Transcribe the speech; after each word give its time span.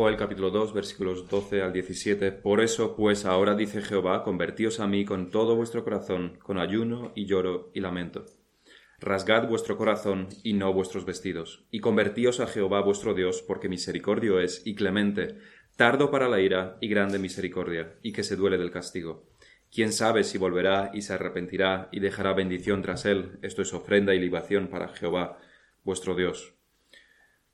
Joel 0.00 0.16
capítulo 0.16 0.48
2 0.48 0.72
versículos 0.72 1.28
12 1.28 1.60
al 1.60 1.74
17. 1.74 2.32
Por 2.32 2.62
eso, 2.62 2.96
pues 2.96 3.26
ahora 3.26 3.54
dice 3.54 3.82
Jehová, 3.82 4.22
convertíos 4.24 4.80
a 4.80 4.86
mí 4.86 5.04
con 5.04 5.30
todo 5.30 5.56
vuestro 5.56 5.84
corazón, 5.84 6.38
con 6.42 6.56
ayuno 6.56 7.12
y 7.14 7.26
lloro 7.26 7.70
y 7.74 7.80
lamento. 7.80 8.24
Rasgad 8.98 9.46
vuestro 9.46 9.76
corazón 9.76 10.28
y 10.42 10.54
no 10.54 10.72
vuestros 10.72 11.04
vestidos, 11.04 11.66
y 11.70 11.80
convertíos 11.80 12.40
a 12.40 12.46
Jehová 12.46 12.80
vuestro 12.80 13.12
Dios, 13.12 13.44
porque 13.46 13.68
misericordio 13.68 14.40
es 14.40 14.62
y 14.64 14.74
clemente, 14.74 15.36
tardo 15.76 16.10
para 16.10 16.30
la 16.30 16.40
ira 16.40 16.78
y 16.80 16.88
grande 16.88 17.18
misericordia, 17.18 17.98
y 18.00 18.14
que 18.14 18.22
se 18.22 18.36
duele 18.36 18.56
del 18.56 18.70
castigo. 18.70 19.28
Quién 19.70 19.92
sabe 19.92 20.24
si 20.24 20.38
volverá 20.38 20.92
y 20.94 21.02
se 21.02 21.12
arrepentirá 21.12 21.90
y 21.92 22.00
dejará 22.00 22.32
bendición 22.32 22.80
tras 22.80 23.04
él. 23.04 23.38
Esto 23.42 23.60
es 23.60 23.74
ofrenda 23.74 24.14
y 24.14 24.18
libación 24.18 24.68
para 24.68 24.88
Jehová 24.88 25.36
vuestro 25.84 26.14
Dios. 26.14 26.54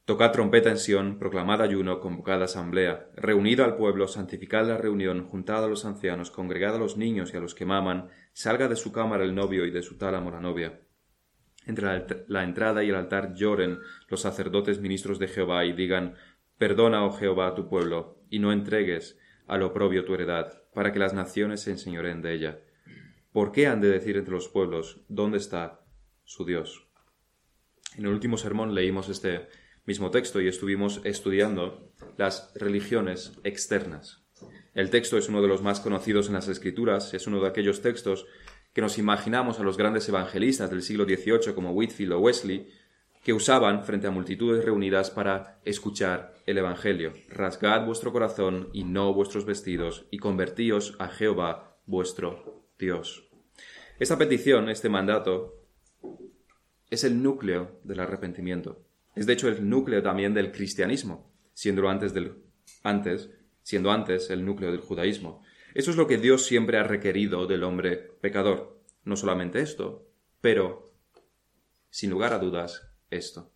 Tocad 0.06 0.30
trompeta 0.30 0.70
en 0.70 0.78
Sión, 0.78 1.18
proclamad 1.18 1.60
ayuno, 1.60 1.98
convocad 1.98 2.40
asamblea, 2.40 3.10
reunid 3.16 3.58
al 3.58 3.76
pueblo, 3.76 4.06
santificad 4.06 4.64
la 4.68 4.78
reunión, 4.78 5.24
juntad 5.24 5.64
a 5.64 5.66
los 5.66 5.84
ancianos, 5.84 6.30
congregad 6.30 6.76
a 6.76 6.78
los 6.78 6.96
niños 6.96 7.34
y 7.34 7.36
a 7.36 7.40
los 7.40 7.56
que 7.56 7.64
maman, 7.64 8.08
salga 8.32 8.68
de 8.68 8.76
su 8.76 8.92
cámara 8.92 9.24
el 9.24 9.34
novio 9.34 9.66
y 9.66 9.72
de 9.72 9.82
su 9.82 9.98
tálamo 9.98 10.30
la 10.30 10.40
novia. 10.40 10.80
Entre 11.66 12.06
la 12.28 12.44
entrada 12.44 12.84
y 12.84 12.90
el 12.90 12.94
altar 12.94 13.34
lloren 13.34 13.80
los 14.06 14.20
sacerdotes 14.20 14.78
ministros 14.80 15.18
de 15.18 15.26
Jehová 15.26 15.64
y 15.64 15.72
digan, 15.72 16.14
Perdona, 16.56 17.04
oh 17.04 17.10
Jehová, 17.10 17.48
a 17.48 17.54
tu 17.56 17.68
pueblo, 17.68 18.20
y 18.30 18.38
no 18.38 18.52
entregues 18.52 19.18
al 19.48 19.64
oprobio 19.64 20.04
tu 20.04 20.14
heredad, 20.14 20.62
para 20.72 20.92
que 20.92 21.00
las 21.00 21.14
naciones 21.14 21.62
se 21.62 21.72
enseñoren 21.72 22.22
de 22.22 22.32
ella. 22.32 22.60
¿Por 23.32 23.50
qué 23.50 23.66
han 23.66 23.80
de 23.80 23.88
decir 23.88 24.16
entre 24.16 24.34
los 24.34 24.46
pueblos, 24.46 25.04
¿dónde 25.08 25.38
está 25.38 25.80
su 26.22 26.44
Dios? 26.44 26.86
En 27.96 28.04
el 28.04 28.12
último 28.12 28.36
sermón 28.36 28.72
leímos 28.72 29.08
este 29.08 29.48
mismo 29.86 30.10
texto 30.10 30.40
y 30.40 30.48
estuvimos 30.48 31.00
estudiando 31.04 31.92
las 32.16 32.52
religiones 32.54 33.32
externas. 33.44 34.26
El 34.74 34.90
texto 34.90 35.16
es 35.16 35.28
uno 35.28 35.40
de 35.40 35.48
los 35.48 35.62
más 35.62 35.80
conocidos 35.80 36.26
en 36.26 36.34
las 36.34 36.48
Escrituras, 36.48 37.14
es 37.14 37.26
uno 37.26 37.40
de 37.40 37.48
aquellos 37.48 37.80
textos 37.80 38.26
que 38.74 38.82
nos 38.82 38.98
imaginamos 38.98 39.58
a 39.58 39.62
los 39.62 39.78
grandes 39.78 40.06
evangelistas 40.08 40.68
del 40.68 40.82
siglo 40.82 41.04
XVIII 41.04 41.54
como 41.54 41.70
Whitfield 41.70 42.12
o 42.12 42.18
Wesley, 42.18 42.68
que 43.24 43.32
usaban 43.32 43.82
frente 43.84 44.06
a 44.06 44.10
multitudes 44.10 44.64
reunidas 44.64 45.10
para 45.10 45.60
escuchar 45.64 46.34
el 46.46 46.58
Evangelio. 46.58 47.14
Rasgad 47.28 47.86
vuestro 47.86 48.12
corazón 48.12 48.68
y 48.72 48.84
no 48.84 49.14
vuestros 49.14 49.46
vestidos, 49.46 50.06
y 50.10 50.18
convertíos 50.18 50.94
a 50.98 51.08
Jehová 51.08 51.78
vuestro 51.86 52.68
Dios. 52.78 53.28
Esta 53.98 54.18
petición, 54.18 54.68
este 54.68 54.88
mandato, 54.90 55.64
es 56.90 57.02
el 57.02 57.22
núcleo 57.22 57.80
del 57.82 58.00
arrepentimiento. 58.00 58.85
Es 59.16 59.26
de 59.26 59.32
hecho 59.32 59.48
el 59.48 59.68
núcleo 59.68 60.02
también 60.02 60.34
del 60.34 60.52
cristianismo, 60.52 61.32
siendo 61.54 61.88
antes, 61.88 62.12
del, 62.12 62.34
antes, 62.82 63.30
siendo 63.62 63.90
antes 63.90 64.30
el 64.30 64.44
núcleo 64.44 64.70
del 64.70 64.80
judaísmo. 64.80 65.42
Eso 65.74 65.90
es 65.90 65.96
lo 65.96 66.06
que 66.06 66.18
Dios 66.18 66.44
siempre 66.44 66.78
ha 66.78 66.84
requerido 66.84 67.46
del 67.46 67.64
hombre 67.64 67.96
pecador. 67.96 68.78
No 69.04 69.16
solamente 69.16 69.60
esto, 69.60 70.06
pero, 70.40 70.92
sin 71.90 72.10
lugar 72.10 72.34
a 72.34 72.38
dudas, 72.38 72.88
esto. 73.10 73.52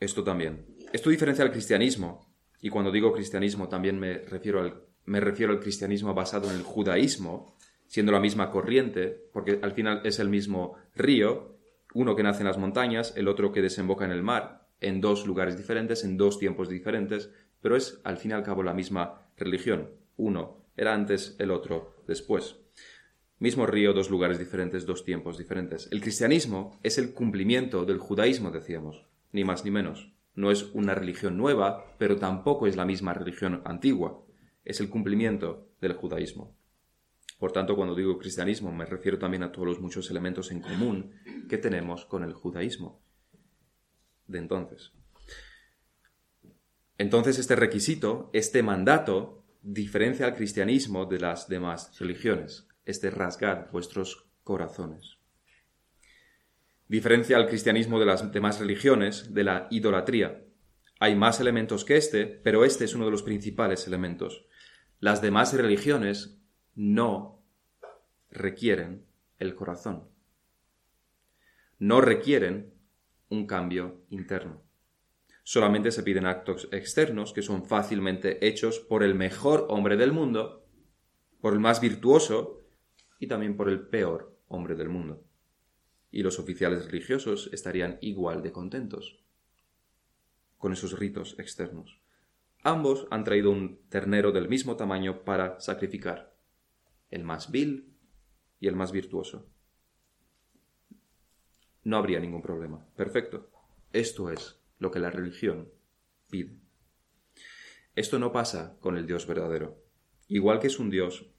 Esto 0.00 0.24
también. 0.24 0.66
Esto 0.92 1.10
diferencia 1.10 1.44
al 1.44 1.52
cristianismo, 1.52 2.34
y 2.60 2.68
cuando 2.68 2.90
digo 2.90 3.12
cristianismo 3.12 3.68
también 3.68 3.98
me 3.98 4.18
refiero 4.18 4.60
al, 4.60 4.82
me 5.04 5.20
refiero 5.20 5.52
al 5.52 5.60
cristianismo 5.60 6.14
basado 6.14 6.50
en 6.50 6.56
el 6.56 6.62
judaísmo, 6.62 7.56
siendo 7.86 8.12
la 8.12 8.20
misma 8.20 8.50
corriente, 8.50 9.28
porque 9.32 9.60
al 9.62 9.72
final 9.72 10.00
es 10.04 10.18
el 10.18 10.28
mismo 10.28 10.76
río, 10.94 11.55
uno 11.96 12.14
que 12.14 12.22
nace 12.22 12.40
en 12.40 12.46
las 12.46 12.58
montañas, 12.58 13.14
el 13.16 13.26
otro 13.26 13.52
que 13.52 13.62
desemboca 13.62 14.04
en 14.04 14.10
el 14.10 14.22
mar, 14.22 14.68
en 14.80 15.00
dos 15.00 15.26
lugares 15.26 15.56
diferentes, 15.56 16.04
en 16.04 16.18
dos 16.18 16.38
tiempos 16.38 16.68
diferentes, 16.68 17.30
pero 17.62 17.74
es 17.74 18.02
al 18.04 18.18
fin 18.18 18.32
y 18.32 18.34
al 18.34 18.42
cabo 18.42 18.62
la 18.62 18.74
misma 18.74 19.30
religión. 19.38 19.88
Uno 20.18 20.66
era 20.76 20.92
antes, 20.92 21.36
el 21.38 21.50
otro 21.50 21.94
después. 22.06 22.56
Mismo 23.38 23.64
río, 23.64 23.94
dos 23.94 24.10
lugares 24.10 24.38
diferentes, 24.38 24.84
dos 24.84 25.04
tiempos 25.04 25.38
diferentes. 25.38 25.88
El 25.90 26.02
cristianismo 26.02 26.78
es 26.82 26.98
el 26.98 27.14
cumplimiento 27.14 27.86
del 27.86 27.96
judaísmo, 27.96 28.50
decíamos, 28.50 29.06
ni 29.32 29.44
más 29.44 29.64
ni 29.64 29.70
menos. 29.70 30.12
No 30.34 30.50
es 30.50 30.64
una 30.74 30.94
religión 30.94 31.38
nueva, 31.38 31.96
pero 31.96 32.18
tampoco 32.18 32.66
es 32.66 32.76
la 32.76 32.84
misma 32.84 33.14
religión 33.14 33.62
antigua. 33.64 34.22
Es 34.66 34.80
el 34.80 34.90
cumplimiento 34.90 35.70
del 35.80 35.94
judaísmo. 35.94 36.54
Por 37.38 37.52
tanto, 37.52 37.76
cuando 37.76 37.94
digo 37.94 38.18
cristianismo 38.18 38.72
me 38.72 38.86
refiero 38.86 39.18
también 39.18 39.42
a 39.42 39.52
todos 39.52 39.68
los 39.68 39.80
muchos 39.80 40.10
elementos 40.10 40.50
en 40.50 40.60
común 40.60 41.12
que 41.48 41.58
tenemos 41.58 42.06
con 42.06 42.24
el 42.24 42.32
judaísmo 42.32 43.00
de 44.26 44.38
entonces. 44.38 44.92
Entonces 46.98 47.38
este 47.38 47.56
requisito, 47.56 48.30
este 48.32 48.62
mandato, 48.62 49.44
diferencia 49.62 50.26
al 50.26 50.34
cristianismo 50.34 51.04
de 51.06 51.20
las 51.20 51.48
demás 51.48 51.98
religiones, 51.98 52.68
este 52.84 53.10
rasgar 53.10 53.68
vuestros 53.70 54.26
corazones. 54.42 55.18
Diferencia 56.88 57.36
al 57.36 57.48
cristianismo 57.48 57.98
de 57.98 58.06
las 58.06 58.32
demás 58.32 58.60
religiones 58.60 59.34
de 59.34 59.44
la 59.44 59.66
idolatría. 59.70 60.44
Hay 61.00 61.16
más 61.16 61.40
elementos 61.40 61.84
que 61.84 61.96
este, 61.96 62.26
pero 62.26 62.64
este 62.64 62.84
es 62.84 62.94
uno 62.94 63.04
de 63.04 63.10
los 63.10 63.22
principales 63.22 63.86
elementos. 63.86 64.46
Las 65.00 65.20
demás 65.20 65.52
religiones 65.52 66.35
no 66.76 67.42
requieren 68.30 69.06
el 69.38 69.54
corazón. 69.54 70.08
No 71.78 72.02
requieren 72.02 72.74
un 73.30 73.46
cambio 73.46 74.02
interno. 74.10 74.62
Solamente 75.42 75.90
se 75.90 76.02
piden 76.02 76.26
actos 76.26 76.68
externos 76.72 77.32
que 77.32 77.40
son 77.40 77.64
fácilmente 77.64 78.46
hechos 78.46 78.78
por 78.78 79.02
el 79.02 79.14
mejor 79.14 79.66
hombre 79.70 79.96
del 79.96 80.12
mundo, 80.12 80.66
por 81.40 81.54
el 81.54 81.60
más 81.60 81.80
virtuoso 81.80 82.66
y 83.18 83.26
también 83.26 83.56
por 83.56 83.70
el 83.70 83.80
peor 83.88 84.38
hombre 84.48 84.74
del 84.74 84.90
mundo. 84.90 85.24
Y 86.10 86.22
los 86.22 86.38
oficiales 86.38 86.86
religiosos 86.86 87.48
estarían 87.52 87.98
igual 88.02 88.42
de 88.42 88.52
contentos 88.52 89.24
con 90.58 90.72
esos 90.72 90.98
ritos 90.98 91.38
externos. 91.38 92.00
Ambos 92.62 93.06
han 93.10 93.24
traído 93.24 93.50
un 93.50 93.80
ternero 93.88 94.32
del 94.32 94.48
mismo 94.48 94.76
tamaño 94.76 95.24
para 95.24 95.60
sacrificar 95.60 96.35
el 97.10 97.24
más 97.24 97.50
vil 97.50 97.96
y 98.60 98.68
el 98.68 98.76
más 98.76 98.92
virtuoso. 98.92 99.48
No 101.82 101.96
habría 101.96 102.20
ningún 102.20 102.42
problema. 102.42 102.86
Perfecto. 102.96 103.50
Esto 103.92 104.30
es 104.30 104.60
lo 104.78 104.90
que 104.90 104.98
la 104.98 105.10
religión 105.10 105.70
pide. 106.28 106.58
Esto 107.94 108.18
no 108.18 108.32
pasa 108.32 108.76
con 108.80 108.96
el 108.96 109.06
Dios 109.06 109.26
verdadero. 109.26 109.82
Igual 110.28 110.58
que 110.58 110.66
es 110.66 110.78
un 110.78 110.90
Dios 110.90 111.30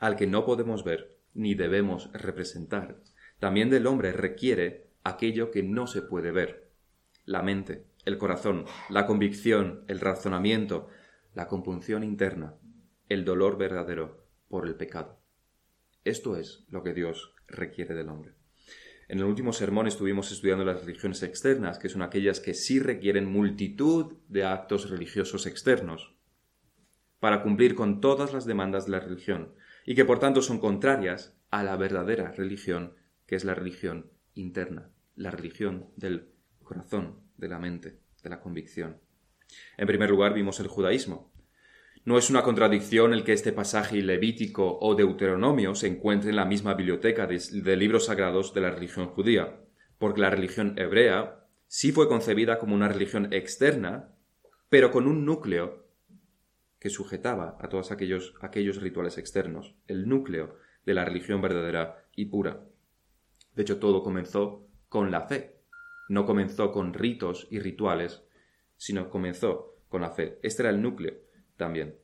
al 0.00 0.16
que 0.16 0.26
no 0.26 0.44
podemos 0.44 0.84
ver 0.84 1.18
ni 1.34 1.54
debemos 1.54 2.10
representar, 2.12 3.02
también 3.38 3.70
del 3.70 3.86
hombre 3.86 4.12
requiere 4.12 4.90
aquello 5.04 5.50
que 5.50 5.62
no 5.62 5.86
se 5.86 6.02
puede 6.02 6.32
ver. 6.32 6.70
La 7.24 7.42
mente, 7.42 7.86
el 8.04 8.18
corazón, 8.18 8.64
la 8.88 9.06
convicción, 9.06 9.84
el 9.86 10.00
razonamiento, 10.00 10.88
la 11.34 11.46
compunción 11.46 12.02
interna, 12.02 12.56
el 13.08 13.24
dolor 13.24 13.58
verdadero, 13.58 14.27
por 14.48 14.66
el 14.66 14.74
pecado. 14.74 15.20
Esto 16.04 16.36
es 16.36 16.64
lo 16.68 16.82
que 16.82 16.94
Dios 16.94 17.34
requiere 17.46 17.94
del 17.94 18.08
hombre. 18.08 18.34
En 19.08 19.18
el 19.18 19.24
último 19.24 19.52
sermón 19.52 19.86
estuvimos 19.86 20.30
estudiando 20.32 20.64
las 20.64 20.84
religiones 20.84 21.22
externas, 21.22 21.78
que 21.78 21.88
son 21.88 22.02
aquellas 22.02 22.40
que 22.40 22.52
sí 22.52 22.78
requieren 22.78 23.30
multitud 23.30 24.16
de 24.28 24.44
actos 24.44 24.90
religiosos 24.90 25.46
externos 25.46 26.14
para 27.20 27.42
cumplir 27.42 27.74
con 27.74 28.00
todas 28.00 28.32
las 28.32 28.44
demandas 28.44 28.86
de 28.86 28.92
la 28.92 29.00
religión 29.00 29.54
y 29.84 29.94
que 29.94 30.04
por 30.04 30.18
tanto 30.18 30.42
son 30.42 30.58
contrarias 30.58 31.36
a 31.50 31.64
la 31.64 31.76
verdadera 31.76 32.32
religión, 32.32 32.94
que 33.26 33.34
es 33.34 33.44
la 33.44 33.54
religión 33.54 34.10
interna, 34.34 34.90
la 35.16 35.30
religión 35.30 35.90
del 35.96 36.28
corazón, 36.62 37.20
de 37.36 37.48
la 37.48 37.58
mente, 37.58 38.00
de 38.22 38.30
la 38.30 38.40
convicción. 38.40 39.00
En 39.78 39.86
primer 39.86 40.10
lugar 40.10 40.34
vimos 40.34 40.60
el 40.60 40.68
judaísmo, 40.68 41.27
no 42.08 42.16
es 42.16 42.30
una 42.30 42.42
contradicción 42.42 43.12
el 43.12 43.22
que 43.22 43.34
este 43.34 43.52
pasaje 43.52 44.00
levítico 44.00 44.78
o 44.80 44.94
deuteronomio 44.94 45.74
se 45.74 45.88
encuentre 45.88 46.30
en 46.30 46.36
la 46.36 46.46
misma 46.46 46.72
biblioteca 46.72 47.26
de, 47.26 47.76
libros 47.76 48.06
sagrados 48.06 48.54
de 48.54 48.62
la 48.62 48.70
religión 48.70 49.08
judía, 49.08 49.60
porque 49.98 50.22
la 50.22 50.30
religión 50.30 50.72
hebrea 50.78 51.44
sí 51.66 51.92
fue 51.92 52.08
concebida 52.08 52.58
como 52.58 52.74
una 52.74 52.88
religión 52.88 53.30
externa, 53.30 54.14
pero 54.70 54.90
con 54.90 55.06
un 55.06 55.26
núcleo 55.26 55.84
que 56.78 56.88
sujetaba 56.88 57.58
a 57.60 57.68
todos 57.68 57.90
aquellos, 57.90 58.32
aquellos 58.40 58.80
rituales 58.80 59.18
externos, 59.18 59.74
el 59.86 60.08
núcleo 60.08 60.56
de 60.86 60.94
la 60.94 61.04
religión 61.04 61.42
verdadera 61.42 62.06
y 62.16 62.24
pura. 62.24 62.64
De 63.54 63.64
hecho, 63.64 63.78
todo 63.80 64.02
comenzó 64.02 64.66
con 64.88 65.10
la 65.10 65.26
fe. 65.28 65.60
No 66.08 66.24
comenzó 66.24 66.72
con 66.72 66.94
ritos 66.94 67.46
y 67.50 67.58
rituales, 67.58 68.22
sino 68.78 69.10
comenzó 69.10 69.76
con 69.90 70.00
la 70.00 70.12
fe. 70.12 70.38
Este 70.42 70.62
era 70.62 70.70
el 70.70 70.80
núcleo 70.80 71.27
también. 71.58 71.98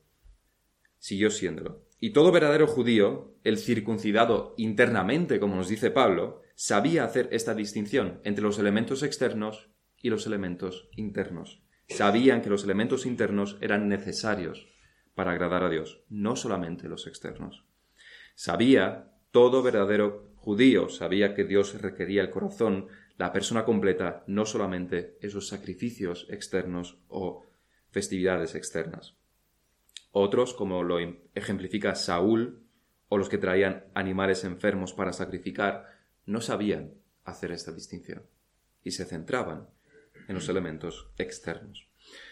Siguió 0.99 1.31
siéndolo. 1.31 1.87
Y 1.99 2.11
todo 2.11 2.33
verdadero 2.33 2.67
judío, 2.67 3.35
el 3.45 3.57
circuncidado 3.57 4.55
internamente, 4.59 5.41
como 5.41 5.57
nos 5.57 5.69
dice 5.69 5.91
Pablo, 5.91 6.43
sabía 6.55 7.05
hacer 7.05 7.31
esta 7.33 7.55
distinción 7.55 8.21
entre 8.25 8.45
los 8.45 8.59
elementos 8.59 9.03
externos 9.03 9.71
y 10.03 10.11
los 10.11 10.27
elementos 10.27 10.91
internos. 10.97 11.63
Sabían 11.89 12.43
que 12.43 12.51
los 12.51 12.65
elementos 12.65 13.07
internos 13.07 13.57
eran 13.63 13.89
necesarios 13.89 14.69
para 15.15 15.31
agradar 15.33 15.65
a 15.65 15.71
Dios, 15.71 16.05
no 16.11 16.37
solamente 16.37 16.89
los 16.89 17.07
externos. 17.07 17.65
Sabía, 18.35 19.13
todo 19.31 19.63
verdadero 19.63 20.35
judío 20.37 20.89
sabía 20.91 21.35
que 21.35 21.45
Dios 21.45 21.81
requería 21.81 22.23
el 22.23 22.31
corazón, 22.31 22.89
la 23.17 23.33
persona 23.33 23.65
completa, 23.65 24.25
no 24.27 24.45
solamente 24.45 25.17
esos 25.23 25.49
sacrificios 25.49 26.27
externos 26.29 26.99
o 27.09 27.47
festividades 27.91 28.55
externas. 28.55 29.17
Otros, 30.17 30.55
como 30.55 30.85
lo 30.85 30.99
ejemplifica 31.35 31.97
Saúl, 31.97 32.63
o 33.09 33.19
los 33.19 33.29
que 33.29 33.37
traían 33.37 33.87
animales 33.95 34.45
enfermos 34.45 34.93
para 34.93 35.13
sacrificar, 35.13 35.89
no 36.25 36.41
sabían 36.41 36.95
hacer 37.25 37.51
esta 37.51 37.73
distinción 37.73 38.23
y 38.85 38.93
se 38.93 39.07
centraban 39.07 39.67
en 40.29 40.37
los 40.37 40.49
elementos 40.49 41.09
externos. 41.19 41.89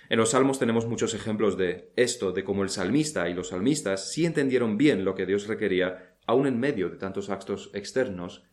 En 0.08 0.16
los 0.16 0.30
salmos 0.30 0.60
tenemos 0.60 0.86
muchos 0.86 1.12
ejemplos 1.14 1.58
de 1.58 1.90
esto, 1.96 2.30
de 2.30 2.44
cómo 2.44 2.62
el 2.62 2.68
salmista 2.68 3.28
y 3.28 3.34
los 3.34 3.48
salmistas 3.48 4.12
sí 4.12 4.26
entendieron 4.26 4.78
bien 4.78 5.04
lo 5.04 5.16
que 5.16 5.26
Dios 5.26 5.48
requería, 5.48 6.14
aun 6.24 6.46
en 6.46 6.60
medio 6.60 6.88
de 6.88 6.98
tantos 6.98 7.30
actos 7.30 7.72
externos 7.74 8.44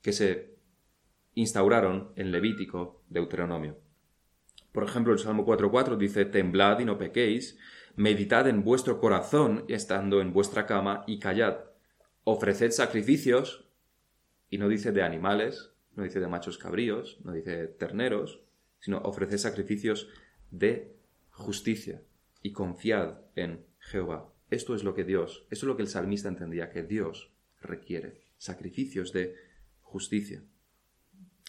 que 0.00 0.12
se 0.12 0.56
instauraron 1.34 2.14
en 2.16 2.32
Levítico, 2.32 3.04
Deuteronomio. 3.10 3.76
Por 4.72 4.84
ejemplo, 4.84 5.12
el 5.12 5.18
Salmo 5.18 5.44
4.4 5.44 5.98
dice, 5.98 6.24
Temblad 6.24 6.80
y 6.80 6.86
no 6.86 6.96
pequéis, 6.96 7.58
meditad 7.96 8.48
en 8.48 8.64
vuestro 8.64 9.00
corazón 9.00 9.64
estando 9.68 10.20
en 10.20 10.32
vuestra 10.32 10.66
cama 10.66 11.04
y 11.06 11.18
callad. 11.18 11.58
Ofreced 12.24 12.70
sacrificios, 12.70 13.68
y 14.48 14.58
no 14.58 14.68
dice 14.68 14.92
de 14.92 15.02
animales, 15.02 15.72
no 15.94 16.04
dice 16.04 16.20
de 16.20 16.28
machos 16.28 16.58
cabríos, 16.58 17.18
no 17.24 17.32
dice 17.32 17.56
de 17.56 17.66
terneros, 17.68 18.40
sino 18.80 18.98
ofreced 18.98 19.38
sacrificios 19.38 20.08
de 20.50 20.96
justicia 21.30 22.02
y 22.42 22.52
confiad 22.52 23.18
en 23.36 23.64
Jehová. 23.78 24.32
Esto 24.50 24.74
es 24.74 24.84
lo 24.84 24.94
que 24.94 25.04
Dios, 25.04 25.46
eso 25.50 25.66
es 25.66 25.68
lo 25.68 25.76
que 25.76 25.82
el 25.82 25.88
salmista 25.88 26.28
entendía 26.28 26.70
que 26.70 26.82
Dios 26.82 27.32
requiere, 27.60 28.20
sacrificios 28.36 29.12
de 29.12 29.36
justicia. 29.80 30.42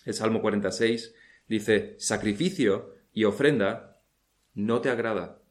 El 0.05 0.13
Salmo 0.13 0.41
46 0.41 1.13
dice, 1.47 1.95
sacrificio 1.97 2.93
y 3.11 3.25
ofrenda 3.25 4.01
no 4.53 4.81
te 4.81 4.89
agrada. 4.89 5.42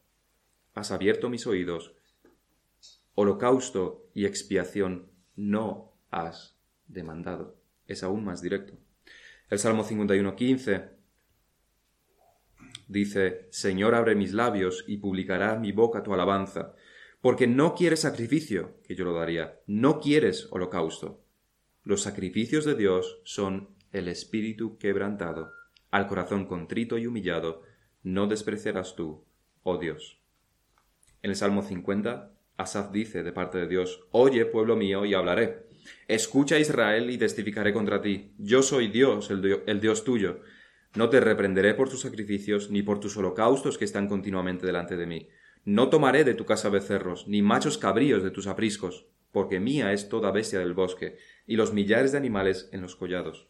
Has 0.73 0.91
abierto 0.91 1.29
mis 1.29 1.45
oídos. 1.47 1.93
Holocausto 3.15 4.09
y 4.13 4.25
expiación 4.25 5.11
no 5.35 5.93
has 6.09 6.57
demandado. 6.87 7.57
Es 7.87 8.03
aún 8.03 8.23
más 8.23 8.41
directo. 8.41 8.73
El 9.49 9.59
Salmo 9.59 9.83
51.15 9.83 10.89
dice, 12.87 13.47
Señor, 13.51 13.95
abre 13.95 14.15
mis 14.15 14.33
labios 14.33 14.83
y 14.87 14.97
publicará 14.97 15.57
mi 15.57 15.71
boca 15.71 16.03
tu 16.03 16.13
alabanza, 16.13 16.73
porque 17.21 17.47
no 17.47 17.75
quieres 17.75 18.01
sacrificio, 18.01 18.77
que 18.83 18.95
yo 18.95 19.05
lo 19.05 19.13
daría, 19.13 19.59
no 19.67 19.99
quieres 19.99 20.47
holocausto. 20.51 21.23
Los 21.83 22.01
sacrificios 22.01 22.65
de 22.65 22.75
Dios 22.75 23.21
son 23.23 23.69
el 23.91 24.07
espíritu 24.07 24.77
quebrantado, 24.77 25.51
al 25.91 26.07
corazón 26.07 26.45
contrito 26.45 26.97
y 26.97 27.05
humillado, 27.05 27.61
no 28.01 28.27
despreciarás 28.27 28.95
tú, 28.95 29.23
oh 29.61 29.77
Dios. 29.77 30.22
En 31.23 31.29
el 31.29 31.37
Salmo 31.37 31.63
50, 31.63 32.33
Asaf 32.57 32.91
dice 32.91 33.23
de 33.23 33.31
parte 33.31 33.57
de 33.57 33.67
Dios, 33.67 34.01
Oye, 34.11 34.45
pueblo 34.45 34.75
mío, 34.75 35.05
y 35.05 35.13
hablaré. 35.13 35.67
Escucha 36.09 36.59
Israel 36.59 37.09
y 37.09 37.17
testificaré 37.17 37.71
contra 37.71 38.01
ti. 38.01 38.33
Yo 38.37 38.61
soy 38.61 38.89
Dios, 38.89 39.31
el, 39.31 39.63
el 39.65 39.79
Dios 39.79 40.03
tuyo. 40.03 40.41
No 40.95 41.09
te 41.09 41.21
reprenderé 41.21 41.75
por 41.75 41.89
tus 41.89 42.01
sacrificios, 42.01 42.69
ni 42.71 42.83
por 42.83 42.99
tus 42.99 43.15
holocaustos 43.15 43.77
que 43.77 43.85
están 43.85 44.09
continuamente 44.09 44.65
delante 44.65 44.97
de 44.97 45.07
mí. 45.07 45.29
No 45.63 45.87
tomaré 45.87 46.25
de 46.25 46.33
tu 46.33 46.45
casa 46.45 46.67
becerros, 46.67 47.25
ni 47.29 47.41
machos 47.41 47.77
cabríos 47.77 48.21
de 48.21 48.31
tus 48.31 48.47
apriscos, 48.47 49.07
porque 49.31 49.61
mía 49.61 49.93
es 49.93 50.09
toda 50.09 50.31
bestia 50.31 50.59
del 50.59 50.73
bosque, 50.73 51.15
y 51.47 51.55
los 51.55 51.71
millares 51.71 52.11
de 52.11 52.17
animales 52.17 52.67
en 52.73 52.81
los 52.81 52.97
collados. 52.97 53.47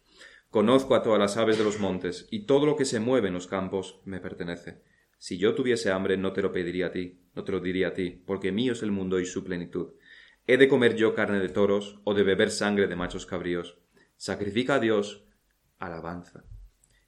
Conozco 0.51 0.93
a 0.93 1.01
todas 1.01 1.19
las 1.19 1.37
aves 1.37 1.57
de 1.57 1.63
los 1.63 1.79
montes, 1.79 2.27
y 2.29 2.45
todo 2.45 2.67
lo 2.67 2.75
que 2.75 2.85
se 2.85 2.99
mueve 2.99 3.29
en 3.29 3.33
los 3.33 3.47
campos 3.47 3.99
me 4.05 4.19
pertenece. 4.19 4.92
Si 5.23 5.37
yo 5.37 5.55
tuviese 5.55 5.89
hambre, 5.89 6.17
no 6.17 6.33
te 6.33 6.41
lo 6.41 6.51
pediría 6.51 6.87
a 6.87 6.91
ti, 6.91 7.21
no 7.33 7.45
te 7.45 7.53
lo 7.53 7.61
diría 7.61 7.87
a 7.87 7.93
ti, 7.93 8.21
porque 8.25 8.51
mío 8.51 8.73
es 8.73 8.83
el 8.83 8.91
mundo 8.91 9.21
y 9.21 9.25
su 9.25 9.45
plenitud. 9.45 9.93
¿He 10.47 10.57
de 10.57 10.67
comer 10.67 10.97
yo 10.97 11.15
carne 11.15 11.39
de 11.39 11.47
toros, 11.47 12.01
o 12.03 12.13
de 12.13 12.23
beber 12.23 12.51
sangre 12.51 12.87
de 12.87 12.97
machos 12.97 13.25
cabríos? 13.25 13.79
Sacrifica 14.17 14.75
a 14.75 14.79
Dios 14.81 15.23
alabanza 15.79 16.43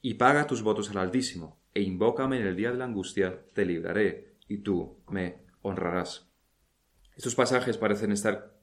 y 0.01 0.13
paga 0.13 0.47
tus 0.47 0.61
votos 0.61 0.89
al 0.91 0.99
Altísimo, 0.99 1.61
e 1.73 1.81
invócame 1.81 2.39
en 2.39 2.47
el 2.47 2.55
día 2.55 2.71
de 2.71 2.77
la 2.77 2.85
angustia, 2.85 3.47
te 3.51 3.65
libraré, 3.65 4.37
y 4.47 4.59
tú 4.59 5.03
me 5.09 5.43
honrarás. 5.61 6.31
Estos 7.17 7.35
pasajes 7.35 7.77
parecen 7.77 8.13
estar 8.13 8.57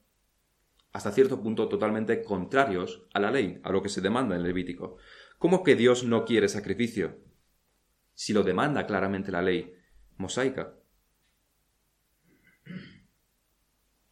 hasta 0.93 1.11
cierto 1.11 1.43
punto 1.43 1.67
totalmente 1.69 2.23
contrarios 2.23 3.05
a 3.13 3.19
la 3.19 3.29
ley, 3.29 3.59
a 3.61 3.71
lo 3.71 3.83
que 3.83 3.89
se 3.89 4.01
demanda 4.01 4.35
en 4.35 4.41
Levítico. 4.41 4.97
¿Cómo 5.37 5.61
que 5.61 5.75
Dios 5.75 6.05
no 6.05 6.25
quiere 6.25 6.49
sacrificio? 6.49 7.19
Si 8.13 8.33
lo 8.33 8.43
demanda 8.43 8.85
claramente 8.85 9.31
la 9.31 9.41
ley 9.41 9.73
mosaica. 10.17 10.73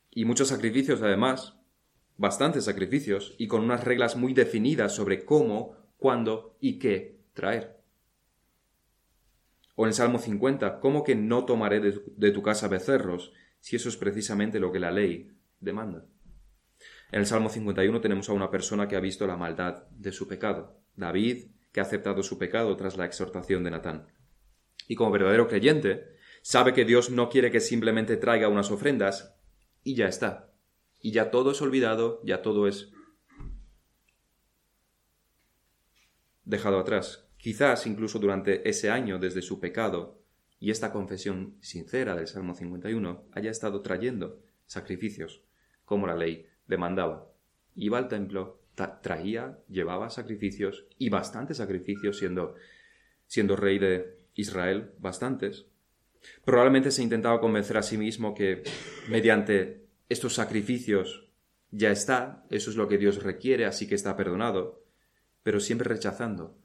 Y 0.09 0.25
muchos 0.25 0.49
sacrificios, 0.49 1.01
además, 1.01 1.57
bastantes 2.17 2.65
sacrificios, 2.65 3.33
y 3.37 3.47
con 3.47 3.63
unas 3.63 3.83
reglas 3.83 4.15
muy 4.15 4.33
definidas 4.33 4.93
sobre 4.93 5.23
cómo, 5.25 5.75
cuándo 5.97 6.57
y 6.59 6.79
qué 6.79 7.21
traer. 7.33 7.81
O 9.75 9.85
en 9.85 9.89
el 9.89 9.93
Salmo 9.93 10.19
50, 10.19 10.79
¿cómo 10.79 11.03
que 11.03 11.15
no 11.15 11.45
tomaré 11.45 11.79
de 11.79 12.31
tu, 12.31 12.41
casa 12.41 12.67
becerros 12.67 13.31
si 13.59 13.77
eso 13.77 13.89
es 13.89 13.97
precisamente 13.97 14.59
lo 14.59 14.71
que 14.71 14.79
la 14.79 14.91
ley 14.91 15.31
demanda? 15.59 16.05
En 17.11 17.21
el 17.21 17.25
Salmo 17.25 17.49
51 17.49 18.01
tenemos 18.01 18.29
a 18.29 18.33
una 18.33 18.51
persona 18.51 18.87
que 18.87 18.95
ha 18.95 18.99
visto 18.99 19.25
la 19.25 19.37
maldad 19.37 19.87
de 19.89 20.11
su 20.11 20.27
pecado, 20.27 20.81
David, 20.95 21.47
que 21.71 21.79
ha 21.79 21.83
aceptado 21.83 22.23
su 22.23 22.37
pecado 22.37 22.75
tras 22.75 22.97
la 22.97 23.05
exhortación 23.05 23.63
de 23.63 23.71
Natán. 23.71 24.07
Y 24.87 24.95
como 24.95 25.11
verdadero 25.11 25.47
creyente, 25.47 26.15
sabe 26.41 26.73
que 26.73 26.85
Dios 26.85 27.09
no 27.09 27.29
quiere 27.29 27.51
que 27.51 27.59
simplemente 27.59 28.17
traiga 28.17 28.49
unas 28.49 28.71
ofrendas 28.71 29.35
y 29.83 29.95
ya 29.95 30.07
está. 30.07 30.53
Y 31.01 31.11
ya 31.11 31.31
todo 31.31 31.51
es 31.51 31.61
olvidado, 31.61 32.21
ya 32.23 32.41
todo 32.41 32.67
es 32.67 32.91
dejado 36.43 36.79
atrás, 36.79 37.27
quizás 37.37 37.87
incluso 37.87 38.19
durante 38.19 38.67
ese 38.69 38.89
año 38.89 39.19
desde 39.19 39.41
su 39.41 39.59
pecado 39.59 40.21
y 40.59 40.69
esta 40.69 40.91
confesión 40.91 41.55
sincera 41.61 42.15
del 42.15 42.27
Salmo 42.27 42.53
51 42.53 43.25
haya 43.31 43.49
estado 43.49 43.81
trayendo 43.81 44.41
sacrificios 44.65 45.43
como 45.85 46.07
la 46.07 46.15
ley 46.15 46.47
demandaba. 46.67 47.31
Iba 47.75 47.97
al 47.97 48.07
templo, 48.07 48.60
traía, 48.75 49.59
llevaba 49.69 50.09
sacrificios 50.09 50.85
y 50.97 51.09
bastantes 51.09 51.57
sacrificios 51.57 52.17
siendo, 52.17 52.55
siendo 53.27 53.55
rey 53.55 53.79
de 53.79 54.17
Israel, 54.35 54.91
bastantes. 54.99 55.67
Probablemente 56.45 56.91
se 56.91 57.03
intentaba 57.03 57.39
convencer 57.39 57.77
a 57.77 57.83
sí 57.83 57.97
mismo 57.97 58.33
que 58.33 58.63
mediante 59.09 59.85
estos 60.09 60.35
sacrificios 60.35 61.27
ya 61.71 61.91
está, 61.91 62.45
eso 62.49 62.69
es 62.69 62.75
lo 62.75 62.87
que 62.87 62.97
Dios 62.97 63.23
requiere, 63.23 63.65
así 63.65 63.87
que 63.87 63.95
está 63.95 64.15
perdonado 64.15 64.81
pero 65.43 65.59
siempre 65.59 65.89
rechazando 65.89 66.57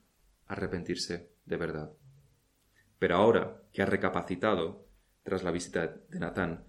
arrepentirse 0.46 1.30
de 1.44 1.56
verdad. 1.56 1.92
Pero 2.98 3.16
ahora 3.16 3.62
que 3.72 3.82
ha 3.82 3.86
recapacitado 3.86 4.88
tras 5.22 5.42
la 5.42 5.50
visita 5.50 5.86
de 6.08 6.20
Natán, 6.20 6.66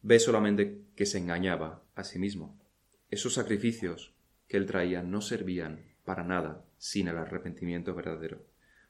ve 0.00 0.18
solamente 0.18 0.82
que 0.96 1.06
se 1.06 1.18
engañaba 1.18 1.84
a 1.94 2.04
sí 2.04 2.18
mismo. 2.18 2.58
Esos 3.08 3.34
sacrificios 3.34 4.14
que 4.52 4.58
él 4.58 4.66
traía 4.66 5.02
no 5.02 5.22
servían 5.22 5.80
para 6.04 6.24
nada 6.24 6.66
sin 6.76 7.08
el 7.08 7.16
arrepentimiento 7.16 7.94
verdadero. 7.94 8.44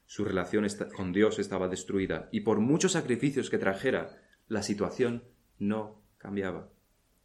Su 0.07 0.25
relación 0.25 0.67
con 0.97 1.13
Dios 1.13 1.39
estaba 1.39 1.69
destruida 1.69 2.29
y 2.33 2.41
por 2.41 2.59
muchos 2.59 2.93
sacrificios 2.93 3.49
que 3.49 3.59
trajera, 3.59 4.21
la 4.49 4.65
situación 4.65 5.23
no 5.61 6.03
cambiaba. 6.19 6.69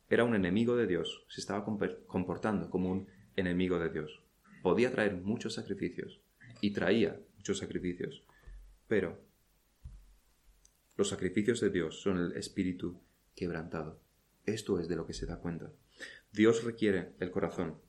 Era 0.08 0.24
un 0.24 0.36
enemigo 0.36 0.78
de 0.78 0.86
Dios, 0.86 1.26
se 1.28 1.42
estaba 1.42 1.66
comportando 1.66 2.70
como 2.70 2.92
un 2.92 3.08
enemigo 3.36 3.80
de 3.80 3.90
Dios 3.90 4.22
podía 4.68 4.92
traer 4.92 5.16
muchos 5.16 5.54
sacrificios 5.54 6.20
y 6.60 6.72
traía 6.72 7.20
muchos 7.38 7.60
sacrificios, 7.60 8.24
pero 8.88 9.18
los 10.98 11.08
sacrificios 11.08 11.62
de 11.62 11.70
Dios 11.70 12.02
son 12.02 12.18
el 12.18 12.34
espíritu 12.34 13.00
quebrantado. 13.34 14.02
Esto 14.46 14.78
es 14.80 14.90
de 14.90 14.98
lo 14.98 15.06
que 15.06 15.14
se 15.14 15.26
da 15.26 15.40
cuenta. 15.40 15.72
Dios 16.34 16.66
requiere 16.66 17.14
el 17.20 17.32
corazón. 17.32 17.80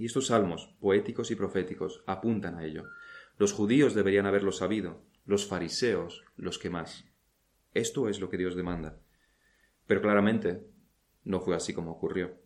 Y 0.00 0.06
estos 0.06 0.28
salmos, 0.28 0.74
poéticos 0.80 1.30
y 1.30 1.34
proféticos, 1.34 2.02
apuntan 2.06 2.54
a 2.54 2.64
ello. 2.64 2.84
Los 3.36 3.52
judíos 3.52 3.94
deberían 3.94 4.24
haberlo 4.24 4.50
sabido, 4.50 5.02
los 5.26 5.46
fariseos 5.46 6.24
los 6.38 6.58
que 6.58 6.70
más. 6.70 7.04
Esto 7.74 8.08
es 8.08 8.18
lo 8.18 8.30
que 8.30 8.38
Dios 8.38 8.56
demanda. 8.56 8.98
Pero 9.86 10.00
claramente 10.00 10.66
no 11.22 11.42
fue 11.42 11.54
así 11.54 11.74
como 11.74 11.90
ocurrió. 11.90 12.40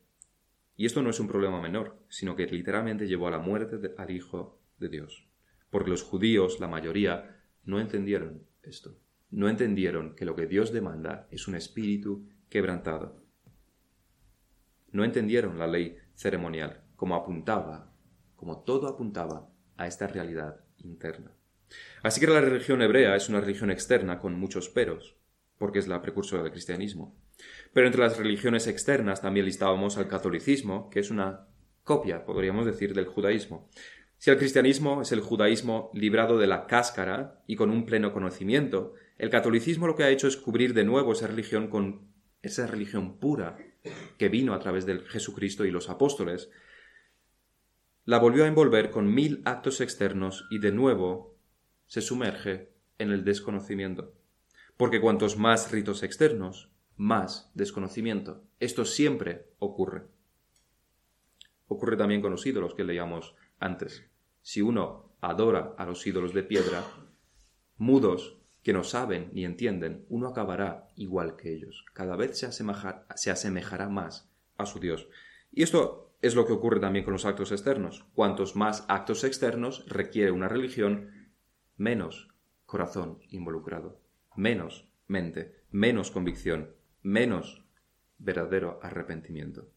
Y 0.77 0.85
esto 0.85 1.01
no 1.01 1.11
es 1.11 1.21
un 1.21 1.29
problema 1.29 1.63
menor, 1.63 1.97
sino 2.09 2.35
que 2.35 2.49
literalmente 2.49 3.07
llevó 3.07 3.29
a 3.29 3.31
la 3.31 3.39
muerte 3.39 3.95
al 3.99 4.11
Hijo 4.11 4.61
de 4.81 4.89
Dios. 4.89 5.29
Porque 5.71 5.91
los 5.91 6.03
judíos, 6.03 6.59
la 6.59 6.67
mayoría, 6.67 7.41
no 7.63 7.79
entendieron 7.79 8.49
esto. 8.65 8.99
No 9.31 9.49
entendieron 9.49 10.17
que 10.17 10.25
lo 10.25 10.35
que 10.35 10.49
Dios 10.49 10.73
demanda 10.73 11.29
es 11.31 11.47
un 11.47 11.55
espíritu 11.55 12.27
quebrantado. 12.49 13.23
No 14.91 15.05
entendieron 15.05 15.57
la 15.57 15.69
ley 15.69 15.99
ceremonial 16.17 16.84
como 17.05 17.17
apuntaba, 17.17 17.93
como 18.35 18.63
todo 18.63 18.89
apuntaba 18.89 19.51
a 19.77 19.87
esta 19.87 20.07
realidad 20.07 20.65
interna. 20.79 21.33
Así 22.03 22.19
que 22.19 22.27
la 22.27 22.41
religión 22.41 22.81
hebrea 22.81 23.15
es 23.15 23.29
una 23.29 23.43
religión 23.43 23.71
externa 23.71 24.19
con 24.19 24.33
muchos 24.41 24.71
peros, 24.71 25.15
porque 25.59 25.81
es 25.81 25.87
la 25.87 26.01
precursora 26.01 26.43
del 26.43 26.53
cristianismo. 26.53 27.15
Pero 27.75 27.89
entre 27.89 28.01
las 28.01 28.17
religiones 28.17 28.67
externas 28.69 29.21
también 29.21 29.45
listábamos 29.45 29.99
al 29.99 30.09
catolicismo, 30.09 30.89
que 30.89 31.01
es 31.01 31.11
una 31.11 31.47
copia, 31.83 32.25
podríamos 32.25 32.65
decir, 32.65 32.95
del 32.95 33.05
judaísmo. 33.05 33.69
Si 34.17 34.31
el 34.31 34.39
cristianismo 34.39 35.03
es 35.03 35.13
el 35.13 35.21
judaísmo 35.21 35.91
librado 35.93 36.39
de 36.39 36.47
la 36.47 36.67
cáscara 36.67 37.43
y 37.47 37.57
con 37.57 37.69
un 37.71 37.85
pleno 37.85 38.15
conocimiento, 38.15 38.95
el 39.19 39.29
catolicismo 39.29 39.87
lo 39.87 39.95
que 39.95 40.05
ha 40.05 40.09
hecho 40.09 40.27
es 40.27 40.39
cubrir 40.39 40.73
de 40.73 40.85
nuevo 40.85 41.13
esa 41.13 41.27
religión 41.27 41.69
con 41.69 42.15
esa 42.41 42.67
religión 42.67 43.19
pura 43.19 43.59
que 44.17 44.31
vino 44.31 44.55
a 44.55 44.59
través 44.59 44.87
de 44.87 45.01
Jesucristo 45.01 45.65
y 45.65 45.71
los 45.71 45.91
apóstoles, 45.91 46.51
la 48.05 48.19
volvió 48.19 48.45
a 48.45 48.49
envolver 48.49 48.91
con 48.91 49.13
mil 49.13 49.41
actos 49.45 49.81
externos 49.81 50.47
y 50.51 50.59
de 50.59 50.73
nuevo 50.73 51.37
se 51.87 52.03
sumerge 52.03 52.71
en 52.99 53.11
el 53.11 53.25
desconocimiento. 53.25 54.13
Porque 54.77 55.01
cuantos 55.01 55.39
más 55.39 55.71
ritos 55.73 56.03
externos, 56.03 56.71
más 56.97 57.51
desconocimiento. 57.55 58.45
Esto 58.61 58.85
siempre 58.85 59.47
ocurre. 59.59 60.07
Ocurre 61.67 61.97
también 61.97 62.21
con 62.21 62.31
los 62.31 62.45
ídolos 62.47 62.75
que 62.75 62.85
leíamos 62.85 63.35
antes. 63.59 64.05
Si 64.43 64.61
uno 64.61 65.17
adora 65.21 65.75
a 65.79 65.87
los 65.87 66.07
ídolos 66.07 66.35
de 66.35 66.43
piedra, 66.43 66.85
mudos 67.79 68.37
que 68.63 68.73
no 68.73 68.85
saben 68.85 69.31
ni 69.33 69.45
entienden, 69.45 70.05
uno 70.09 70.29
acabará 70.29 70.91
igual 70.97 71.37
que 71.37 71.53
ellos. 71.53 71.85
Cada 71.93 72.17
vez 72.17 72.39
se, 72.39 72.51
se 72.53 73.31
asemejará 73.31 73.89
más 73.89 74.31
a 74.57 74.67
su 74.67 74.79
Dios. 74.79 75.09
Y 75.53 75.63
esto 75.63 76.04
es 76.25 76.35
lo 76.35 76.47
que 76.47 76.55
ocurre 76.55 76.81
también 76.81 77.05
con 77.05 77.13
los 77.13 77.27
actos 77.27 77.53
externos. 77.53 78.07
Cuantos 78.15 78.57
más 78.57 78.87
actos 78.89 79.25
externos 79.25 79.85
requiere 79.87 80.31
una 80.31 80.49
religión, 80.49 81.31
menos 81.77 82.29
corazón 82.65 83.19
involucrado, 83.29 84.01
menos 84.35 84.89
mente, 85.07 85.61
menos 85.71 86.11
convicción, 86.11 86.71
menos 87.03 87.67
verdadero 88.17 88.81
arrepentimiento. 88.83 89.69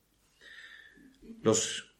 Los 1.42 1.98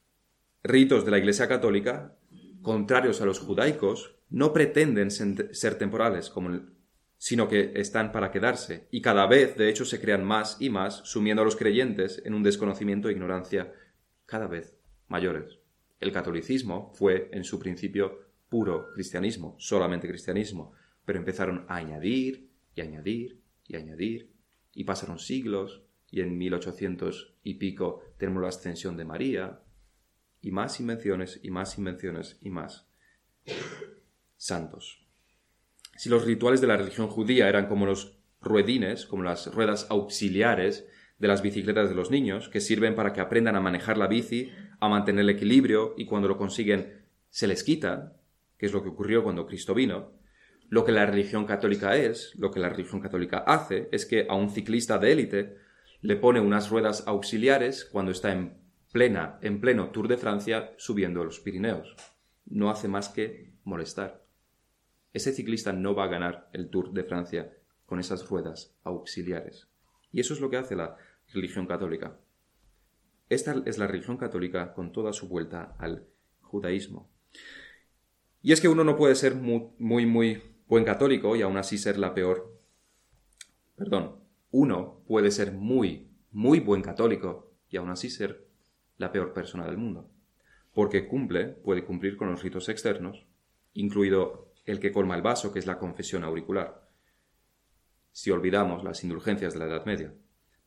ritos 0.64 1.04
de 1.04 1.12
la 1.12 1.18
Iglesia 1.18 1.50
Católica, 1.50 2.16
contrarios 2.62 3.22
a 3.22 3.26
los 3.26 3.40
judaicos, 3.40 4.16
no 4.30 4.54
pretenden 4.54 5.12
ser 5.12 5.76
temporales, 5.76 6.32
sino 7.18 7.50
que 7.50 7.74
están 7.76 8.14
para 8.14 8.32
quedarse, 8.32 8.88
y 8.92 9.02
cada 9.02 9.28
vez, 9.28 9.58
de 9.58 9.70
hecho, 9.70 9.84
se 9.84 10.00
crean 10.00 10.24
más 10.24 10.56
y 10.62 10.70
más, 10.70 11.02
sumiendo 11.04 11.42
a 11.42 11.46
los 11.46 11.58
creyentes 11.58 12.22
en 12.24 12.34
un 12.34 12.44
desconocimiento 12.44 13.10
e 13.10 13.12
ignorancia 13.12 13.74
cada 14.28 14.46
vez 14.46 14.78
mayores. 15.08 15.58
El 16.00 16.12
catolicismo 16.12 16.92
fue, 16.94 17.30
en 17.34 17.44
su 17.44 17.58
principio, 17.58 18.20
puro 18.50 18.92
cristianismo, 18.94 19.56
solamente 19.58 20.08
cristianismo, 20.08 20.74
pero 21.04 21.18
empezaron 21.18 21.66
a 21.68 21.78
añadir 21.78 22.52
y 22.76 22.82
añadir 22.82 23.42
y 23.66 23.76
añadir 23.76 24.32
y 24.74 24.84
pasaron 24.84 25.18
siglos, 25.18 25.82
y 26.12 26.22
en 26.22 26.38
1800 26.38 27.34
y 27.44 27.56
pico 27.56 28.04
tenemos 28.18 28.44
la 28.44 28.50
ascensión 28.50 28.96
de 28.96 29.06
María, 29.06 29.60
y 30.40 30.52
más 30.52 30.80
invenciones, 30.80 31.40
y 31.42 31.50
más 31.50 31.78
invenciones, 31.80 32.38
y 32.42 32.52
más 32.52 32.88
santos. 34.38 35.04
Si 35.96 36.10
los 36.10 36.26
rituales 36.26 36.62
de 36.62 36.68
la 36.68 36.78
religión 36.78 37.08
judía 37.08 37.50
eran 37.50 37.68
como 37.68 37.88
los 37.88 38.20
ruedines, 38.40 39.08
como 39.08 39.24
las 39.24 39.52
ruedas 39.54 39.88
auxiliares 39.90 40.88
de 41.20 41.28
las 41.28 41.42
bicicletas 41.42 41.90
de 41.90 41.96
los 41.96 42.12
niños, 42.12 42.50
que 42.50 42.62
sirven 42.62 42.96
para 42.96 43.14
que 43.14 43.22
aprendan 43.22 43.56
a 43.56 43.62
manejar 43.62 43.98
la 43.98 44.08
bici, 44.08 44.52
a 44.80 44.88
mantener 44.88 45.22
el 45.22 45.30
equilibrio, 45.30 45.94
y 45.98 46.06
cuando 46.06 46.28
lo 46.28 46.38
consiguen 46.38 47.06
se 47.30 47.48
les 47.48 47.64
quita, 47.64 48.14
que 48.58 48.66
es 48.66 48.74
lo 48.74 48.84
que 48.84 48.90
ocurrió 48.90 49.24
cuando 49.24 49.46
Cristo 49.46 49.74
vino, 49.74 50.12
lo 50.70 50.84
que 50.84 50.92
la 50.92 51.06
religión 51.06 51.46
católica 51.46 51.96
es, 51.96 52.34
lo 52.38 52.52
que 52.52 52.60
la 52.60 52.70
religión 52.70 53.02
católica 53.02 53.40
hace, 53.40 53.88
es 53.92 54.06
que 54.06 54.28
a 54.30 54.36
un 54.36 54.50
ciclista 54.50 54.98
de 54.98 55.12
élite 55.12 55.58
le 56.02 56.16
pone 56.18 56.40
unas 56.40 56.70
ruedas 56.70 57.08
auxiliares 57.08 57.86
cuando 57.86 58.12
está 58.12 58.32
en 58.32 58.58
plena, 58.92 59.40
en 59.42 59.62
pleno 59.62 59.92
Tour 59.92 60.08
de 60.08 60.18
Francia 60.18 60.74
subiendo 60.78 61.24
los 61.24 61.40
Pirineos. 61.40 61.96
No 62.46 62.70
hace 62.70 62.88
más 62.88 63.10
que 63.10 63.54
molestar. 63.64 64.24
Ese 65.14 65.32
ciclista 65.32 65.74
no 65.74 65.96
va 65.96 66.06
a 66.06 66.10
ganar 66.10 66.50
el 66.54 66.70
Tour 66.70 66.92
de 66.92 67.04
Francia 67.04 67.54
con 67.86 68.00
esas 68.00 68.28
ruedas 68.28 68.76
auxiliares. 68.84 69.68
Y 70.12 70.20
eso 70.20 70.34
es 70.34 70.42
lo 70.42 70.50
que 70.50 70.58
hace 70.58 70.76
la 70.76 70.98
religión 71.34 71.68
católica. 71.68 72.20
Esta 73.30 73.56
es 73.66 73.78
la 73.78 73.88
religión 73.88 74.18
católica 74.18 74.74
con 74.74 74.92
toda 74.92 75.14
su 75.14 75.28
vuelta 75.28 75.76
al 75.80 76.08
judaísmo. 76.42 77.10
Y 78.42 78.54
es 78.54 78.62
que 78.62 78.70
uno 78.70 78.84
no 78.84 78.96
puede 78.96 79.16
ser 79.16 79.36
muy, 79.36 80.06
muy, 80.06 80.42
buen 80.68 80.86
católico 80.86 81.36
y 81.36 81.42
aún 81.42 81.58
así 81.58 81.78
ser 81.78 81.98
la 81.98 82.14
peor. 82.14 82.58
Perdón, 83.76 84.24
uno 84.52 85.04
puede 85.08 85.32
ser 85.32 85.52
muy, 85.52 86.10
muy 86.32 86.60
buen 86.60 86.82
católico 86.82 87.54
y 87.70 87.78
aún 87.78 87.90
así 87.90 88.10
ser 88.10 88.48
la 88.98 89.12
peor 89.12 89.34
persona 89.34 89.66
del 89.66 89.78
mundo. 89.78 90.10
Porque 90.74 91.08
cumple, 91.08 91.48
puede 91.48 91.84
cumplir 91.84 92.18
con 92.18 92.30
los 92.30 92.44
ritos 92.44 92.70
externos, 92.70 93.26
incluido 93.74 94.54
el 94.66 94.80
que 94.80 94.92
colma 94.92 95.16
el 95.16 95.22
vaso, 95.22 95.52
que 95.52 95.60
es 95.60 95.66
la 95.66 95.80
confesión 95.80 96.24
auricular, 96.24 96.88
si 98.12 98.32
olvidamos 98.32 98.84
las 98.84 99.04
indulgencias 99.04 99.54
de 99.54 99.60
la 99.60 99.66
Edad 99.66 99.86
Media. 99.86 100.14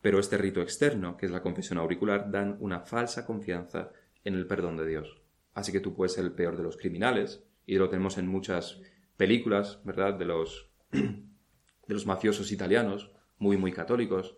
Pero 0.01 0.19
este 0.19 0.39
rito 0.39 0.63
externo, 0.63 1.17
que 1.17 1.27
es 1.27 1.33
la 1.33 1.43
confesión 1.43 1.79
auricular, 1.79 2.31
dan 2.31 2.57
una 2.61 2.81
falsa 2.81 3.27
confianza 3.27 3.91
en 4.25 4.35
el 4.35 4.47
perdón 4.47 4.77
de 4.77 4.87
Dios. 4.87 5.21
Así 5.55 5.73
que 5.73 5.81
tú 5.81 5.95
puedes 5.95 6.15
ser 6.15 6.25
el 6.25 6.33
peor 6.33 6.57
de 6.57 6.63
los 6.63 6.77
criminales, 6.77 7.45
y 7.67 7.77
lo 7.77 7.89
tenemos 7.89 8.19
en 8.19 8.27
muchas 8.27 8.81
películas, 9.17 9.81
¿verdad?, 9.85 10.15
de 10.15 10.25
los, 10.25 10.71
de 10.91 11.95
los 11.95 12.07
mafiosos 12.07 12.51
italianos, 12.53 13.13
muy, 13.39 13.57
muy 13.57 13.73
católicos, 13.73 14.37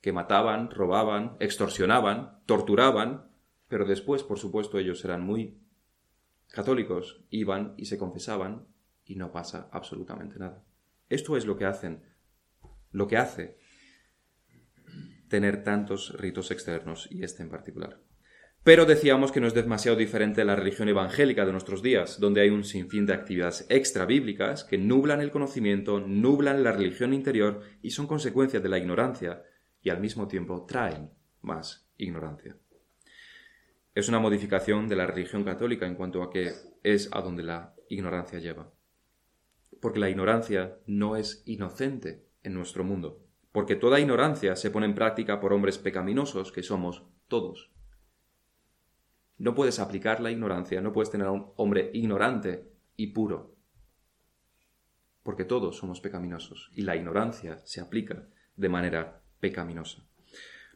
que 0.00 0.12
mataban, 0.12 0.70
robaban, 0.70 1.36
extorsionaban, 1.40 2.40
torturaban, 2.46 3.28
pero 3.68 3.84
después, 3.84 4.22
por 4.22 4.38
supuesto, 4.38 4.78
ellos 4.78 5.04
eran 5.04 5.22
muy 5.22 5.58
católicos, 6.48 7.22
iban 7.30 7.74
y 7.76 7.86
se 7.86 7.98
confesaban 7.98 8.66
y 9.04 9.16
no 9.16 9.32
pasa 9.32 9.68
absolutamente 9.72 10.38
nada. 10.38 10.62
Esto 11.08 11.36
es 11.36 11.46
lo 11.46 11.56
que 11.56 11.64
hacen, 11.64 12.02
lo 12.92 13.06
que 13.08 13.16
hace 13.16 13.58
tener 15.28 15.62
tantos 15.62 16.16
ritos 16.18 16.50
externos 16.50 17.08
y 17.10 17.22
este 17.24 17.42
en 17.42 17.50
particular. 17.50 18.00
Pero 18.66 18.84
decíamos 18.84 19.30
que 19.30 19.40
no 19.40 19.46
es 19.46 19.54
demasiado 19.54 19.96
diferente 19.96 20.44
la 20.44 20.56
religión 20.56 20.88
evangélica 20.88 21.46
de 21.46 21.52
nuestros 21.52 21.82
días, 21.82 22.18
donde 22.18 22.40
hay 22.40 22.50
un 22.50 22.64
sinfín 22.64 23.06
de 23.06 23.14
actividades 23.14 23.64
extra 23.68 24.06
bíblicas 24.06 24.64
que 24.64 24.76
nublan 24.76 25.20
el 25.20 25.30
conocimiento, 25.30 26.00
nublan 26.00 26.64
la 26.64 26.72
religión 26.72 27.14
interior 27.14 27.60
y 27.80 27.90
son 27.90 28.08
consecuencia 28.08 28.58
de 28.58 28.68
la 28.68 28.78
ignorancia 28.78 29.44
y 29.82 29.90
al 29.90 30.00
mismo 30.00 30.26
tiempo 30.26 30.66
traen 30.66 31.12
más 31.42 31.88
ignorancia. 31.96 32.56
Es 33.94 34.08
una 34.08 34.18
modificación 34.18 34.88
de 34.88 34.96
la 34.96 35.06
religión 35.06 35.44
católica 35.44 35.86
en 35.86 35.94
cuanto 35.94 36.24
a 36.24 36.30
que 36.30 36.50
es 36.82 37.08
a 37.12 37.20
donde 37.20 37.44
la 37.44 37.72
ignorancia 37.88 38.40
lleva. 38.40 38.72
Porque 39.80 40.00
la 40.00 40.10
ignorancia 40.10 40.76
no 40.86 41.16
es 41.16 41.44
inocente 41.46 42.26
en 42.42 42.54
nuestro 42.54 42.82
mundo, 42.82 43.25
porque 43.56 43.74
toda 43.74 43.98
ignorancia 44.00 44.54
se 44.54 44.70
pone 44.70 44.84
en 44.84 44.94
práctica 44.94 45.40
por 45.40 45.54
hombres 45.54 45.78
pecaminosos 45.78 46.52
que 46.52 46.62
somos 46.62 47.04
todos. 47.26 47.70
No 49.38 49.54
puedes 49.54 49.78
aplicar 49.78 50.20
la 50.20 50.30
ignorancia, 50.30 50.82
no 50.82 50.92
puedes 50.92 51.10
tener 51.10 51.26
a 51.26 51.30
un 51.30 51.54
hombre 51.56 51.90
ignorante 51.94 52.70
y 52.98 53.14
puro. 53.14 53.56
Porque 55.22 55.46
todos 55.46 55.78
somos 55.78 56.02
pecaminosos 56.02 56.70
y 56.74 56.82
la 56.82 56.96
ignorancia 56.96 57.56
se 57.64 57.80
aplica 57.80 58.28
de 58.56 58.68
manera 58.68 59.22
pecaminosa. 59.40 60.02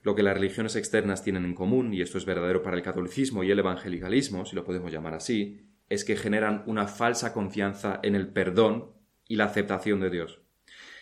Lo 0.01 0.15
que 0.15 0.23
las 0.23 0.33
religiones 0.33 0.75
externas 0.75 1.23
tienen 1.23 1.45
en 1.45 1.55
común, 1.55 1.93
y 1.93 2.01
esto 2.01 2.17
es 2.17 2.25
verdadero 2.25 2.63
para 2.63 2.79
el 2.79 2.83
catolicismo 2.83 3.45
y 3.45 3.51
el 3.51 3.59
evangelicalismo, 3.59 4.47
si 4.47 4.57
lo 4.57 4.65
podemos 4.65 4.91
llamar 4.91 5.13
así, 5.13 5.69
es 5.91 6.03
que 6.03 6.17
generan 6.17 6.63
una 6.65 6.87
falsa 6.87 7.35
confianza 7.35 8.01
en 8.03 8.15
el 8.15 8.29
perdón 8.33 8.95
y 9.29 9.37
la 9.37 9.45
aceptación 9.45 10.01
de 10.01 10.09
Dios. 10.09 10.41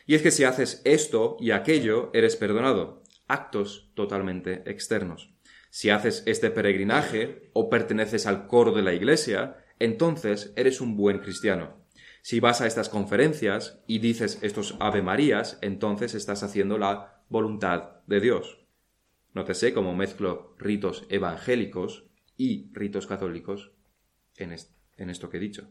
Y 0.08 0.14
es 0.14 0.22
que 0.22 0.30
si 0.30 0.44
haces 0.44 0.80
esto 0.86 1.36
y 1.38 1.50
aquello, 1.50 2.08
eres 2.14 2.34
perdonado. 2.34 3.02
Actos 3.26 3.90
totalmente 3.94 4.62
externos. 4.64 5.34
Si 5.68 5.90
haces 5.90 6.22
este 6.24 6.50
peregrinaje 6.50 7.50
o 7.52 7.68
perteneces 7.68 8.26
al 8.26 8.46
coro 8.46 8.72
de 8.72 8.80
la 8.80 8.94
iglesia, 8.94 9.58
entonces 9.78 10.54
eres 10.56 10.80
un 10.80 10.96
buen 10.96 11.18
cristiano. 11.18 11.84
Si 12.22 12.40
vas 12.40 12.62
a 12.62 12.66
estas 12.66 12.88
conferencias 12.88 13.82
y 13.86 13.98
dices 13.98 14.38
estos 14.40 14.76
Ave 14.80 15.02
Marías, 15.02 15.58
entonces 15.60 16.14
estás 16.14 16.42
haciendo 16.42 16.78
la 16.78 17.22
voluntad 17.28 18.00
de 18.06 18.20
Dios. 18.20 18.64
Nótese 19.34 19.74
cómo 19.74 19.94
mezclo 19.94 20.54
ritos 20.56 21.04
evangélicos 21.10 22.06
y 22.34 22.70
ritos 22.72 23.06
católicos 23.06 23.72
en, 24.36 24.56
en 24.96 25.10
esto 25.10 25.28
que 25.28 25.36
he 25.36 25.40
dicho. 25.40 25.68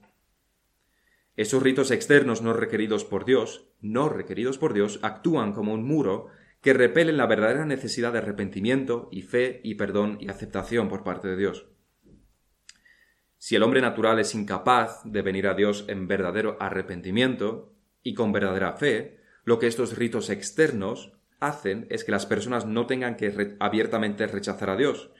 Esos 1.37 1.61
ritos 1.61 1.91
externos 1.91 2.41
no 2.41 2.51
requeridos 2.53 3.05
por 3.05 3.23
Dios, 3.23 3.69
no 3.79 4.09
requeridos 4.09 4.57
por 4.57 4.73
Dios, 4.73 4.99
actúan 5.03 5.53
como 5.53 5.73
un 5.73 5.85
muro 5.85 6.27
que 6.61 6.73
repelen 6.73 7.15
la 7.15 7.27
verdadera 7.27 7.63
necesidad 7.63 8.11
de 8.11 8.17
arrepentimiento 8.17 9.07
y 9.11 9.21
fe 9.21 9.61
y 9.63 9.75
perdón 9.75 10.17
y 10.19 10.29
aceptación 10.29 10.89
por 10.89 11.03
parte 11.03 11.27
de 11.27 11.37
Dios. 11.37 11.67
Si 13.37 13.55
el 13.55 13.61
hombre 13.61 13.81
natural 13.81 14.19
es 14.19 14.33
incapaz 14.33 15.01
de 15.05 15.21
venir 15.21 15.45
a 15.45 15.53
Dios 15.53 15.85
en 15.87 16.07
verdadero 16.07 16.57
arrepentimiento 16.59 17.71
y 18.01 18.15
con 18.15 18.31
verdadera 18.31 18.73
fe, 18.73 19.19
lo 19.43 19.59
que 19.59 19.67
estos 19.67 19.95
ritos 19.95 20.31
externos 20.31 21.13
hacen 21.39 21.85
es 21.91 22.03
que 22.03 22.11
las 22.11 22.25
personas 22.25 22.65
no 22.65 22.87
tengan 22.87 23.15
que 23.15 23.55
abiertamente 23.59 24.25
rechazar 24.25 24.71
a 24.71 24.75
Dios, 24.75 25.11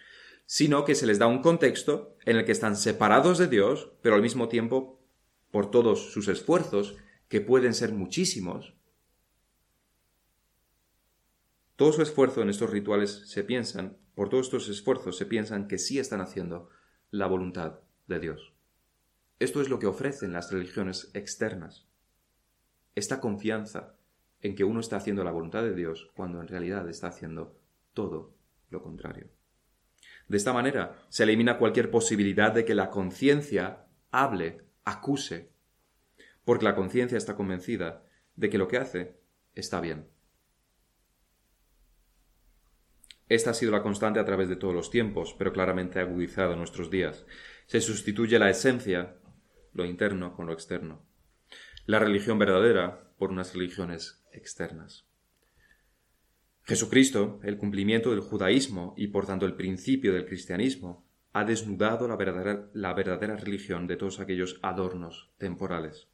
sino 0.47 0.83
que 0.83 0.95
se 0.95 1.05
les 1.05 1.19
da 1.19 1.27
un 1.27 1.43
contexto 1.43 2.17
en 2.25 2.37
el 2.37 2.45
que 2.45 2.53
están 2.53 2.75
separados 2.75 3.37
de 3.37 3.47
Dios, 3.47 3.91
pero 4.01 4.15
al 4.15 4.23
mismo 4.23 4.47
tiempo, 4.47 4.96
por 5.57 5.71
todos 5.71 6.11
sus 6.11 6.27
esfuerzos, 6.27 6.97
que 7.29 7.41
pueden 7.41 7.73
ser 7.73 7.91
muchísimos, 7.91 8.75
todo 11.75 11.91
su 11.93 12.03
esfuerzo 12.03 12.43
en 12.43 12.49
estos 12.51 12.69
rituales 12.69 13.23
se 13.25 13.43
piensan, 13.43 13.97
por 14.13 14.29
todos 14.29 14.45
estos 14.45 14.69
esfuerzos 14.69 15.17
se 15.17 15.25
piensan 15.25 15.67
que 15.67 15.79
sí 15.79 15.97
están 15.97 16.21
haciendo 16.21 16.69
la 17.09 17.25
voluntad 17.25 17.79
de 18.05 18.19
Dios. 18.19 18.53
Esto 19.39 19.59
es 19.59 19.67
lo 19.67 19.79
que 19.79 19.87
ofrecen 19.87 20.31
las 20.31 20.51
religiones 20.51 21.09
externas. 21.15 21.87
Esta 22.93 23.19
confianza 23.19 23.95
en 24.41 24.53
que 24.53 24.63
uno 24.63 24.79
está 24.79 24.97
haciendo 24.97 25.23
la 25.23 25.31
voluntad 25.31 25.63
de 25.63 25.73
Dios 25.73 26.11
cuando 26.13 26.39
en 26.39 26.49
realidad 26.49 26.87
está 26.87 27.07
haciendo 27.07 27.59
todo 27.95 28.35
lo 28.69 28.83
contrario. 28.83 29.27
De 30.27 30.37
esta 30.37 30.53
manera 30.53 31.03
se 31.09 31.23
elimina 31.23 31.57
cualquier 31.57 31.89
posibilidad 31.89 32.51
de 32.51 32.63
que 32.63 32.75
la 32.75 32.91
conciencia 32.91 33.87
hable, 34.11 34.66
acuse, 34.87 35.51
porque 36.45 36.65
la 36.65 36.75
conciencia 36.75 37.17
está 37.17 37.35
convencida 37.35 38.05
de 38.35 38.49
que 38.49 38.57
lo 38.57 38.67
que 38.67 38.77
hace 38.77 39.19
está 39.53 39.81
bien. 39.81 40.07
Esta 43.27 43.49
ha 43.49 43.53
sido 43.53 43.73
la 43.73 43.83
constante 43.83 44.21
a 44.21 44.25
través 44.25 44.47
de 44.47 44.55
todos 44.55 44.73
los 44.73 44.89
tiempos, 44.89 45.35
pero 45.37 45.51
claramente 45.51 45.99
agudizada 45.99 46.53
en 46.53 46.59
nuestros 46.59 46.89
días. 46.89 47.25
Se 47.65 47.81
sustituye 47.81 48.39
la 48.39 48.49
esencia, 48.49 49.17
lo 49.73 49.83
interno, 49.83 50.33
con 50.33 50.45
lo 50.47 50.53
externo. 50.53 51.05
La 51.85 51.99
religión 51.99 52.39
verdadera 52.39 53.11
por 53.17 53.31
unas 53.31 53.53
religiones 53.53 54.25
externas. 54.31 55.05
Jesucristo, 56.63 57.41
el 57.43 57.57
cumplimiento 57.57 58.11
del 58.11 58.21
judaísmo 58.21 58.93
y 58.95 59.07
por 59.07 59.25
tanto 59.25 59.45
el 59.45 59.55
principio 59.55 60.13
del 60.13 60.25
cristianismo, 60.25 61.06
ha 61.37 61.45
desnudado 61.45 62.07
la 62.07 62.15
verdadera, 62.93 63.35
religión 63.35 63.87
de 63.87 63.95
todos 63.95 64.19
aquellos 64.19 64.59
adornos 64.63 65.29
temporales. 65.37 66.07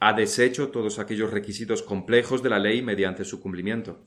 Ha 0.00 0.14
deshecho 0.14 0.70
todos 0.70 0.98
aquellos 0.98 1.30
requisitos 1.30 1.82
complejos 1.82 2.42
de 2.42 2.50
la 2.50 2.58
ley 2.58 2.82
mediante 2.82 3.24
su 3.24 3.40
cumplimiento 3.40 4.04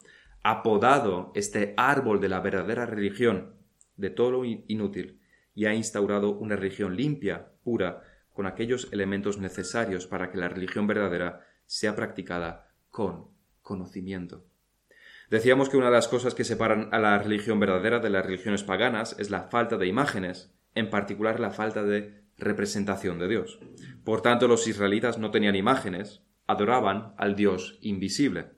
ha 0.47 0.61
podado 0.61 1.31
este 1.33 1.73
árbol 1.75 2.21
de 2.21 2.29
la 2.29 2.39
verdadera 2.39 2.85
religión 2.85 3.55
de 3.97 4.11
todo 4.11 4.29
lo 4.29 4.45
inútil 4.45 5.19
y 5.55 5.65
ha 5.65 5.73
instaurado 5.73 6.37
una 6.37 6.55
religión 6.55 6.95
limpia, 6.95 7.47
pura, 7.63 8.03
con 8.31 8.45
aquellos 8.45 8.87
elementos 8.91 9.39
necesarios 9.39 10.05
para 10.05 10.29
que 10.29 10.37
la 10.37 10.47
religión 10.47 10.85
verdadera 10.85 11.47
sea 11.65 11.95
practicada 11.95 12.69
con 12.91 13.29
conocimiento. 13.63 14.45
Decíamos 15.31 15.67
que 15.67 15.77
una 15.77 15.87
de 15.87 15.93
las 15.93 16.07
cosas 16.07 16.35
que 16.35 16.43
separan 16.43 16.89
a 16.91 16.99
la 16.99 17.17
religión 17.17 17.59
verdadera 17.59 17.97
de 17.99 18.11
las 18.11 18.23
religiones 18.23 18.63
paganas 18.63 19.15
es 19.17 19.31
la 19.31 19.43
falta 19.43 19.77
de 19.77 19.87
imágenes, 19.87 20.54
en 20.75 20.89
particular 20.89 21.39
la 21.39 21.51
falta 21.51 21.83
de 21.83 22.23
representación 22.37 23.17
de 23.17 23.27
Dios. 23.27 23.59
Por 24.03 24.21
tanto, 24.21 24.47
los 24.47 24.67
israelitas 24.67 25.17
no 25.17 25.31
tenían 25.31 25.55
imágenes, 25.55 26.21
adoraban 26.47 27.13
al 27.17 27.35
Dios 27.35 27.79
invisible. 27.81 28.51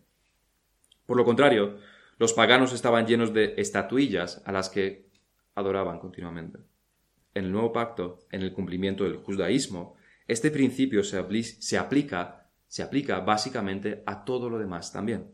Por 1.06 1.18
lo 1.18 1.26
contrario, 1.26 1.78
los 2.18 2.34
paganos 2.34 2.74
estaban 2.74 3.06
llenos 3.06 3.34
de 3.34 3.54
estatuillas 3.58 4.42
a 4.46 4.52
las 4.52 4.70
que 4.70 5.08
adoraban 5.56 6.00
continuamente. 6.00 6.60
En 7.34 7.46
el 7.46 7.52
nuevo 7.52 7.72
pacto, 7.72 8.20
en 8.32 8.42
el 8.42 8.52
cumplimiento 8.52 9.04
del 9.04 9.18
judaísmo, 9.18 9.96
este 10.28 10.52
principio 10.52 11.04
se, 11.04 11.18
aplica, 11.78 12.50
se 12.68 12.84
aplica 12.84 13.20
básicamente 13.20 14.04
a 14.06 14.26
todo 14.26 14.50
lo 14.50 14.60
demás 14.60 14.92
también. 14.92 15.32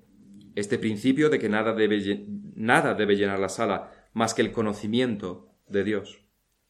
Este 0.56 0.78
principio 0.78 1.30
de 1.30 1.39
que 1.39 1.50
nada 1.50 1.74
debe, 1.74 2.28
nada 2.56 2.93
debe 2.93 3.15
llenar 3.15 3.39
la 3.39 3.50
sala 3.50 3.91
más 4.13 4.34
que 4.34 4.43
el 4.43 4.52
conocimiento 4.52 5.50
de 5.67 5.84
Dios. 5.84 6.23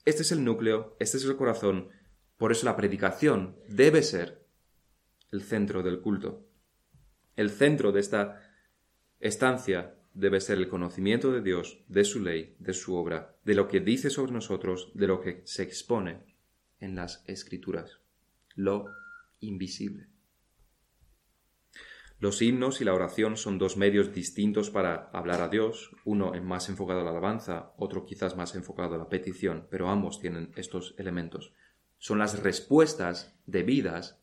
Este 0.06 0.24
es 0.24 0.32
el 0.32 0.44
núcleo, 0.44 0.96
este 1.00 1.18
es 1.18 1.26
el 1.26 1.38
corazón, 1.38 1.90
por 2.38 2.52
eso 2.52 2.66
la 2.66 2.76
predicación 2.76 3.58
debe 3.70 4.04
ser 4.04 4.46
el 5.32 5.42
centro 5.42 5.82
del 5.82 6.02
culto. 6.02 6.46
El 7.36 7.50
centro 7.50 7.92
de 7.92 8.02
esta 8.02 8.42
estancia 9.20 9.96
debe 10.14 10.42
ser 10.42 10.58
el 10.58 10.68
conocimiento 10.68 11.32
de 11.32 11.42
Dios, 11.42 11.84
de 11.88 12.04
su 12.04 12.20
ley, 12.20 12.56
de 12.60 12.74
su 12.74 12.96
obra, 12.96 13.36
de 13.44 13.56
lo 13.56 13.68
que 13.68 13.80
dice 13.80 14.10
sobre 14.10 14.32
nosotros, 14.32 14.92
de 14.94 15.08
lo 15.08 15.22
que 15.22 15.42
se 15.46 15.64
expone 15.64 16.36
en 16.80 16.96
las 16.96 17.24
escrituras, 17.28 18.00
lo 18.56 18.86
invisible. 19.40 20.13
Los 22.24 22.42
himnos 22.42 22.80
y 22.80 22.86
la 22.86 22.94
oración 22.94 23.36
son 23.36 23.58
dos 23.58 23.76
medios 23.76 24.14
distintos 24.14 24.70
para 24.70 25.10
hablar 25.12 25.42
a 25.42 25.50
Dios, 25.50 25.92
uno 26.06 26.32
más 26.42 26.70
enfocado 26.70 27.02
a 27.02 27.04
la 27.04 27.10
alabanza, 27.10 27.74
otro 27.76 28.06
quizás 28.06 28.38
más 28.38 28.56
enfocado 28.56 28.96
a 28.96 28.98
la 28.98 29.10
petición, 29.10 29.68
pero 29.70 29.90
ambos 29.90 30.22
tienen 30.22 30.54
estos 30.56 30.96
elementos. 30.98 31.52
Son 31.98 32.20
las 32.20 32.42
respuestas 32.42 33.36
debidas 33.46 34.22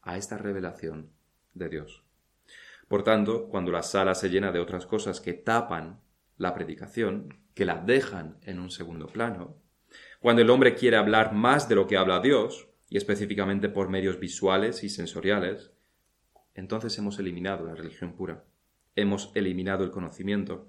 a 0.00 0.16
esta 0.16 0.38
revelación 0.38 1.10
de 1.54 1.68
Dios. 1.70 2.04
Por 2.86 3.02
tanto, 3.02 3.48
cuando 3.48 3.72
la 3.72 3.82
sala 3.82 4.14
se 4.14 4.30
llena 4.30 4.52
de 4.52 4.60
otras 4.60 4.86
cosas 4.86 5.20
que 5.20 5.32
tapan 5.32 5.98
la 6.36 6.54
predicación, 6.54 7.36
que 7.52 7.64
la 7.64 7.80
dejan 7.80 8.38
en 8.42 8.60
un 8.60 8.70
segundo 8.70 9.08
plano, 9.08 9.56
cuando 10.20 10.40
el 10.40 10.50
hombre 10.50 10.76
quiere 10.76 10.98
hablar 10.98 11.32
más 11.32 11.68
de 11.68 11.74
lo 11.74 11.88
que 11.88 11.96
habla 11.96 12.20
Dios, 12.20 12.68
y 12.88 12.96
específicamente 12.96 13.68
por 13.68 13.88
medios 13.88 14.20
visuales 14.20 14.84
y 14.84 14.88
sensoriales, 14.88 15.73
entonces 16.54 16.96
hemos 16.98 17.18
eliminado 17.18 17.66
la 17.66 17.74
religión 17.74 18.14
pura, 18.14 18.44
hemos 18.96 19.32
eliminado 19.34 19.84
el 19.84 19.90
conocimiento, 19.90 20.68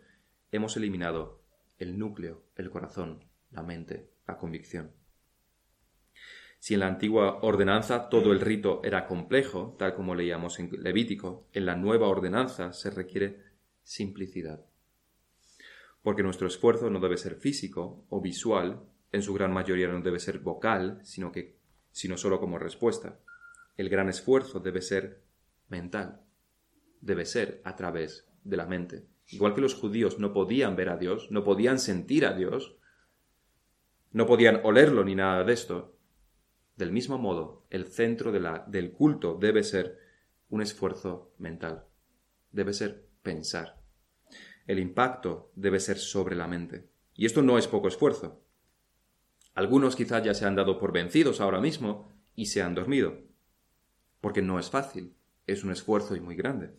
hemos 0.51 0.77
eliminado 0.77 1.41
el 1.77 1.97
núcleo, 1.97 2.43
el 2.55 2.69
corazón, 2.69 3.25
la 3.51 3.63
mente, 3.63 4.09
la 4.27 4.37
convicción. 4.37 4.91
Si 6.59 6.73
en 6.73 6.79
la 6.79 6.87
antigua 6.87 7.39
ordenanza 7.43 8.09
todo 8.09 8.31
el 8.31 8.41
rito 8.41 8.81
era 8.83 9.05
complejo, 9.05 9.75
tal 9.77 9.93
como 9.93 10.15
leíamos 10.15 10.59
en 10.59 10.71
Levítico, 10.81 11.47
en 11.53 11.65
la 11.65 11.75
nueva 11.75 12.07
ordenanza 12.07 12.73
se 12.73 12.89
requiere 12.89 13.43
simplicidad. 13.83 14.65
Porque 16.01 16.23
nuestro 16.23 16.47
esfuerzo 16.47 16.89
no 16.89 16.99
debe 16.99 17.17
ser 17.17 17.35
físico 17.35 18.05
o 18.09 18.21
visual, 18.21 18.81
en 19.11 19.21
su 19.21 19.33
gran 19.33 19.53
mayoría 19.53 19.87
no 19.87 20.01
debe 20.01 20.19
ser 20.19 20.39
vocal, 20.39 20.99
sino 21.03 21.31
que 21.31 21.55
sino 21.91 22.17
solo 22.17 22.41
como 22.41 22.59
respuesta. 22.59 23.19
El 23.77 23.87
gran 23.87 24.09
esfuerzo 24.09 24.59
debe 24.59 24.81
ser 24.81 25.21
mental, 25.69 26.21
debe 27.01 27.25
ser 27.25 27.61
a 27.63 27.75
través 27.75 28.27
de 28.43 28.57
la 28.57 28.65
mente. 28.65 29.05
Igual 29.27 29.55
que 29.55 29.61
los 29.61 29.75
judíos 29.75 30.19
no 30.19 30.33
podían 30.33 30.75
ver 30.75 30.89
a 30.89 30.97
Dios, 30.97 31.29
no 31.31 31.43
podían 31.43 31.79
sentir 31.79 32.25
a 32.25 32.33
Dios, 32.33 32.77
no 34.11 34.25
podían 34.25 34.61
olerlo 34.63 35.03
ni 35.03 35.15
nada 35.15 35.43
de 35.43 35.53
esto, 35.53 35.95
del 36.75 36.91
mismo 36.91 37.17
modo, 37.17 37.65
el 37.69 37.85
centro 37.85 38.31
del 38.31 38.91
culto 38.91 39.37
debe 39.39 39.63
ser 39.63 39.97
un 40.49 40.61
esfuerzo 40.61 41.33
mental, 41.37 41.85
debe 42.51 42.73
ser 42.73 43.07
pensar. 43.23 43.81
El 44.67 44.79
impacto 44.79 45.51
debe 45.55 45.79
ser 45.79 45.97
sobre 45.97 46.35
la 46.35 46.47
mente. 46.47 46.89
Y 47.13 47.25
esto 47.25 47.41
no 47.41 47.57
es 47.57 47.67
poco 47.67 47.87
esfuerzo. 47.87 48.41
Algunos 49.53 49.95
quizás 49.95 50.23
ya 50.23 50.33
se 50.33 50.45
han 50.45 50.55
dado 50.55 50.77
por 50.77 50.91
vencidos 50.91 51.39
ahora 51.39 51.61
mismo 51.61 52.11
y 52.35 52.47
se 52.47 52.61
han 52.61 52.75
dormido. 52.75 53.19
Porque 54.19 54.41
no 54.41 54.59
es 54.59 54.69
fácil, 54.69 55.15
es 55.47 55.63
un 55.63 55.71
esfuerzo 55.71 56.15
y 56.15 56.19
muy 56.19 56.35
grande. 56.35 56.71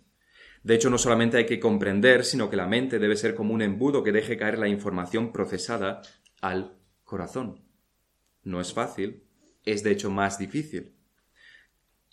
De 0.62 0.74
hecho, 0.74 0.90
no 0.90 0.98
solamente 0.98 1.36
hay 1.36 1.46
que 1.46 1.60
comprender, 1.60 2.24
sino 2.24 2.50
que 2.50 2.56
la 2.56 2.66
mente 2.66 2.98
debe 2.98 3.16
ser 3.16 3.34
como 3.34 3.54
un 3.54 3.62
embudo 3.62 4.02
que 4.02 4.12
deje 4.12 4.36
caer 4.36 4.58
la 4.58 4.68
información 4.68 5.32
procesada 5.32 6.02
al 6.40 6.76
corazón. 7.04 7.64
No 8.42 8.60
es 8.60 8.72
fácil, 8.72 9.22
es 9.64 9.82
de 9.82 9.92
hecho 9.92 10.10
más 10.10 10.38
difícil. 10.38 10.96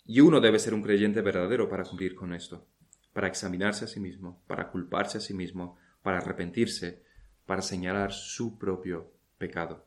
Y 0.04 0.20
uno 0.20 0.40
debe 0.40 0.58
ser 0.58 0.74
un 0.74 0.82
creyente 0.82 1.22
verdadero 1.22 1.68
para 1.68 1.84
cumplir 1.84 2.14
con 2.14 2.34
esto, 2.34 2.68
para 3.12 3.26
examinarse 3.26 3.86
a 3.86 3.88
sí 3.88 4.00
mismo, 4.00 4.42
para 4.46 4.70
culparse 4.70 5.18
a 5.18 5.20
sí 5.20 5.34
mismo, 5.34 5.76
para 6.02 6.18
arrepentirse, 6.18 7.02
para 7.46 7.62
señalar 7.62 8.12
su 8.12 8.58
propio 8.58 9.12
pecado. 9.38 9.86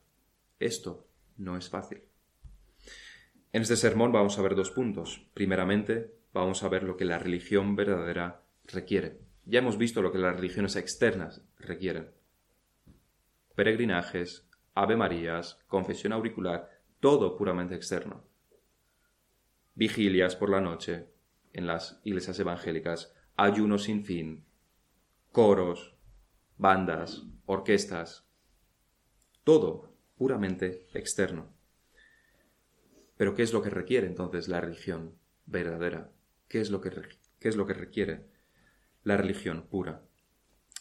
Esto 0.59 1.07
no 1.37 1.55
es 1.55 1.69
fácil. 1.69 2.01
En 3.53 3.61
este 3.61 3.77
sermón 3.77 4.11
vamos 4.11 4.37
a 4.37 4.41
ver 4.41 4.55
dos 4.55 4.71
puntos. 4.71 5.29
Primeramente, 5.33 6.16
vamos 6.37 6.63
a 6.63 6.69
ver 6.69 6.83
lo 6.83 6.97
que 6.97 7.05
la 7.05 7.19
religión 7.19 7.75
verdadera 7.75 8.43
requiere. 8.65 9.19
Ya 9.45 9.59
hemos 9.59 9.77
visto 9.77 10.01
lo 10.01 10.11
que 10.11 10.17
las 10.17 10.35
religiones 10.35 10.75
externas 10.75 11.41
requieren. 11.57 12.11
Peregrinajes, 13.55 14.47
Ave 14.75 14.95
Marías, 14.95 15.59
confesión 15.67 16.13
auricular, 16.13 16.69
todo 16.99 17.37
puramente 17.37 17.75
externo. 17.75 18.23
vigilias 19.75 20.35
por 20.35 20.49
la 20.49 20.59
noche 20.59 21.07
en 21.53 21.67
las 21.67 22.01
iglesias 22.03 22.39
evangélicas, 22.39 23.13
ayunos 23.35 23.83
sin 23.83 24.03
fin, 24.03 24.43
coros, 25.31 25.95
bandas, 26.57 27.23
orquestas, 27.45 28.27
todo 29.43 29.93
puramente 30.17 30.87
externo. 30.93 31.53
Pero 33.17 33.35
¿qué 33.35 33.43
es 33.43 33.53
lo 33.53 33.61
que 33.61 33.69
requiere 33.69 34.07
entonces 34.07 34.47
la 34.47 34.61
religión 34.61 35.15
verdadera? 35.45 36.11
¿Qué 36.47 36.61
es 36.61 36.69
lo 36.69 36.81
que, 36.81 36.91
qué 37.39 37.49
es 37.49 37.55
lo 37.55 37.65
que 37.65 37.73
requiere 37.73 38.25
la 39.03 39.17
religión 39.17 39.67
pura? 39.69 40.03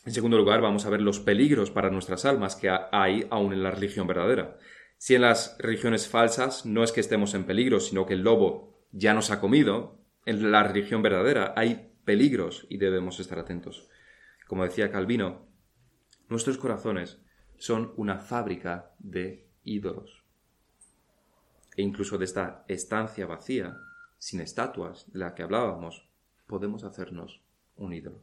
En 0.05 0.13
segundo 0.13 0.37
lugar, 0.37 0.61
vamos 0.61 0.87
a 0.87 0.91
ver 0.91 1.01
los 1.01 1.19
peligros 1.19 1.73
para 1.73 1.91
nuestras 1.91 2.25
almas 2.25 2.55
que 2.55 2.71
hay 2.93 3.27
aún 3.31 3.53
en 3.53 3.63
la 3.65 3.73
religión 3.73 4.07
verdadera. 4.07 4.57
Si 4.99 5.15
en 5.15 5.23
las 5.23 5.57
religiones 5.59 6.09
falsas 6.09 6.65
no 6.65 6.85
es 6.85 6.93
que 6.93 7.01
estemos 7.01 7.35
en 7.35 7.45
peligro, 7.45 7.81
sino 7.81 8.07
que 8.07 8.15
el 8.15 8.23
lobo 8.23 8.79
ya 8.93 9.15
nos 9.15 9.31
ha 9.31 9.41
comido, 9.41 10.01
en 10.25 10.51
la 10.53 10.63
religión 10.63 11.03
verdadera 11.03 11.55
hay 11.57 11.93
peligros 12.05 12.67
y 12.71 12.79
debemos 12.79 13.19
estar 13.19 13.39
atentos. 13.39 13.89
Como 14.47 14.65
decía 14.65 14.93
Calvino, 14.93 15.49
nuestros 16.29 16.57
corazones 16.57 17.21
son 17.59 17.93
una 17.97 18.19
fábrica 18.19 18.93
de 18.99 19.49
ídolos. 19.65 20.25
E 21.77 21.83
incluso 21.83 22.17
de 22.17 22.25
esta 22.25 22.65
estancia 22.69 23.27
vacía, 23.27 23.77
sin 24.19 24.41
estatuas 24.41 25.11
de 25.13 25.19
la 25.19 25.35
que 25.35 25.43
hablábamos, 25.43 26.09
podemos 26.47 26.85
hacernos 26.85 27.43
un 27.77 27.93
ídolo. 27.93 28.23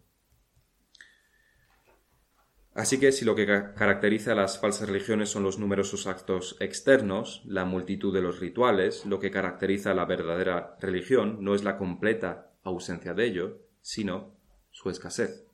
Así 2.76 3.00
que 3.00 3.12
si 3.12 3.24
lo 3.24 3.36
que 3.36 3.46
caracteriza 3.46 4.32
a 4.32 4.36
las 4.36 4.60
falsas 4.60 4.90
religiones 4.90 5.30
son 5.30 5.44
los 5.44 5.60
numerosos 5.60 6.08
actos 6.08 6.58
externos, 6.60 7.44
la 7.46 7.66
multitud 7.66 8.12
de 8.12 8.22
los 8.22 8.40
rituales, 8.40 9.06
lo 9.06 9.20
que 9.20 9.30
caracteriza 9.30 9.92
a 9.92 9.94
la 9.94 10.06
verdadera 10.06 10.76
religión 10.80 11.38
no 11.42 11.54
es 11.54 11.64
la 11.64 11.78
completa 11.78 12.52
ausencia 12.64 13.14
de 13.14 13.26
ello, 13.26 13.60
sino 13.82 14.36
su 14.72 14.90
escasez. 14.90 15.46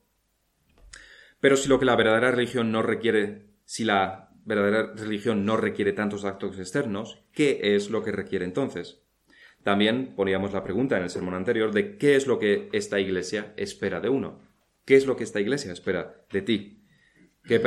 Pero 1.40 1.56
si 1.56 1.68
lo 1.68 1.78
que 1.78 1.84
la 1.84 1.96
verdadera 1.96 2.30
religión 2.30 2.72
no 2.72 2.82
requiere, 2.82 3.48
si 3.66 3.84
la 3.84 4.30
verdadera 4.46 4.94
religión 4.94 5.44
no 5.44 5.58
requiere 5.58 5.92
tantos 5.92 6.24
actos 6.24 6.58
externos, 6.58 7.22
¿qué 7.32 7.60
es 7.76 7.90
lo 7.90 8.02
que 8.02 8.12
requiere 8.12 8.46
entonces? 8.46 9.02
También 9.62 10.14
poníamos 10.16 10.52
la 10.52 10.64
pregunta 10.64 10.96
en 10.96 11.02
el 11.02 11.10
sermón 11.10 11.34
anterior 11.34 11.72
de 11.72 11.98
qué 11.98 12.16
es 12.16 12.26
lo 12.26 12.38
que 12.38 12.68
esta 12.72 12.98
iglesia 12.98 13.52
espera 13.56 14.00
de 14.00 14.08
uno. 14.08 14.40
¿Qué 14.84 14.96
es 14.96 15.06
lo 15.06 15.16
que 15.16 15.24
esta 15.24 15.40
iglesia 15.40 15.72
espera 15.72 16.24
de 16.30 16.42
ti? 16.42 16.80
que, 17.44 17.60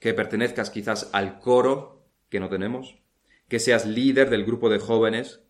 que 0.00 0.14
pertenezcas 0.14 0.70
quizás 0.70 1.10
al 1.12 1.38
coro 1.38 2.06
que 2.28 2.40
no 2.40 2.48
tenemos, 2.48 2.98
que 3.48 3.58
seas 3.58 3.86
líder 3.86 4.30
del 4.30 4.44
grupo 4.44 4.68
de 4.68 4.78
jóvenes 4.78 5.42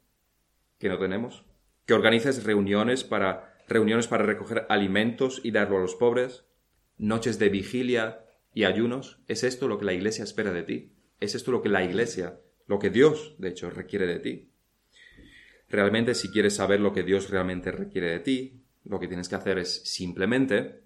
que 0.79 0.89
no 0.89 0.99
tenemos, 0.99 1.47
que 1.87 1.95
organices 1.95 2.45
reuniones 2.45 3.05
para, 3.05 3.59
reuniones 3.69 4.09
para 4.09 4.25
recoger 4.25 4.67
alimentos 4.69 5.41
y 5.43 5.51
darlo 5.51 5.79
a 5.79 5.81
los 5.81 5.95
pobres, 5.95 6.45
noches 6.99 7.39
de 7.39 7.49
vigilia 7.49 8.25
y 8.53 8.65
ayunos. 8.65 9.21
¿Es 9.27 9.43
esto 9.43 9.69
lo 9.69 9.79
que 9.79 9.85
la 9.85 9.95
Iglesia 9.95 10.25
espera 10.25 10.53
de 10.53 10.63
ti? 10.63 10.93
¿Es 11.21 11.35
esto 11.35 11.51
lo 11.51 11.63
que 11.63 11.69
la 11.69 11.85
Iglesia, 11.85 12.41
lo 12.67 12.79
que 12.79 12.91
Dios, 12.91 13.37
de 13.39 13.49
hecho, 13.49 13.71
requiere 13.71 14.07
de 14.07 14.19
ti? 14.19 14.51
Realmente, 15.77 16.15
si 16.15 16.31
quieres 16.31 16.57
saber 16.57 16.81
lo 16.81 16.95
que 16.95 17.03
Dios 17.03 17.29
realmente 17.29 17.71
requiere 17.71 18.11
de 18.13 18.21
ti, 18.21 18.63
lo 18.85 18.99
que 18.99 19.09
tienes 19.09 19.29
que 19.29 19.35
hacer 19.35 19.59
es 19.59 19.83
simplemente 19.83 20.85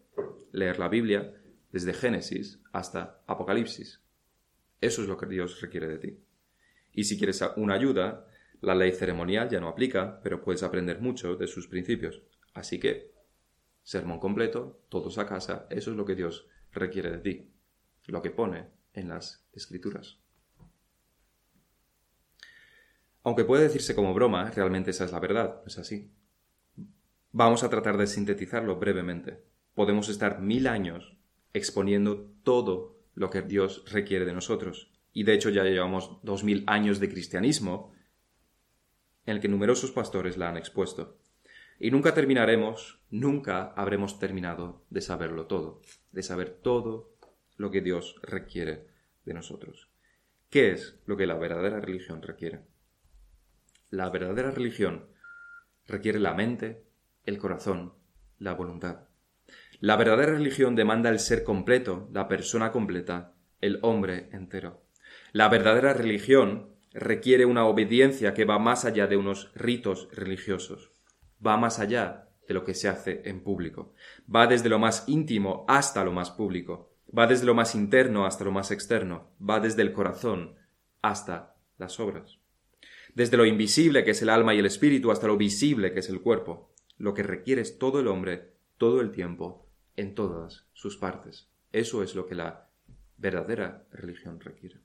leer 0.51 0.81
la 0.81 0.89
Biblia, 0.89 1.33
desde 1.71 1.93
Génesis 1.93 2.61
hasta 2.73 3.23
Apocalipsis. 3.29 4.03
Eso 4.81 5.03
es 5.03 5.07
lo 5.07 5.17
que 5.17 5.27
Dios 5.27 5.61
requiere 5.61 5.87
de 5.87 5.99
ti. 5.99 6.19
Y 6.91 7.05
si 7.05 7.17
quieres 7.17 7.41
una 7.55 7.75
ayuda, 7.75 8.27
la 8.63 8.75
ley 8.75 8.91
ceremonial 8.91 9.49
ya 9.49 9.61
no 9.61 9.69
aplica, 9.69 10.21
pero 10.25 10.43
puedes 10.43 10.65
aprender 10.65 11.01
mucho 11.01 11.37
de 11.37 11.47
sus 11.47 11.69
principios. 11.69 12.25
Así 12.53 12.81
que, 12.81 13.13
sermón 13.85 14.19
completo, 14.19 14.83
todos 14.89 15.19
a 15.19 15.27
casa, 15.29 15.69
eso 15.71 15.93
es 15.93 15.97
lo 15.97 16.05
que 16.05 16.17
Dios 16.17 16.49
requiere 16.73 17.13
de 17.13 17.19
ti, 17.19 17.53
lo 18.07 18.21
que 18.21 18.33
pone 18.33 18.71
en 18.93 19.09
las 19.11 19.47
escrituras. 19.53 20.19
Aunque 23.23 23.45
puede 23.45 23.65
decirse 23.65 23.95
como 23.95 24.15
broma, 24.15 24.51
realmente 24.51 24.91
esa 24.91 25.05
es 25.05 25.13
la 25.13 25.21
verdad, 25.21 25.63
es 25.67 25.79
así. 25.79 26.11
Vamos 27.33 27.63
a 27.63 27.71
tratar 27.71 27.97
de 27.97 28.07
sintetizarlo 28.07 28.77
brevemente. 28.77 29.43
Podemos 29.75 30.09
estar 30.09 30.41
mil 30.41 30.67
años 30.67 31.17
exponiendo 31.53 32.33
todo 32.43 32.99
lo 33.15 33.31
que 33.31 33.43
Dios 33.43 33.85
requiere 33.91 34.25
de 34.25 34.33
nosotros. 34.33 34.91
Y 35.13 35.25
de 35.25 35.35
hecho 35.35 35.51
ya 35.51 35.65
llevamos 35.65 36.19
dos 36.23 36.45
mil 36.45 36.65
años 36.67 36.99
de 36.99 37.09
cristianismo 37.09 37.93
en 39.27 39.37
el 39.37 39.41
que 39.41 39.49
numerosos 39.49 39.93
pastores 39.93 40.37
la 40.37 40.49
han 40.49 40.57
expuesto. 40.57 41.19
Y 41.79 41.91
nunca 41.91 42.15
terminaremos, 42.15 43.01
nunca 43.11 43.73
habremos 43.77 44.19
terminado 44.19 44.85
de 44.91 45.01
saberlo 45.01 45.47
todo, 45.47 45.83
de 46.13 46.23
saber 46.23 46.51
todo 46.51 47.13
lo 47.57 47.71
que 47.71 47.81
Dios 47.81 48.17
requiere 48.23 48.87
de 49.25 49.35
nosotros. 49.35 49.89
¿Qué 50.49 50.73
es 50.73 50.99
lo 51.07 51.17
que 51.17 51.27
la 51.27 51.35
verdadera 51.35 51.81
religión 51.81 52.23
requiere? 52.23 52.70
La 53.91 54.09
verdadera 54.09 54.53
religión 54.53 55.07
requiere 55.87 56.21
la 56.21 56.33
mente, 56.33 56.85
el 57.27 57.39
corazón, 57.39 57.95
la 58.39 58.55
voluntad. 58.55 59.09
La 59.81 59.97
verdadera 59.97 60.33
religión 60.33 60.77
demanda 60.77 61.11
el 61.11 61.19
ser 61.19 61.43
completo, 61.43 62.09
la 62.13 62.29
persona 62.29 62.71
completa, 62.71 63.35
el 63.61 63.81
hombre 63.83 64.29
entero. 64.33 64.85
La 65.33 65.49
verdadera 65.49 65.93
religión 65.93 66.77
requiere 66.93 67.45
una 67.47 67.67
obediencia 67.67 68.33
que 68.33 68.45
va 68.45 68.59
más 68.59 68.85
allá 68.85 69.09
de 69.09 69.17
unos 69.17 69.53
ritos 69.55 70.09
religiosos, 70.13 70.93
va 71.45 71.57
más 71.57 71.81
allá 71.81 72.29
de 72.47 72.55
lo 72.55 72.65
que 72.65 72.75
se 72.75 72.89
hace 72.89 73.23
en 73.25 73.43
público, 73.43 73.95
va 74.33 74.47
desde 74.47 74.69
lo 74.69 74.79
más 74.79 75.09
íntimo 75.09 75.65
hasta 75.69 76.05
lo 76.05 76.13
más 76.13 76.31
público, 76.31 76.93
va 77.17 77.27
desde 77.27 77.47
lo 77.47 77.55
más 77.55 77.75
interno 77.75 78.27
hasta 78.27 78.45
lo 78.45 78.53
más 78.53 78.71
externo, 78.71 79.33
va 79.41 79.61
desde 79.61 79.83
el 79.83 79.93
corazón 79.93 80.57
hasta 81.03 81.57
las 81.79 81.99
obras, 82.01 82.40
desde 83.15 83.37
lo 83.37 83.47
invisible 83.47 84.05
que 84.05 84.13
es 84.13 84.23
el 84.23 84.29
alma 84.29 84.55
y 84.55 84.59
el 84.59 84.67
espíritu 84.67 85.11
hasta 85.11 85.27
lo 85.27 85.37
visible 85.37 85.93
que 85.93 86.01
es 86.01 86.09
el 86.09 86.21
cuerpo. 86.21 86.73
Lo 86.99 87.15
que 87.15 87.23
requiere 87.23 87.63
es 87.63 87.79
todo 87.79 88.01
el 88.01 88.09
hombre, 88.09 88.53
todo 88.79 89.01
el 89.01 89.11
tiempo, 89.11 89.67
en 89.97 90.15
todas 90.15 90.67
sus 90.73 90.97
partes. 90.97 91.49
Eso 91.73 92.03
es 92.03 92.15
lo 92.15 92.27
que 92.27 92.35
la 92.35 92.69
verdadera 93.17 93.87
religión 93.93 94.41
requiere. 94.41 94.77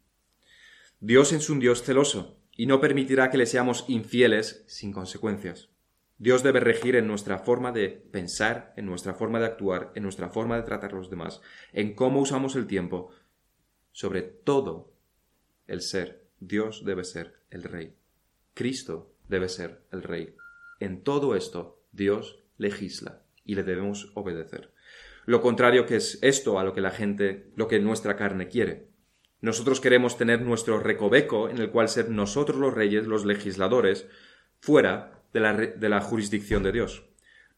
Dios 1.00 1.34
es 1.34 1.50
un 1.50 1.60
Dios 1.60 1.84
celoso 1.84 2.38
y 2.56 2.68
no 2.68 2.80
permitirá 2.80 3.30
que 3.30 3.38
le 3.38 3.46
seamos 3.46 3.86
infieles 3.88 4.64
sin 4.68 4.92
consecuencias. 4.92 5.70
Dios 6.18 6.44
debe 6.44 6.62
regir 6.62 6.96
en 6.96 7.08
nuestra 7.08 7.40
forma 7.40 7.74
de 7.74 7.90
pensar, 7.90 8.74
en 8.78 8.86
nuestra 8.86 9.14
forma 9.14 9.40
de 9.40 9.48
actuar, 9.48 9.92
en 9.96 10.04
nuestra 10.04 10.30
forma 10.30 10.56
de 10.56 10.64
tratar 10.64 10.94
a 10.94 10.96
los 10.96 11.10
demás, 11.10 11.42
en 11.74 11.94
cómo 11.94 12.22
usamos 12.22 12.56
el 12.56 12.68
tiempo. 12.68 13.12
Sobre 13.92 14.22
todo 14.22 14.94
el 15.68 15.82
ser, 15.82 16.26
Dios 16.40 16.86
debe 16.86 17.04
ser 17.04 17.42
el 17.50 17.64
Rey. 17.64 17.96
Cristo 18.56 19.13
debe 19.30 19.48
ser 19.48 19.84
el 19.91 20.02
Rey. 20.02 20.36
En 20.80 21.04
todo 21.04 21.36
esto, 21.36 21.84
Dios 21.91 22.39
legisla 22.58 23.22
y 23.44 23.54
le 23.54 23.62
debemos 23.63 24.12
obedecer 24.15 24.74
lo 25.26 25.41
contrario 25.41 25.86
que 25.86 25.96
es 25.96 26.20
esto 26.22 26.60
a 26.60 26.63
lo 26.63 26.74
que 26.74 26.82
la 26.82 26.91
gente, 26.91 27.52
lo 27.56 27.68
que 27.68 27.80
nuestra 27.80 28.15
carne 28.15 28.48
quiere. 28.48 28.88
Nosotros 29.41 29.82
queremos 29.82 30.18
tener 30.18 30.41
nuestro 30.41 30.80
recoveco 30.80 31.50
en 31.50 31.58
el 31.58 31.72
cual 31.72 31.89
ser 31.89 32.10
nosotros 32.10 32.58
los 32.58 32.74
reyes, 32.74 33.08
los 33.08 33.26
legisladores, 33.26 34.08
fuera 34.60 35.24
de 35.34 35.39
la, 35.39 35.54
de 35.54 35.89
la 35.89 36.02
jurisdicción 36.02 36.63
de 36.63 36.72
Dios. 36.72 37.06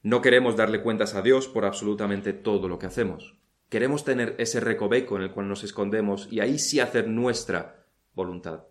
No 0.01 0.21
queremos 0.21 0.55
darle 0.55 0.81
cuentas 0.81 1.15
a 1.15 1.21
Dios 1.21 1.47
por 1.47 1.65
absolutamente 1.65 2.33
todo 2.33 2.67
lo 2.67 2.79
que 2.79 2.85
hacemos. 2.85 3.37
Queremos 3.69 4.05
tener 4.05 4.35
ese 4.37 4.59
recoveco 4.61 5.17
en 5.17 5.23
el 5.23 5.31
cual 5.31 5.49
nos 5.49 5.63
escondemos 5.63 6.29
y 6.31 6.39
ahí 6.39 6.59
sí 6.59 6.79
hacer 6.79 7.07
nuestra 7.07 7.85
voluntad. 8.13 8.63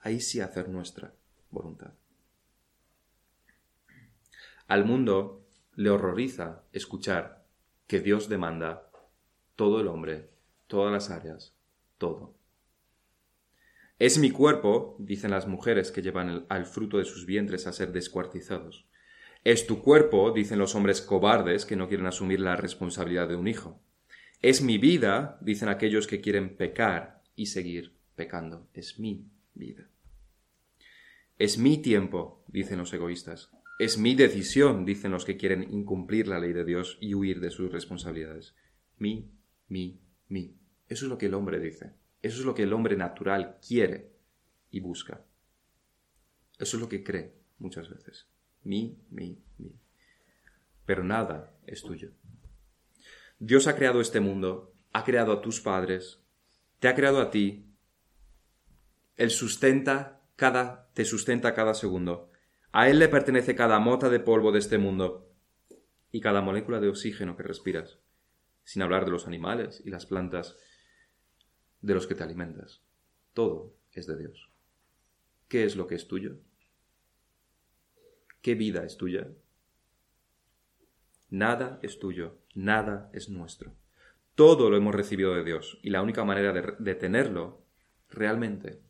Ahí 0.00 0.20
sí 0.20 0.40
hacer 0.40 0.68
nuestra 0.68 1.12
voluntad. 1.54 1.94
Al 4.66 4.84
mundo 4.84 5.46
le 5.74 5.90
horroriza 5.90 6.62
escuchar 6.72 7.44
que 7.86 8.00
Dios 8.00 8.28
demanda 8.28 8.90
todo 9.56 9.80
el 9.80 9.88
hombre, 9.88 10.30
todas 10.66 10.92
las 10.92 11.10
áreas, 11.10 11.54
todo. 11.98 12.34
Es 13.98 14.18
mi 14.18 14.30
cuerpo, 14.30 14.96
dicen 14.98 15.30
las 15.30 15.46
mujeres 15.46 15.92
que 15.92 16.02
llevan 16.02 16.46
al 16.48 16.66
fruto 16.66 16.98
de 16.98 17.04
sus 17.04 17.26
vientres 17.26 17.66
a 17.66 17.72
ser 17.72 17.92
descuartizados. 17.92 18.86
Es 19.44 19.66
tu 19.66 19.82
cuerpo, 19.82 20.32
dicen 20.32 20.58
los 20.58 20.74
hombres 20.74 21.00
cobardes 21.00 21.64
que 21.66 21.76
no 21.76 21.86
quieren 21.86 22.06
asumir 22.06 22.40
la 22.40 22.56
responsabilidad 22.56 23.28
de 23.28 23.36
un 23.36 23.46
hijo. 23.46 23.80
Es 24.40 24.62
mi 24.62 24.78
vida, 24.78 25.38
dicen 25.40 25.68
aquellos 25.68 26.06
que 26.06 26.20
quieren 26.20 26.56
pecar 26.56 27.22
y 27.36 27.46
seguir 27.46 27.94
pecando. 28.16 28.68
Es 28.72 28.98
mi 28.98 29.28
vida. 29.54 29.88
Es 31.38 31.58
mi 31.58 31.78
tiempo, 31.78 32.44
dicen 32.48 32.78
los 32.78 32.92
egoístas. 32.92 33.50
Es 33.78 33.98
mi 33.98 34.14
decisión, 34.14 34.84
dicen 34.84 35.10
los 35.10 35.24
que 35.24 35.36
quieren 35.36 35.64
incumplir 35.74 36.28
la 36.28 36.38
ley 36.38 36.52
de 36.52 36.64
Dios 36.64 36.96
y 37.00 37.14
huir 37.14 37.40
de 37.40 37.50
sus 37.50 37.72
responsabilidades. 37.72 38.54
Mi, 38.98 39.32
mi, 39.68 40.00
mi. 40.28 40.56
Eso 40.88 41.06
es 41.06 41.10
lo 41.10 41.18
que 41.18 41.26
el 41.26 41.34
hombre 41.34 41.58
dice. 41.58 41.94
Eso 42.22 42.38
es 42.38 42.46
lo 42.46 42.54
que 42.54 42.62
el 42.62 42.72
hombre 42.72 42.96
natural 42.96 43.58
quiere 43.66 44.12
y 44.70 44.80
busca. 44.80 45.24
Eso 46.58 46.76
es 46.76 46.80
lo 46.80 46.88
que 46.88 47.02
cree 47.02 47.34
muchas 47.58 47.90
veces. 47.90 48.28
mí, 48.62 48.96
mí, 49.10 49.42
mí. 49.58 49.74
Pero 50.86 51.02
nada 51.02 51.52
es 51.66 51.82
tuyo. 51.82 52.12
Dios 53.38 53.66
ha 53.66 53.74
creado 53.74 54.00
este 54.00 54.20
mundo, 54.20 54.72
ha 54.92 55.04
creado 55.04 55.32
a 55.32 55.42
tus 55.42 55.60
padres, 55.60 56.20
te 56.78 56.88
ha 56.88 56.94
creado 56.94 57.20
a 57.20 57.30
ti. 57.30 57.66
Él 59.16 59.30
sustenta 59.30 60.23
cada, 60.36 60.90
te 60.94 61.04
sustenta 61.04 61.54
cada 61.54 61.74
segundo. 61.74 62.30
A 62.72 62.88
Él 62.88 62.98
le 62.98 63.08
pertenece 63.08 63.54
cada 63.54 63.78
mota 63.78 64.08
de 64.08 64.20
polvo 64.20 64.52
de 64.52 64.58
este 64.58 64.78
mundo 64.78 65.30
y 66.10 66.20
cada 66.20 66.40
molécula 66.40 66.80
de 66.80 66.88
oxígeno 66.88 67.36
que 67.36 67.42
respiras, 67.42 67.98
sin 68.62 68.82
hablar 68.82 69.04
de 69.04 69.10
los 69.10 69.26
animales 69.26 69.82
y 69.84 69.90
las 69.90 70.06
plantas 70.06 70.56
de 71.80 71.94
los 71.94 72.06
que 72.06 72.14
te 72.14 72.22
alimentas. 72.22 72.82
Todo 73.32 73.74
es 73.92 74.06
de 74.06 74.16
Dios. 74.16 74.50
¿Qué 75.48 75.64
es 75.64 75.76
lo 75.76 75.86
que 75.86 75.94
es 75.94 76.08
tuyo? 76.08 76.38
¿Qué 78.40 78.54
vida 78.54 78.84
es 78.84 78.96
tuya? 78.96 79.28
Nada 81.30 81.78
es 81.82 81.98
tuyo, 81.98 82.38
nada 82.54 83.10
es 83.12 83.28
nuestro. 83.28 83.74
Todo 84.34 84.70
lo 84.70 84.76
hemos 84.76 84.94
recibido 84.94 85.34
de 85.34 85.44
Dios 85.44 85.78
y 85.82 85.90
la 85.90 86.02
única 86.02 86.24
manera 86.24 86.52
de, 86.52 86.94
tenerlo 86.94 87.62
realmente 88.08 88.80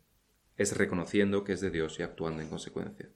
es 0.56 0.76
reconociendo 0.76 1.44
que 1.44 1.52
es 1.52 1.60
de 1.60 1.70
Dios 1.70 1.98
y 1.98 2.02
actuando 2.02 2.42
en 2.42 2.48
consecuencia. 2.48 3.08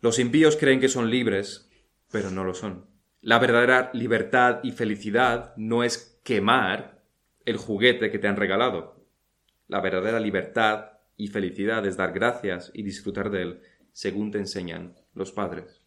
Los 0.00 0.18
impíos 0.18 0.56
creen 0.56 0.80
que 0.80 0.88
son 0.88 1.10
libres, 1.10 1.70
pero 2.10 2.30
no 2.30 2.44
lo 2.44 2.54
son. 2.54 2.86
La 3.20 3.38
verdadera 3.38 3.90
libertad 3.92 4.60
y 4.62 4.72
felicidad 4.72 5.54
no 5.56 5.84
es 5.84 6.20
quemar 6.24 7.02
el 7.44 7.56
juguete 7.56 8.10
que 8.10 8.18
te 8.18 8.28
han 8.28 8.36
regalado. 8.36 9.06
La 9.68 9.80
verdadera 9.80 10.18
libertad 10.18 10.98
y 11.16 11.28
felicidad 11.28 11.86
es 11.86 11.96
dar 11.96 12.12
gracias 12.12 12.70
y 12.74 12.82
disfrutar 12.82 13.30
de 13.30 13.42
él 13.42 13.62
según 13.92 14.30
te 14.30 14.38
enseñan 14.38 14.96
los 15.14 15.32
padres. 15.32 15.82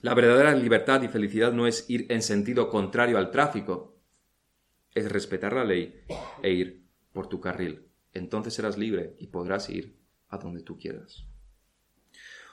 La 0.00 0.14
verdadera 0.14 0.54
libertad 0.54 1.02
y 1.02 1.08
felicidad 1.08 1.52
no 1.52 1.66
es 1.66 1.88
ir 1.90 2.06
en 2.10 2.22
sentido 2.22 2.68
contrario 2.68 3.18
al 3.18 3.32
tráfico, 3.32 3.98
es 4.94 5.10
respetar 5.10 5.54
la 5.54 5.64
ley 5.64 6.04
e 6.42 6.52
ir 6.52 6.84
por 7.12 7.28
tu 7.28 7.40
carril. 7.40 7.87
Entonces 8.12 8.54
serás 8.54 8.78
libre 8.78 9.14
y 9.18 9.28
podrás 9.28 9.68
ir 9.70 9.98
a 10.28 10.38
donde 10.38 10.62
tú 10.62 10.78
quieras. 10.78 11.26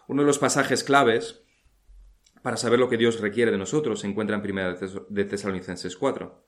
Uno 0.07 0.21
de 0.21 0.27
los 0.27 0.39
pasajes 0.39 0.83
claves 0.83 1.41
para 2.41 2.57
saber 2.57 2.79
lo 2.79 2.89
que 2.89 2.97
Dios 2.97 3.19
requiere 3.21 3.51
de 3.51 3.57
nosotros 3.57 4.01
se 4.01 4.07
encuentra 4.07 4.35
en 4.35 4.41
1 4.41 4.77
de 5.09 5.25
Tesalonicenses 5.25 5.97
4. 5.97 6.45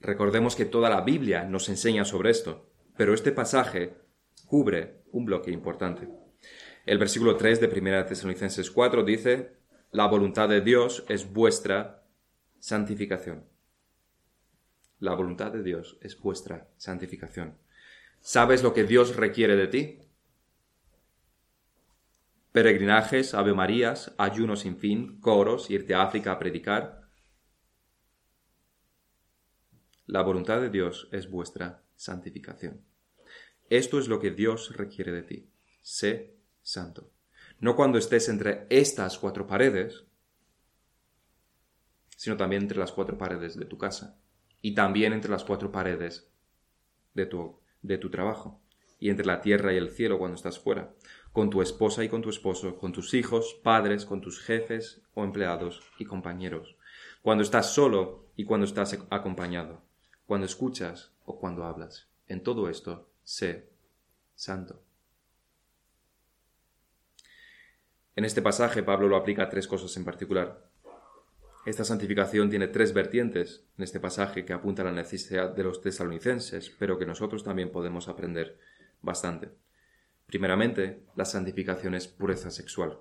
Recordemos 0.00 0.54
que 0.54 0.66
toda 0.66 0.88
la 0.88 1.00
Biblia 1.00 1.44
nos 1.44 1.68
enseña 1.68 2.04
sobre 2.04 2.30
esto, 2.30 2.70
pero 2.96 3.12
este 3.12 3.32
pasaje 3.32 3.96
cubre 4.46 5.02
un 5.10 5.24
bloque 5.24 5.50
importante. 5.50 6.08
El 6.84 6.98
versículo 6.98 7.36
3 7.36 7.60
de 7.60 7.66
1 7.66 7.90
de 7.90 8.04
Tesalonicenses 8.04 8.70
4 8.70 9.02
dice, 9.02 9.56
la 9.90 10.06
voluntad 10.06 10.48
de 10.48 10.60
Dios 10.60 11.04
es 11.08 11.32
vuestra 11.32 12.04
santificación. 12.60 13.44
La 15.00 15.14
voluntad 15.14 15.52
de 15.52 15.62
Dios 15.62 15.98
es 16.00 16.20
vuestra 16.20 16.70
santificación. 16.76 17.58
¿Sabes 18.26 18.64
lo 18.64 18.74
que 18.74 18.82
Dios 18.82 19.14
requiere 19.14 19.54
de 19.54 19.68
ti? 19.68 19.98
Peregrinajes, 22.50 23.34
Ave 23.34 23.54
Marías, 23.54 24.14
ayunos 24.18 24.60
sin 24.60 24.76
fin, 24.76 25.20
coros, 25.20 25.70
irte 25.70 25.94
a 25.94 26.02
África 26.02 26.32
a 26.32 26.38
predicar. 26.38 27.08
La 30.06 30.22
voluntad 30.22 30.60
de 30.60 30.70
Dios 30.70 31.08
es 31.12 31.30
vuestra 31.30 31.84
santificación. 31.94 32.84
Esto 33.70 34.00
es 34.00 34.08
lo 34.08 34.18
que 34.18 34.32
Dios 34.32 34.76
requiere 34.76 35.12
de 35.12 35.22
ti. 35.22 35.50
Sé 35.80 36.34
santo 36.62 37.12
no 37.60 37.74
cuando 37.74 37.98
estés 37.98 38.28
entre 38.28 38.66
estas 38.70 39.18
cuatro 39.18 39.46
paredes, 39.46 40.04
sino 42.16 42.36
también 42.36 42.62
entre 42.62 42.78
las 42.78 42.92
cuatro 42.92 43.16
paredes 43.16 43.56
de 43.56 43.64
tu 43.64 43.78
casa 43.78 44.18
y 44.60 44.74
también 44.74 45.12
entre 45.12 45.30
las 45.30 45.44
cuatro 45.44 45.70
paredes 45.72 46.28
de 47.14 47.26
tu, 47.26 47.60
de 47.86 47.98
tu 47.98 48.10
trabajo 48.10 48.60
y 48.98 49.10
entre 49.10 49.26
la 49.26 49.40
tierra 49.40 49.72
y 49.72 49.76
el 49.76 49.90
cielo 49.90 50.18
cuando 50.18 50.36
estás 50.36 50.58
fuera, 50.58 50.92
con 51.32 51.50
tu 51.50 51.62
esposa 51.62 52.02
y 52.02 52.08
con 52.08 52.22
tu 52.22 52.30
esposo, 52.30 52.78
con 52.78 52.92
tus 52.92 53.14
hijos, 53.14 53.58
padres, 53.62 54.06
con 54.06 54.20
tus 54.20 54.40
jefes 54.40 55.02
o 55.14 55.24
empleados 55.24 55.82
y 55.98 56.04
compañeros, 56.04 56.76
cuando 57.22 57.42
estás 57.42 57.72
solo 57.72 58.26
y 58.36 58.44
cuando 58.44 58.66
estás 58.66 58.98
acompañado, 59.10 59.82
cuando 60.26 60.46
escuchas 60.46 61.12
o 61.24 61.38
cuando 61.38 61.64
hablas. 61.64 62.08
En 62.28 62.42
todo 62.42 62.68
esto, 62.68 63.08
sé 63.22 63.68
santo. 64.34 64.82
En 68.16 68.24
este 68.24 68.40
pasaje 68.40 68.82
Pablo 68.82 69.08
lo 69.08 69.16
aplica 69.16 69.44
a 69.44 69.48
tres 69.50 69.68
cosas 69.68 69.94
en 69.96 70.04
particular. 70.04 70.65
Esta 71.66 71.82
santificación 71.82 72.48
tiene 72.48 72.68
tres 72.68 72.94
vertientes 72.94 73.66
en 73.76 73.82
este 73.82 73.98
pasaje 73.98 74.44
que 74.44 74.52
apunta 74.52 74.82
a 74.82 74.84
la 74.84 74.92
necesidad 74.92 75.50
de 75.50 75.64
los 75.64 75.80
tesalonicenses, 75.80 76.70
pero 76.78 76.96
que 76.96 77.06
nosotros 77.06 77.42
también 77.42 77.72
podemos 77.72 78.06
aprender 78.06 78.56
bastante. 79.02 79.50
Primeramente, 80.26 81.02
la 81.16 81.24
santificación 81.24 81.96
es 81.96 82.06
pureza 82.06 82.52
sexual. 82.52 83.00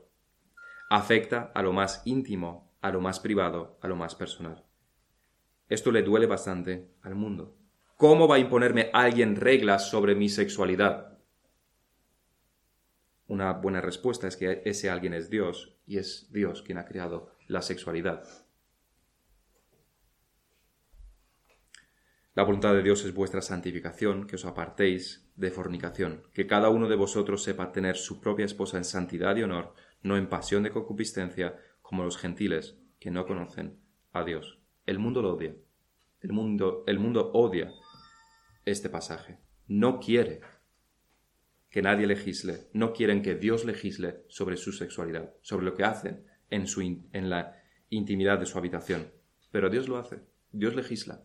Afecta 0.89 1.51
a 1.53 1.61
lo 1.61 1.73
más 1.73 2.01
íntimo, 2.05 2.73
a 2.81 2.89
lo 2.89 3.01
más 3.01 3.19
privado, 3.19 3.77
a 3.81 3.87
lo 3.87 3.95
más 3.95 4.15
personal. 4.15 4.65
Esto 5.69 5.91
le 5.91 6.01
duele 6.01 6.25
bastante 6.25 6.89
al 7.03 7.13
mundo. 7.13 7.55
¿Cómo 7.97 8.27
va 8.27 8.37
a 8.37 8.39
imponerme 8.39 8.89
alguien 8.93 9.35
reglas 9.35 9.91
sobre 9.91 10.15
mi 10.15 10.27
sexualidad? 10.27 11.19
Una 13.27 13.53
buena 13.53 13.79
respuesta 13.79 14.27
es 14.27 14.35
que 14.35 14.63
ese 14.65 14.89
alguien 14.89 15.13
es 15.13 15.29
Dios 15.29 15.77
y 15.85 15.99
es 15.99 16.31
Dios 16.31 16.63
quien 16.63 16.79
ha 16.79 16.85
creado 16.85 17.29
la 17.47 17.61
sexualidad. 17.61 18.44
La 22.35 22.43
voluntad 22.43 22.73
de 22.73 22.83
Dios 22.83 23.05
es 23.05 23.13
vuestra 23.13 23.41
santificación, 23.41 24.27
que 24.27 24.35
os 24.35 24.43
apartéis 24.43 25.25
de 25.37 25.51
fornicación, 25.51 26.23
que 26.33 26.45
cada 26.45 26.69
uno 26.69 26.89
de 26.89 26.97
vosotros 26.97 27.41
sepa 27.41 27.71
tener 27.71 27.95
su 27.95 28.19
propia 28.19 28.43
esposa 28.43 28.75
en 28.77 28.83
santidad 28.83 29.37
y 29.37 29.43
honor, 29.43 29.73
no 30.03 30.17
en 30.17 30.27
pasión 30.27 30.61
de 30.61 30.71
concupiscencia, 30.71 31.55
como 31.81 32.03
los 32.03 32.17
gentiles 32.17 32.77
que 32.99 33.09
no 33.09 33.25
conocen 33.25 33.79
a 34.11 34.25
Dios. 34.25 34.59
El 34.85 34.99
mundo 34.99 35.21
lo 35.21 35.33
odia. 35.33 35.55
El 36.19 36.33
mundo, 36.33 36.83
el 36.87 36.99
mundo 36.99 37.31
odia 37.33 37.71
este 38.65 38.89
pasaje. 38.89 39.39
No 39.67 40.01
quiere 40.01 40.41
que 41.69 41.81
nadie 41.81 42.05
legisle, 42.05 42.67
no 42.73 42.91
quieren 42.91 43.21
que 43.21 43.35
Dios 43.35 43.63
legisle 43.63 44.25
sobre 44.27 44.57
su 44.57 44.73
sexualidad, 44.73 45.33
sobre 45.41 45.63
lo 45.63 45.73
que 45.73 45.85
hacen 45.85 46.25
en, 46.49 46.67
su 46.67 46.81
en 46.81 47.29
la 47.29 47.63
intimidad 47.89 48.39
de 48.39 48.45
su 48.45 48.57
habitación. 48.57 49.09
Pero 49.51 49.69
Dios 49.69 49.87
lo 49.87 49.97
hace, 49.97 50.19
Dios 50.51 50.75
legisla, 50.75 51.23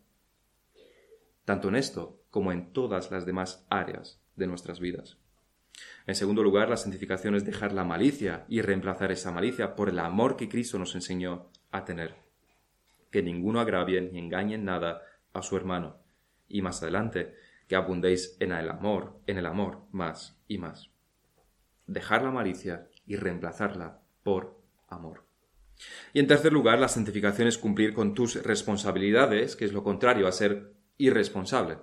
tanto 1.51 1.67
en 1.67 1.75
esto 1.75 2.23
como 2.31 2.53
en 2.53 2.73
todas 2.73 3.11
las 3.11 3.27
demás 3.27 3.67
áreas 3.71 4.23
de 4.37 4.47
nuestras 4.47 4.79
vidas. 4.79 5.19
En 6.07 6.15
segundo 6.15 6.45
lugar, 6.45 6.69
la 6.69 6.77
santificación 6.77 7.35
es 7.35 7.45
dejar 7.45 7.73
la 7.73 7.83
malicia 7.83 8.45
y 8.49 8.61
reemplazar 8.61 9.11
esa 9.11 9.33
malicia 9.33 9.75
por 9.75 9.89
el 9.89 9.99
amor 9.99 10.37
que 10.37 10.49
Cristo 10.49 10.79
nos 10.79 10.95
enseñó 10.95 11.51
a 11.73 11.85
tener. 11.85 12.15
Que 13.11 13.25
ninguno 13.25 13.59
agravie 13.59 14.01
ni 14.01 14.21
engañe 14.21 14.55
en 14.55 14.65
nada 14.65 15.03
a 15.33 15.43
su 15.43 15.57
hermano. 15.57 15.97
Y 16.47 16.63
más 16.63 16.85
adelante, 16.85 17.35
que 17.67 17.75
abundéis 17.75 18.37
en 18.39 18.53
el 18.53 18.71
amor, 18.71 19.19
en 19.27 19.37
el 19.37 19.47
amor 19.47 19.89
más 19.91 20.41
y 20.47 20.59
más. 20.59 20.93
Dejar 21.89 22.23
la 22.23 22.31
malicia 22.31 22.87
y 23.09 23.17
reemplazarla 23.17 23.99
por 24.23 24.57
amor. 24.87 25.25
Y 26.13 26.21
en 26.21 26.29
tercer 26.29 26.53
lugar, 26.53 26.79
la 26.79 26.87
santificación 26.87 27.49
es 27.49 27.59
cumplir 27.59 27.93
con 27.93 28.15
tus 28.15 28.41
responsabilidades, 28.41 29.57
que 29.57 29.65
es 29.65 29.73
lo 29.73 29.83
contrario 29.83 30.29
a 30.29 30.33
ser 30.33 30.79
irresponsable. 31.05 31.79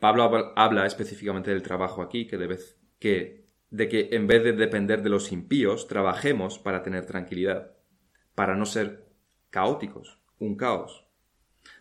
Pablo 0.00 0.52
habla 0.56 0.86
específicamente 0.86 1.50
del 1.50 1.62
trabajo 1.62 2.02
aquí, 2.02 2.26
que, 2.26 2.36
debe, 2.36 2.58
que 2.98 3.46
de 3.70 3.88
que 3.88 4.08
en 4.12 4.26
vez 4.26 4.44
de 4.44 4.52
depender 4.52 5.02
de 5.02 5.10
los 5.10 5.32
impíos, 5.32 5.88
trabajemos 5.88 6.58
para 6.58 6.82
tener 6.82 7.06
tranquilidad, 7.06 7.72
para 8.34 8.54
no 8.54 8.66
ser 8.66 9.08
caóticos, 9.50 10.20
un 10.38 10.56
caos 10.56 11.04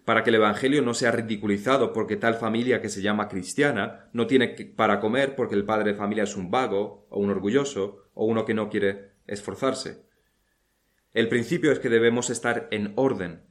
para 0.06 0.24
que 0.24 0.30
el 0.30 0.36
Evangelio 0.36 0.82
no 0.82 0.94
sea 0.94 1.12
ridiculizado 1.12 1.94
porque 1.94 2.18
tal 2.18 2.36
familia 2.36 2.82
que 2.82 2.90
se 2.90 3.02
llama 3.02 3.28
cristiana 3.28 4.10
no 4.14 4.28
tiene 4.28 4.50
para 4.76 5.00
comer 5.00 5.36
porque 5.36 5.56
el 5.56 5.66
padre 5.66 5.92
de 5.92 5.98
familia 5.98 6.24
es 6.24 6.36
un 6.36 6.52
vago 6.52 7.08
o 7.10 7.20
un 7.20 7.30
orgulloso 7.30 8.10
o 8.14 8.26
uno 8.26 8.46
que 8.46 8.54
no 8.54 8.70
quiere 8.70 9.14
esforzarse. 9.28 10.06
El 11.14 11.30
principio 11.30 11.72
es 11.72 11.80
que 11.80 11.90
debemos 11.90 12.30
estar 12.30 12.68
en 12.72 12.94
orden. 12.96 13.44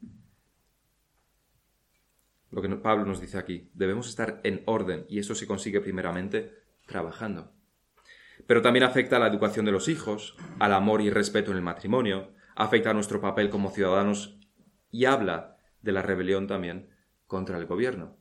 Lo 2.52 2.60
que 2.60 2.68
Pablo 2.68 3.06
nos 3.06 3.20
dice 3.20 3.38
aquí, 3.38 3.70
debemos 3.72 4.08
estar 4.08 4.40
en 4.44 4.62
orden 4.66 5.06
y 5.08 5.18
eso 5.18 5.34
se 5.34 5.46
consigue 5.46 5.80
primeramente 5.80 6.52
trabajando. 6.86 7.50
Pero 8.46 8.60
también 8.60 8.84
afecta 8.84 9.16
a 9.16 9.18
la 9.18 9.28
educación 9.28 9.64
de 9.64 9.72
los 9.72 9.88
hijos, 9.88 10.36
al 10.58 10.74
amor 10.74 11.00
y 11.00 11.08
respeto 11.08 11.50
en 11.50 11.56
el 11.56 11.62
matrimonio, 11.62 12.34
afecta 12.54 12.90
a 12.90 12.94
nuestro 12.94 13.22
papel 13.22 13.48
como 13.48 13.70
ciudadanos 13.70 14.38
y 14.90 15.06
habla 15.06 15.56
de 15.80 15.92
la 15.92 16.02
rebelión 16.02 16.46
también 16.46 16.90
contra 17.26 17.56
el 17.56 17.64
gobierno. 17.64 18.18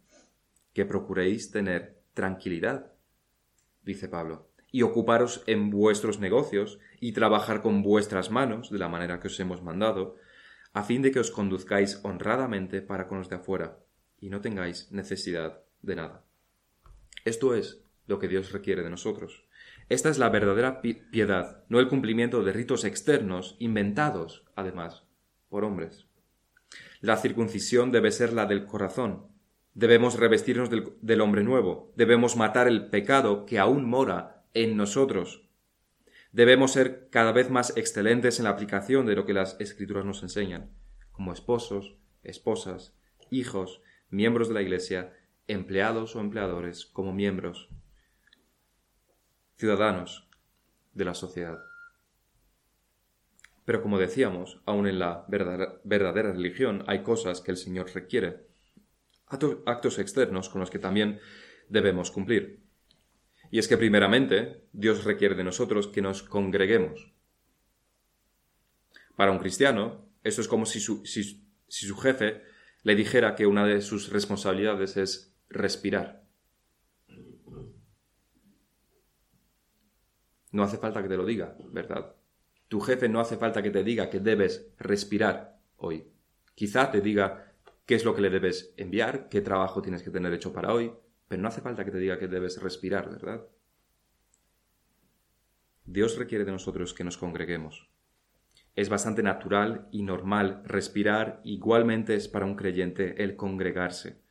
Que 0.73 0.85
procuréis 0.85 1.51
tener 1.51 2.01
tranquilidad, 2.13 2.93
dice 3.83 4.07
Pablo, 4.07 4.49
y 4.71 4.83
ocuparos 4.83 5.43
en 5.45 5.69
vuestros 5.69 6.19
negocios 6.19 6.79
y 7.01 7.11
trabajar 7.11 7.61
con 7.61 7.83
vuestras 7.83 8.31
manos 8.31 8.71
de 8.71 8.79
la 8.79 8.87
manera 8.87 9.19
que 9.19 9.27
os 9.27 9.37
hemos 9.41 9.61
mandado, 9.61 10.15
a 10.71 10.83
fin 10.83 11.01
de 11.01 11.11
que 11.11 11.19
os 11.19 11.31
conduzcáis 11.31 11.99
honradamente 12.03 12.81
para 12.81 13.09
con 13.09 13.17
los 13.17 13.27
de 13.27 13.35
afuera 13.35 13.79
y 14.21 14.29
no 14.29 14.39
tengáis 14.39 14.89
necesidad 14.91 15.63
de 15.81 15.95
nada. 15.97 16.23
Esto 17.25 17.55
es 17.55 17.83
lo 18.07 18.19
que 18.19 18.27
Dios 18.27 18.51
requiere 18.51 18.83
de 18.83 18.89
nosotros. 18.89 19.43
Esta 19.89 20.09
es 20.09 20.17
la 20.17 20.29
verdadera 20.29 20.81
piedad, 20.81 21.65
no 21.67 21.79
el 21.79 21.89
cumplimiento 21.89 22.43
de 22.43 22.53
ritos 22.53 22.85
externos 22.85 23.57
inventados, 23.59 24.45
además, 24.55 25.03
por 25.49 25.65
hombres. 25.65 26.05
La 27.01 27.17
circuncisión 27.17 27.91
debe 27.91 28.11
ser 28.11 28.31
la 28.31 28.45
del 28.45 28.65
corazón. 28.65 29.27
Debemos 29.73 30.17
revestirnos 30.17 30.69
del, 30.69 30.93
del 31.01 31.21
hombre 31.21 31.43
nuevo. 31.43 31.91
Debemos 31.97 32.37
matar 32.37 32.67
el 32.67 32.89
pecado 32.89 33.45
que 33.45 33.59
aún 33.59 33.85
mora 33.85 34.45
en 34.53 34.77
nosotros. 34.77 35.47
Debemos 36.31 36.71
ser 36.71 37.09
cada 37.09 37.31
vez 37.31 37.49
más 37.49 37.75
excelentes 37.75 38.39
en 38.39 38.45
la 38.45 38.51
aplicación 38.51 39.05
de 39.05 39.15
lo 39.15 39.25
que 39.25 39.33
las 39.33 39.59
escrituras 39.59 40.05
nos 40.05 40.23
enseñan, 40.23 40.71
como 41.11 41.33
esposos, 41.33 41.97
esposas, 42.23 42.95
hijos, 43.29 43.81
miembros 44.11 44.47
de 44.47 44.53
la 44.53 44.61
Iglesia, 44.61 45.13
empleados 45.47 46.15
o 46.15 46.19
empleadores, 46.19 46.85
como 46.85 47.13
miembros, 47.13 47.69
ciudadanos 49.57 50.29
de 50.93 51.05
la 51.05 51.13
sociedad. 51.13 51.59
Pero 53.65 53.81
como 53.81 53.99
decíamos, 53.99 54.61
aún 54.65 54.87
en 54.87 54.99
la 54.99 55.25
verdadera, 55.27 56.31
religión 56.33 56.83
hay 56.87 57.03
cosas 57.03 57.41
que 57.41 57.51
el 57.51 57.57
Señor 57.57 57.91
requiere, 57.93 58.47
actos 59.65 59.99
externos 59.99 60.49
con 60.49 60.59
los 60.61 60.69
que 60.69 60.79
también 60.79 61.19
debemos 61.69 62.11
cumplir. 62.11 62.59
Y 63.49 63.59
es 63.59 63.67
que 63.67 63.77
primeramente 63.77 64.65
Dios 64.73 65.03
requiere 65.03 65.35
de 65.35 65.43
nosotros 65.43 65.87
que 65.87 66.01
nos 66.01 66.23
congreguemos. 66.23 67.13
Para 69.15 69.31
un 69.31 69.39
cristiano, 69.39 70.09
eso 70.23 70.41
es 70.41 70.47
como 70.47 70.65
si 70.65 70.79
su, 70.79 71.05
si, 71.05 71.45
su 71.67 71.97
jefe 71.97 72.41
le 72.83 72.95
dijera 72.95 73.35
que 73.35 73.45
una 73.45 73.65
de 73.65 73.81
sus 73.81 74.11
responsabilidades 74.11 74.97
es 74.97 75.35
respirar. 75.49 76.23
No 80.51 80.63
hace 80.63 80.77
falta 80.77 81.01
que 81.01 81.09
te 81.09 81.17
lo 81.17 81.25
diga, 81.25 81.55
¿verdad? 81.71 82.15
Tu 82.67 82.79
jefe 82.81 83.07
no 83.07 83.19
hace 83.19 83.37
falta 83.37 83.61
que 83.61 83.69
te 83.69 83.83
diga 83.83 84.09
que 84.09 84.19
debes 84.19 84.73
respirar 84.77 85.59
hoy. 85.77 86.07
Quizá 86.55 86.91
te 86.91 87.01
diga 87.01 87.53
qué 87.85 87.95
es 87.95 88.05
lo 88.05 88.15
que 88.15 88.21
le 88.21 88.29
debes 88.29 88.73
enviar, 88.77 89.29
qué 89.29 89.41
trabajo 89.41 89.81
tienes 89.81 90.03
que 90.03 90.11
tener 90.11 90.33
hecho 90.33 90.53
para 90.53 90.73
hoy, 90.73 90.91
pero 91.27 91.41
no 91.41 91.47
hace 91.47 91.61
falta 91.61 91.85
que 91.85 91.91
te 91.91 91.99
diga 91.99 92.17
que 92.17 92.27
debes 92.27 92.61
respirar, 92.61 93.09
¿verdad? 93.09 93.45
Dios 95.85 96.17
requiere 96.17 96.45
de 96.45 96.51
nosotros 96.51 96.93
que 96.93 97.03
nos 97.03 97.17
congreguemos. 97.17 97.90
Es 98.75 98.89
bastante 98.89 99.23
natural 99.23 99.87
y 99.91 100.03
normal 100.03 100.61
respirar, 100.65 101.41
igualmente 101.43 102.15
es 102.15 102.27
para 102.27 102.45
un 102.45 102.55
creyente 102.55 103.23
el 103.23 103.35
congregarse. 103.35 104.21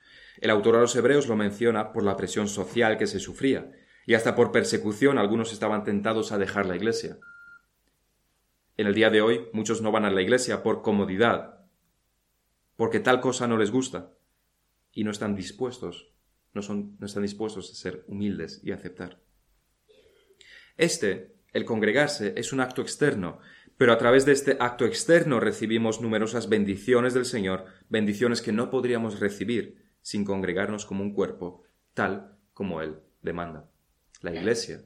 El 0.41 0.51
autor 0.51 0.77
a 0.77 0.81
los 0.81 0.97
hebreos 0.97 1.29
lo 1.29 1.37
menciona 1.37 1.93
por 1.93 2.03
la 2.03 2.17
presión 2.17 2.49
social 2.49 2.97
que 2.97 3.07
se 3.07 3.21
sufría, 3.21 3.71
y 4.07 4.15
hasta 4.15 4.35
por 4.35 4.51
persecución 4.51 5.19
algunos 5.19 5.53
estaban 5.53 5.85
tentados 5.85 6.33
a 6.33 6.39
dejar 6.39 6.67
la 6.67 6.77
iglesia. 6.77 7.19
En 8.77 8.87
el 8.87 8.95
día 8.95 9.11
de 9.11 9.21
hoy 9.21 9.49
muchos 9.53 9.83
no 9.83 9.93
van 9.93 10.07
a 10.07 10.11
la 10.11 10.23
iglesia 10.23 10.63
por 10.63 10.81
comodidad, 10.81 11.67
porque 12.77 13.01
tal 13.01 13.21
cosa 13.21 13.47
no 13.47 13.59
les 13.59 13.71
gusta, 13.71 14.13
y 14.93 15.05
no 15.05 15.11
están 15.11 15.37
dispuestos 15.37 16.11
no, 16.53 16.63
son, 16.63 16.97
no 16.99 17.07
están 17.07 17.23
dispuestos 17.23 17.71
a 17.71 17.75
ser 17.75 18.05
humildes 18.07 18.61
y 18.63 18.73
aceptar. 18.73 19.21
Este, 20.77 21.37
el 21.53 21.65
congregarse, 21.65 22.35
es 22.37 22.53
un 22.53 22.61
acto 22.61 22.83
externo, 22.83 23.39
pero 23.81 23.95
a 23.95 23.97
través 23.97 24.27
de 24.27 24.33
este 24.33 24.59
acto 24.61 24.85
externo 24.85 25.41
recibimos 25.41 26.03
numerosas 26.03 26.51
bendiciones 26.51 27.15
del 27.15 27.25
Señor, 27.25 27.65
bendiciones 27.89 28.43
que 28.43 28.53
no 28.53 28.69
podríamos 28.69 29.21
recibir 29.21 29.95
sin 30.03 30.23
congregarnos 30.23 30.85
como 30.85 31.03
un 31.03 31.15
cuerpo, 31.15 31.63
tal 31.95 32.37
como 32.53 32.83
Él 32.83 32.99
demanda. 33.23 33.71
La 34.21 34.35
Iglesia 34.35 34.83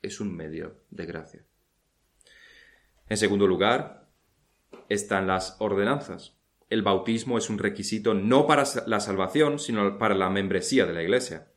es 0.00 0.18
un 0.18 0.34
medio 0.34 0.78
de 0.88 1.04
gracia. 1.04 1.44
En 3.10 3.18
segundo 3.18 3.46
lugar, 3.46 4.08
están 4.88 5.26
las 5.26 5.56
ordenanzas 5.58 6.38
el 6.70 6.80
bautismo 6.80 7.36
es 7.36 7.50
un 7.50 7.58
requisito 7.58 8.14
no 8.14 8.46
para 8.46 8.64
la 8.86 9.00
salvación, 9.00 9.58
sino 9.58 9.98
para 9.98 10.14
la 10.14 10.30
membresía 10.30 10.86
de 10.86 10.94
la 10.94 11.02
Iglesia. 11.02 11.48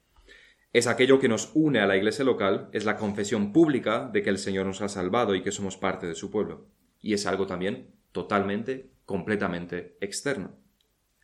Es 0.74 0.88
aquello 0.88 1.20
que 1.20 1.28
nos 1.28 1.52
une 1.54 1.80
a 1.80 1.86
la 1.86 1.98
Iglesia 1.98 2.24
local, 2.24 2.70
es 2.74 2.84
la 2.84 2.98
confesión 2.98 3.52
pública 3.52 4.10
de 4.12 4.24
que 4.24 4.30
el 4.30 4.38
Señor 4.38 4.66
nos 4.66 4.82
ha 4.82 4.90
salvado 4.90 5.36
y 5.36 5.42
que 5.42 5.52
somos 5.52 5.76
parte 5.76 6.08
de 6.08 6.16
su 6.16 6.32
pueblo. 6.32 6.68
Y 7.02 7.14
es 7.14 7.26
algo 7.26 7.48
también 7.48 7.96
totalmente, 8.12 8.92
completamente 9.06 9.98
externo. 10.02 10.56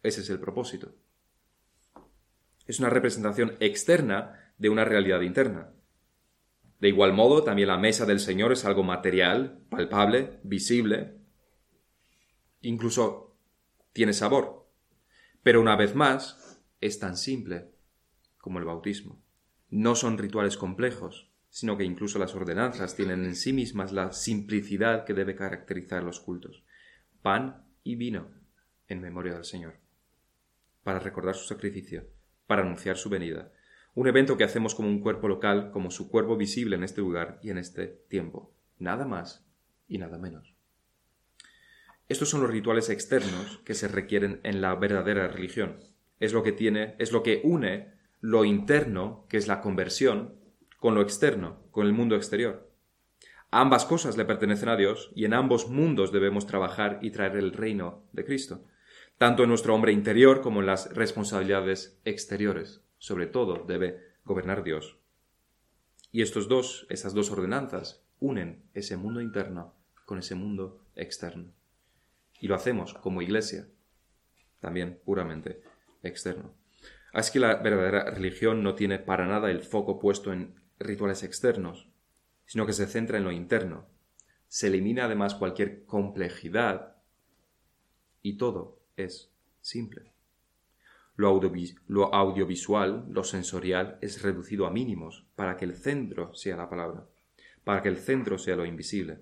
Ese 0.04 0.22
es 0.22 0.30
el 0.30 0.40
propósito. 0.40 0.96
Es 2.66 2.80
una 2.80 2.90
representación 2.90 3.56
externa 3.60 4.54
de 4.58 4.70
una 4.70 4.86
realidad 4.86 5.22
interna. 5.22 5.72
De 6.80 6.90
igual 6.90 7.14
modo, 7.14 7.44
también 7.44 7.70
la 7.70 7.78
mesa 7.78 8.06
del 8.06 8.20
Señor 8.20 8.52
es 8.52 8.66
algo 8.66 8.84
material, 8.84 9.60
palpable, 9.70 10.40
visible, 10.44 11.18
incluso 12.62 13.36
tiene 13.94 14.14
sabor. 14.14 14.70
Pero 15.42 15.62
una 15.62 15.76
vez 15.76 15.96
más, 15.96 16.62
es 16.82 17.00
tan 17.00 17.18
simple 17.18 17.72
como 18.38 18.60
el 18.60 18.66
bautismo. 18.66 19.22
No 19.70 19.96
son 19.96 20.18
rituales 20.18 20.56
complejos, 20.56 21.32
sino 21.58 21.76
que 21.76 21.84
incluso 21.84 22.20
las 22.20 22.36
ordenanzas 22.36 22.96
tienen 22.96 23.26
en 23.26 23.36
sí 23.36 23.52
mismas 23.52 23.92
la 23.92 24.12
simplicidad 24.12 25.06
que 25.06 25.16
debe 25.16 25.36
caracterizar 25.36 26.04
los 26.04 26.20
cultos. 26.20 26.64
Pan 27.24 27.66
y 27.84 27.96
vino 27.96 28.30
en 28.88 29.02
memoria 29.02 29.34
del 29.34 29.44
Señor, 29.44 29.74
para 30.84 31.00
recordar 31.00 31.34
su 31.34 31.48
sacrificio, 31.48 32.06
para 32.46 32.62
anunciar 32.62 32.96
su 32.96 33.10
venida. 33.10 33.52
Un 33.96 34.08
evento 34.08 34.38
que 34.38 34.44
hacemos 34.44 34.76
como 34.76 34.88
un 34.88 35.02
cuerpo 35.02 35.28
local, 35.28 35.72
como 35.72 35.90
su 35.90 36.12
cuerpo 36.12 36.38
visible 36.38 36.76
en 36.76 36.84
este 36.84 37.02
lugar 37.02 37.40
y 37.42 37.50
en 37.50 37.58
este 37.58 37.88
tiempo. 38.08 38.54
Nada 38.78 39.08
más 39.08 39.44
y 39.88 39.98
nada 39.98 40.20
menos. 40.20 40.54
Estos 42.08 42.30
son 42.30 42.42
los 42.42 42.52
rituales 42.52 42.92
externos 42.92 43.62
que 43.66 43.74
se 43.74 43.88
requieren 43.88 44.42
en 44.44 44.62
la 44.62 44.76
verdadera 44.76 45.28
religión. 45.28 45.78
Es 46.20 46.34
lo 46.34 46.44
que 46.44 46.52
tiene, 46.52 46.94
es 47.00 47.12
lo 47.12 47.24
que 47.24 47.42
une 47.44 47.98
lo 48.22 48.46
interno, 48.46 49.26
que 49.28 49.38
es 49.38 49.48
la 49.48 49.62
conversión, 49.62 50.37
con 50.78 50.96
lo 50.96 51.02
externo, 51.02 51.60
con 51.72 51.86
el 51.86 51.94
mundo 51.94 52.16
exterior. 52.16 52.72
Ambas 53.50 53.86
cosas 53.86 54.18
le 54.18 54.26
pertenecen 54.26 54.70
a 54.70 54.76
Dios 54.76 55.12
y 55.16 55.26
en 55.26 55.34
ambos 55.34 55.70
mundos 55.70 56.12
debemos 56.12 56.48
trabajar 56.48 57.00
y 57.02 57.12
traer 57.12 57.38
el 57.38 57.54
reino 57.54 58.04
de 58.12 58.26
Cristo, 58.26 58.66
tanto 59.18 59.44
en 59.44 59.50
nuestro 59.50 59.74
hombre 59.74 59.94
interior 59.94 60.42
como 60.42 60.60
en 60.60 60.66
las 60.66 60.94
responsabilidades 60.94 62.00
exteriores. 62.04 62.84
Sobre 62.98 63.28
todo 63.28 63.64
debe 63.66 64.00
gobernar 64.26 64.64
Dios. 64.64 64.98
Y 66.12 66.22
estos 66.22 66.48
dos, 66.48 66.88
esas 66.90 67.14
dos 67.14 67.32
ordenanzas, 67.32 68.04
unen 68.20 68.64
ese 68.74 68.98
mundo 68.98 69.22
interno 69.22 69.76
con 70.06 70.20
ese 70.20 70.36
mundo 70.36 70.82
externo. 70.96 71.54
Y 72.40 72.48
lo 72.48 72.56
hacemos 72.56 72.94
como 72.94 73.22
iglesia, 73.22 73.68
también 74.60 75.00
puramente 75.06 75.62
externo. 76.04 76.54
Así 77.14 77.32
que 77.34 77.40
la 77.40 77.56
verdadera 77.56 78.12
religión 78.12 78.62
no 78.64 78.76
tiene 78.76 79.00
para 79.00 79.26
nada 79.26 79.50
el 79.50 79.64
foco 79.64 80.00
puesto 80.00 80.34
en 80.34 80.56
rituales 80.80 81.24
externos, 81.24 81.90
sino 82.46 82.66
que 82.66 82.74
se 82.74 82.88
centra 82.88 83.18
en 83.18 83.24
lo 83.24 83.32
interno. 83.32 83.88
Se 84.48 84.68
elimina 84.68 85.06
además 85.06 85.36
cualquier 85.36 85.86
complejidad 85.86 86.96
y 88.22 88.38
todo 88.38 88.80
es 88.96 89.32
simple. 89.62 90.12
Lo, 91.16 91.30
audiovisual, 92.14 93.08
lo 93.10 93.24
sensorial, 93.24 93.98
es 94.02 94.22
reducido 94.22 94.68
a 94.68 94.72
mínimos 94.72 95.26
para 95.36 95.58
que 95.58 95.66
el 95.66 95.76
centro 95.76 96.34
sea 96.36 96.56
la 96.56 96.70
palabra, 96.70 97.08
para 97.64 97.82
que 97.82 97.90
el 97.90 97.98
centro 97.98 98.38
sea 98.38 98.56
lo 98.56 98.66
invisible, 98.66 99.20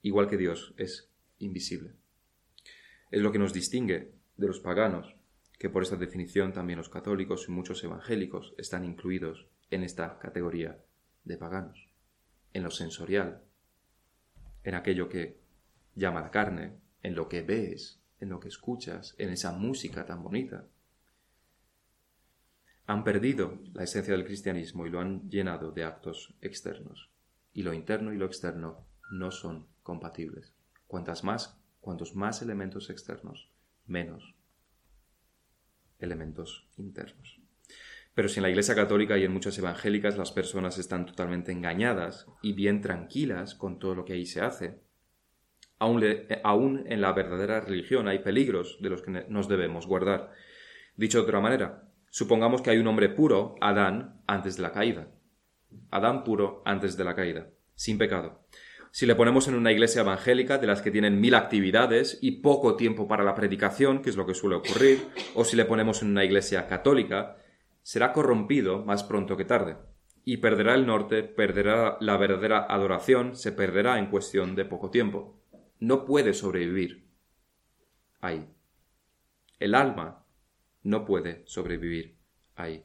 igual 0.00 0.26
que 0.26 0.38
Dios 0.38 0.74
es 0.78 1.10
invisible. 1.38 1.92
Es 3.10 3.20
lo 3.20 3.30
que 3.30 3.38
nos 3.38 3.52
distingue 3.52 4.14
de 4.38 4.46
los 4.46 4.60
paganos, 4.60 5.14
que 5.58 5.68
por 5.68 5.82
esta 5.82 5.96
definición 5.96 6.52
también 6.52 6.78
los 6.78 6.88
católicos 6.88 7.46
y 7.46 7.52
muchos 7.52 7.84
evangélicos 7.84 8.54
están 8.56 8.84
incluidos 8.84 9.48
en 9.74 9.82
esta 9.82 10.18
categoría 10.18 10.78
de 11.24 11.36
paganos, 11.36 11.88
en 12.52 12.62
lo 12.62 12.70
sensorial, 12.70 13.42
en 14.64 14.74
aquello 14.74 15.08
que 15.08 15.40
llama 15.94 16.20
la 16.20 16.30
carne, 16.30 16.78
en 17.02 17.14
lo 17.14 17.28
que 17.28 17.42
ves, 17.42 18.00
en 18.20 18.28
lo 18.28 18.38
que 18.38 18.48
escuchas, 18.48 19.14
en 19.18 19.30
esa 19.30 19.52
música 19.52 20.06
tan 20.06 20.22
bonita. 20.22 20.66
Han 22.86 23.04
perdido 23.04 23.60
la 23.72 23.84
esencia 23.84 24.14
del 24.14 24.24
cristianismo 24.24 24.86
y 24.86 24.90
lo 24.90 25.00
han 25.00 25.28
llenado 25.28 25.72
de 25.72 25.84
actos 25.84 26.34
externos. 26.40 27.10
Y 27.52 27.62
lo 27.62 27.72
interno 27.74 28.12
y 28.12 28.16
lo 28.16 28.26
externo 28.26 28.86
no 29.10 29.30
son 29.30 29.66
compatibles. 29.82 30.54
Cuantas 30.86 31.24
más 31.24 31.62
Cuantos 31.82 32.14
más 32.14 32.40
elementos 32.42 32.90
externos, 32.90 33.50
menos 33.86 34.36
elementos 35.98 36.68
internos. 36.76 37.41
Pero 38.14 38.28
si 38.28 38.38
en 38.38 38.42
la 38.42 38.50
Iglesia 38.50 38.74
Católica 38.74 39.16
y 39.16 39.24
en 39.24 39.32
muchas 39.32 39.56
evangélicas 39.58 40.18
las 40.18 40.32
personas 40.32 40.78
están 40.78 41.06
totalmente 41.06 41.52
engañadas 41.52 42.26
y 42.42 42.52
bien 42.52 42.80
tranquilas 42.80 43.54
con 43.54 43.78
todo 43.78 43.94
lo 43.94 44.04
que 44.04 44.12
ahí 44.12 44.26
se 44.26 44.42
hace, 44.42 44.80
aún, 45.78 46.04
aún 46.44 46.84
en 46.86 47.00
la 47.00 47.12
verdadera 47.12 47.60
religión 47.60 48.08
hay 48.08 48.18
peligros 48.18 48.78
de 48.80 48.90
los 48.90 49.02
que 49.02 49.24
nos 49.28 49.48
debemos 49.48 49.86
guardar. 49.86 50.30
Dicho 50.94 51.18
de 51.18 51.24
otra 51.24 51.40
manera, 51.40 51.88
supongamos 52.10 52.60
que 52.60 52.70
hay 52.70 52.78
un 52.78 52.86
hombre 52.86 53.08
puro, 53.08 53.54
Adán, 53.60 54.20
antes 54.26 54.56
de 54.56 54.62
la 54.62 54.72
caída. 54.72 55.08
Adán 55.90 56.22
puro 56.22 56.62
antes 56.66 56.98
de 56.98 57.04
la 57.04 57.14
caída, 57.14 57.48
sin 57.74 57.96
pecado. 57.96 58.46
Si 58.90 59.06
le 59.06 59.14
ponemos 59.14 59.48
en 59.48 59.54
una 59.54 59.72
iglesia 59.72 60.02
evangélica 60.02 60.58
de 60.58 60.66
las 60.66 60.82
que 60.82 60.90
tienen 60.90 61.18
mil 61.18 61.34
actividades 61.34 62.18
y 62.20 62.42
poco 62.42 62.76
tiempo 62.76 63.08
para 63.08 63.24
la 63.24 63.34
predicación, 63.34 64.02
que 64.02 64.10
es 64.10 64.16
lo 64.16 64.26
que 64.26 64.34
suele 64.34 64.56
ocurrir, 64.56 65.00
o 65.34 65.46
si 65.46 65.56
le 65.56 65.64
ponemos 65.64 66.02
en 66.02 66.10
una 66.10 66.24
iglesia 66.24 66.66
católica, 66.66 67.38
será 67.82 68.12
corrompido 68.12 68.84
más 68.84 69.04
pronto 69.04 69.36
que 69.36 69.44
tarde, 69.44 69.76
y 70.24 70.38
perderá 70.38 70.74
el 70.74 70.86
norte, 70.86 71.22
perderá 71.22 71.96
la 72.00 72.16
verdadera 72.16 72.66
adoración, 72.68 73.36
se 73.36 73.52
perderá 73.52 73.98
en 73.98 74.06
cuestión 74.06 74.54
de 74.54 74.64
poco 74.64 74.90
tiempo. 74.90 75.40
No 75.80 76.04
puede 76.04 76.32
sobrevivir 76.32 77.08
ahí. 78.20 78.48
El 79.58 79.74
alma 79.74 80.24
no 80.82 81.04
puede 81.04 81.42
sobrevivir 81.46 82.16
ahí. 82.54 82.84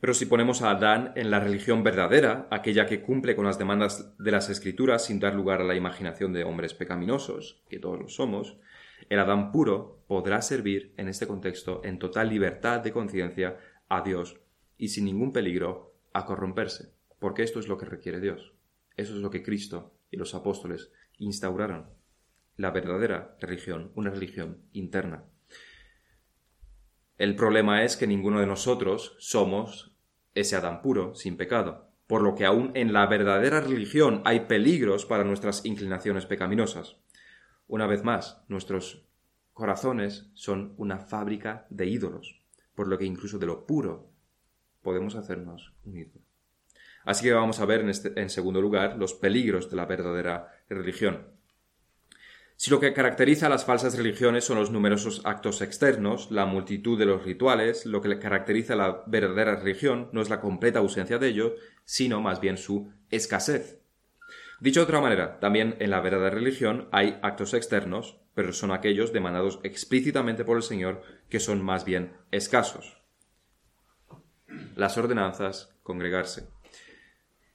Pero 0.00 0.14
si 0.14 0.24
ponemos 0.24 0.62
a 0.62 0.70
Adán 0.70 1.12
en 1.14 1.30
la 1.30 1.40
religión 1.40 1.82
verdadera, 1.82 2.48
aquella 2.50 2.86
que 2.86 3.02
cumple 3.02 3.36
con 3.36 3.44
las 3.44 3.58
demandas 3.58 4.16
de 4.18 4.30
las 4.30 4.48
escrituras 4.48 5.04
sin 5.04 5.20
dar 5.20 5.34
lugar 5.34 5.60
a 5.60 5.64
la 5.64 5.74
imaginación 5.74 6.32
de 6.32 6.44
hombres 6.44 6.72
pecaminosos, 6.72 7.62
que 7.68 7.78
todos 7.78 8.00
lo 8.00 8.08
somos, 8.08 8.56
el 9.10 9.18
Adán 9.18 9.50
puro 9.50 10.04
podrá 10.06 10.40
servir 10.40 10.94
en 10.96 11.08
este 11.08 11.26
contexto 11.26 11.82
en 11.84 11.98
total 11.98 12.30
libertad 12.30 12.80
de 12.80 12.92
conciencia 12.92 13.58
a 13.88 14.02
Dios 14.02 14.40
y 14.78 14.88
sin 14.88 15.04
ningún 15.04 15.32
peligro 15.32 15.94
a 16.12 16.24
corromperse, 16.24 16.94
porque 17.18 17.42
esto 17.42 17.58
es 17.58 17.68
lo 17.68 17.76
que 17.76 17.86
requiere 17.86 18.20
Dios. 18.20 18.54
Eso 18.96 19.14
es 19.14 19.20
lo 19.20 19.30
que 19.30 19.42
Cristo 19.42 19.94
y 20.12 20.16
los 20.16 20.34
apóstoles 20.34 20.92
instauraron. 21.18 21.90
La 22.56 22.70
verdadera 22.70 23.36
religión, 23.40 23.90
una 23.96 24.10
religión 24.10 24.62
interna. 24.72 25.24
El 27.18 27.34
problema 27.34 27.84
es 27.84 27.96
que 27.96 28.06
ninguno 28.06 28.40
de 28.40 28.46
nosotros 28.46 29.16
somos 29.18 29.96
ese 30.34 30.54
Adán 30.54 30.82
puro, 30.82 31.16
sin 31.16 31.36
pecado, 31.36 31.90
por 32.06 32.22
lo 32.22 32.36
que 32.36 32.46
aún 32.46 32.70
en 32.74 32.92
la 32.92 33.06
verdadera 33.06 33.60
religión 33.60 34.22
hay 34.24 34.40
peligros 34.40 35.04
para 35.04 35.24
nuestras 35.24 35.64
inclinaciones 35.64 36.26
pecaminosas. 36.26 36.96
Una 37.70 37.86
vez 37.86 38.02
más, 38.02 38.42
nuestros 38.48 39.06
corazones 39.52 40.28
son 40.34 40.74
una 40.76 40.98
fábrica 40.98 41.68
de 41.70 41.86
ídolos, 41.86 42.42
por 42.74 42.88
lo 42.88 42.98
que 42.98 43.04
incluso 43.04 43.38
de 43.38 43.46
lo 43.46 43.64
puro 43.64 44.10
podemos 44.82 45.14
hacernos 45.14 45.72
un 45.84 45.98
ídolo. 45.98 46.24
Así 47.04 47.22
que 47.22 47.32
vamos 47.32 47.60
a 47.60 47.66
ver 47.66 47.82
en, 47.82 47.90
este, 47.90 48.20
en 48.20 48.28
segundo 48.28 48.60
lugar 48.60 48.96
los 48.98 49.14
peligros 49.14 49.70
de 49.70 49.76
la 49.76 49.86
verdadera 49.86 50.48
religión. 50.68 51.28
Si 52.56 52.72
lo 52.72 52.80
que 52.80 52.92
caracteriza 52.92 53.46
a 53.46 53.50
las 53.50 53.64
falsas 53.64 53.96
religiones 53.96 54.42
son 54.44 54.58
los 54.58 54.72
numerosos 54.72 55.22
actos 55.24 55.62
externos, 55.62 56.32
la 56.32 56.46
multitud 56.46 56.98
de 56.98 57.06
los 57.06 57.22
rituales, 57.22 57.86
lo 57.86 58.00
que 58.00 58.18
caracteriza 58.18 58.72
a 58.72 58.76
la 58.78 59.04
verdadera 59.06 59.54
religión 59.54 60.08
no 60.10 60.22
es 60.22 60.28
la 60.28 60.40
completa 60.40 60.80
ausencia 60.80 61.18
de 61.18 61.28
ello, 61.28 61.54
sino 61.84 62.20
más 62.20 62.40
bien 62.40 62.56
su 62.58 62.92
escasez. 63.10 63.79
Dicho 64.60 64.80
de 64.80 64.84
otra 64.84 65.00
manera, 65.00 65.40
también 65.40 65.76
en 65.80 65.90
la 65.90 66.00
verdadera 66.00 66.34
religión 66.34 66.88
hay 66.92 67.18
actos 67.22 67.54
externos, 67.54 68.20
pero 68.34 68.52
son 68.52 68.72
aquellos 68.72 69.12
demandados 69.12 69.58
explícitamente 69.62 70.44
por 70.44 70.58
el 70.58 70.62
Señor 70.62 71.02
que 71.30 71.40
son 71.40 71.62
más 71.62 71.86
bien 71.86 72.12
escasos. 72.30 72.98
Las 74.76 74.98
ordenanzas, 74.98 75.74
congregarse. 75.82 76.48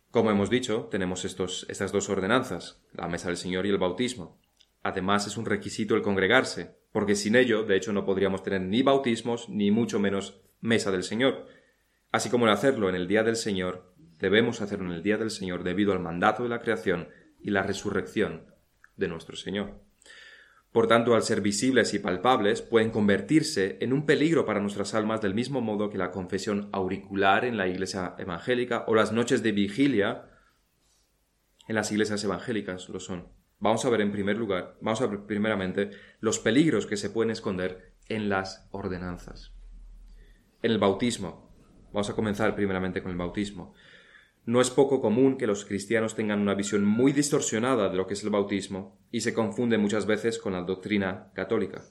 Como 0.09 0.31
hemos 0.31 0.49
dicho, 0.49 0.87
tenemos 0.89 1.25
estos, 1.25 1.67
estas 1.69 1.91
dos 1.91 2.09
ordenanzas, 2.09 2.81
la 2.93 3.07
mesa 3.07 3.27
del 3.27 3.37
Señor 3.37 3.65
y 3.65 3.69
el 3.69 3.77
bautismo. 3.77 4.39
Además 4.81 5.27
es 5.27 5.37
un 5.37 5.45
requisito 5.45 5.95
el 5.95 6.01
congregarse, 6.01 6.75
porque 6.91 7.15
sin 7.15 7.35
ello, 7.35 7.63
de 7.63 7.75
hecho, 7.75 7.91
no 7.91 8.05
podríamos 8.05 8.41
tener 8.41 8.61
ni 8.61 8.81
bautismos, 8.81 9.49
ni 9.49 9.71
mucho 9.71 9.99
menos 9.99 10.41
mesa 10.61 10.89
del 10.89 11.03
Señor. 11.03 11.47
Así 12.11 12.29
como 12.29 12.45
el 12.45 12.53
hacerlo 12.53 12.87
en 12.87 12.95
el 12.95 13.07
día 13.07 13.23
del 13.23 13.35
Señor, 13.35 13.93
debemos 14.25 14.59
hacerlo 14.61 14.87
en 14.87 14.93
el 14.93 15.03
día 15.03 15.17
del 15.17 15.29
Señor 15.29 15.63
debido 15.63 15.93
al 15.93 15.99
mandato 15.99 16.41
de 16.41 16.49
la 16.49 16.61
creación 16.61 17.09
y 17.39 17.51
la 17.51 17.61
resurrección 17.61 18.47
de 18.97 19.07
nuestro 19.07 19.35
Señor. 19.35 19.83
Por 20.71 20.87
tanto, 20.87 21.13
al 21.13 21.21
ser 21.21 21.41
visibles 21.41 21.93
y 21.93 21.99
palpables, 21.99 22.63
pueden 22.63 22.89
convertirse 22.89 23.77
en 23.81 23.93
un 23.93 24.07
peligro 24.07 24.43
para 24.43 24.59
nuestras 24.59 24.95
almas 24.95 25.21
del 25.21 25.35
mismo 25.35 25.61
modo 25.61 25.91
que 25.91 25.99
la 25.99 26.09
confesión 26.09 26.69
auricular 26.73 27.45
en 27.45 27.55
la 27.55 27.67
iglesia 27.67 28.15
evangélica 28.17 28.83
o 28.87 28.95
las 28.95 29.11
noches 29.11 29.43
de 29.43 29.51
vigilia 29.51 30.31
en 31.67 31.75
las 31.75 31.91
iglesias 31.91 32.23
evangélicas 32.23 32.89
lo 32.89 32.99
son. 32.99 33.29
Vamos 33.59 33.85
a 33.85 33.89
ver 33.91 34.01
en 34.01 34.11
primer 34.11 34.37
lugar, 34.37 34.75
vamos 34.81 35.01
a 35.01 35.07
ver 35.07 35.19
primeramente 35.27 35.91
los 36.19 36.39
peligros 36.39 36.87
que 36.87 36.97
se 36.97 37.11
pueden 37.11 37.29
esconder 37.29 37.93
en 38.09 38.27
las 38.27 38.67
ordenanzas. 38.71 39.53
En 40.63 40.71
el 40.71 40.79
bautismo. 40.79 41.45
Vamos 41.93 42.09
a 42.09 42.15
comenzar 42.15 42.55
primeramente 42.55 43.03
con 43.03 43.11
el 43.11 43.17
bautismo. 43.17 43.75
No 44.45 44.61
es 44.61 44.69
poco 44.69 45.01
común 45.01 45.37
que 45.37 45.47
los 45.47 45.65
cristianos 45.65 46.15
tengan 46.15 46.39
una 46.39 46.53
visión 46.53 46.85
muy 46.85 47.11
distorsionada 47.11 47.89
de 47.89 47.97
lo 47.97 48.07
que 48.07 48.13
es 48.13 48.23
el 48.23 48.29
bautismo 48.29 48.99
y 49.11 49.21
se 49.21 49.33
confunde 49.33 49.77
muchas 49.77 50.05
veces 50.05 50.39
con 50.39 50.53
la 50.53 50.61
doctrina 50.61 51.31
católica. 51.33 51.83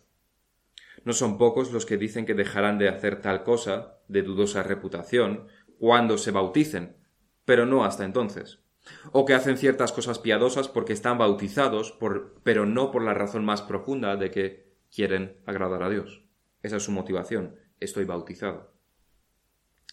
No 1.05 1.13
son 1.13 1.37
pocos 1.37 1.73
los 1.73 1.85
que 1.85 1.97
dicen 1.97 2.27
que 2.27 2.35
dejarán 2.35 2.79
de 2.79 2.89
hacer 2.89 3.21
tal 3.21 3.43
cosa, 3.43 3.99
de 4.09 4.23
dudosa 4.23 4.63
reputación, 4.63 5.49
cuando 5.79 6.17
se 6.17 6.31
bauticen, 6.31 6.97
pero 7.45 7.67
no 7.67 7.85
hasta 7.85 8.05
entonces 8.05 8.65
o 9.13 9.25
que 9.25 9.35
hacen 9.35 9.57
ciertas 9.57 9.93
cosas 9.93 10.19
piadosas 10.19 10.69
porque 10.69 10.93
están 10.93 11.19
bautizados, 11.19 11.97
pero 12.43 12.67
no 12.67 12.91
por 12.91 13.03
la 13.03 13.15
razón 13.15 13.45
más 13.45 13.63
profunda 13.63 14.17
de 14.17 14.31
que 14.31 14.75
quieren 14.95 15.39
agradar 15.47 15.83
a 15.83 15.91
Dios. 15.91 16.25
Esa 16.63 16.77
es 16.77 16.83
su 16.83 16.93
motivación. 16.93 17.57
Estoy 17.81 18.05
bautizado. 18.05 18.75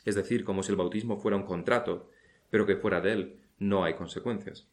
Es 0.05 0.15
decir, 0.15 0.43
como 0.43 0.63
si 0.63 0.71
el 0.71 0.77
bautismo 0.77 1.17
fuera 1.17 1.37
un 1.37 1.43
contrato, 1.43 2.09
pero 2.51 2.67
que 2.67 2.75
fuera 2.75 3.01
de 3.01 3.13
él 3.13 3.39
no 3.57 3.83
hay 3.83 3.95
consecuencias. 3.95 4.67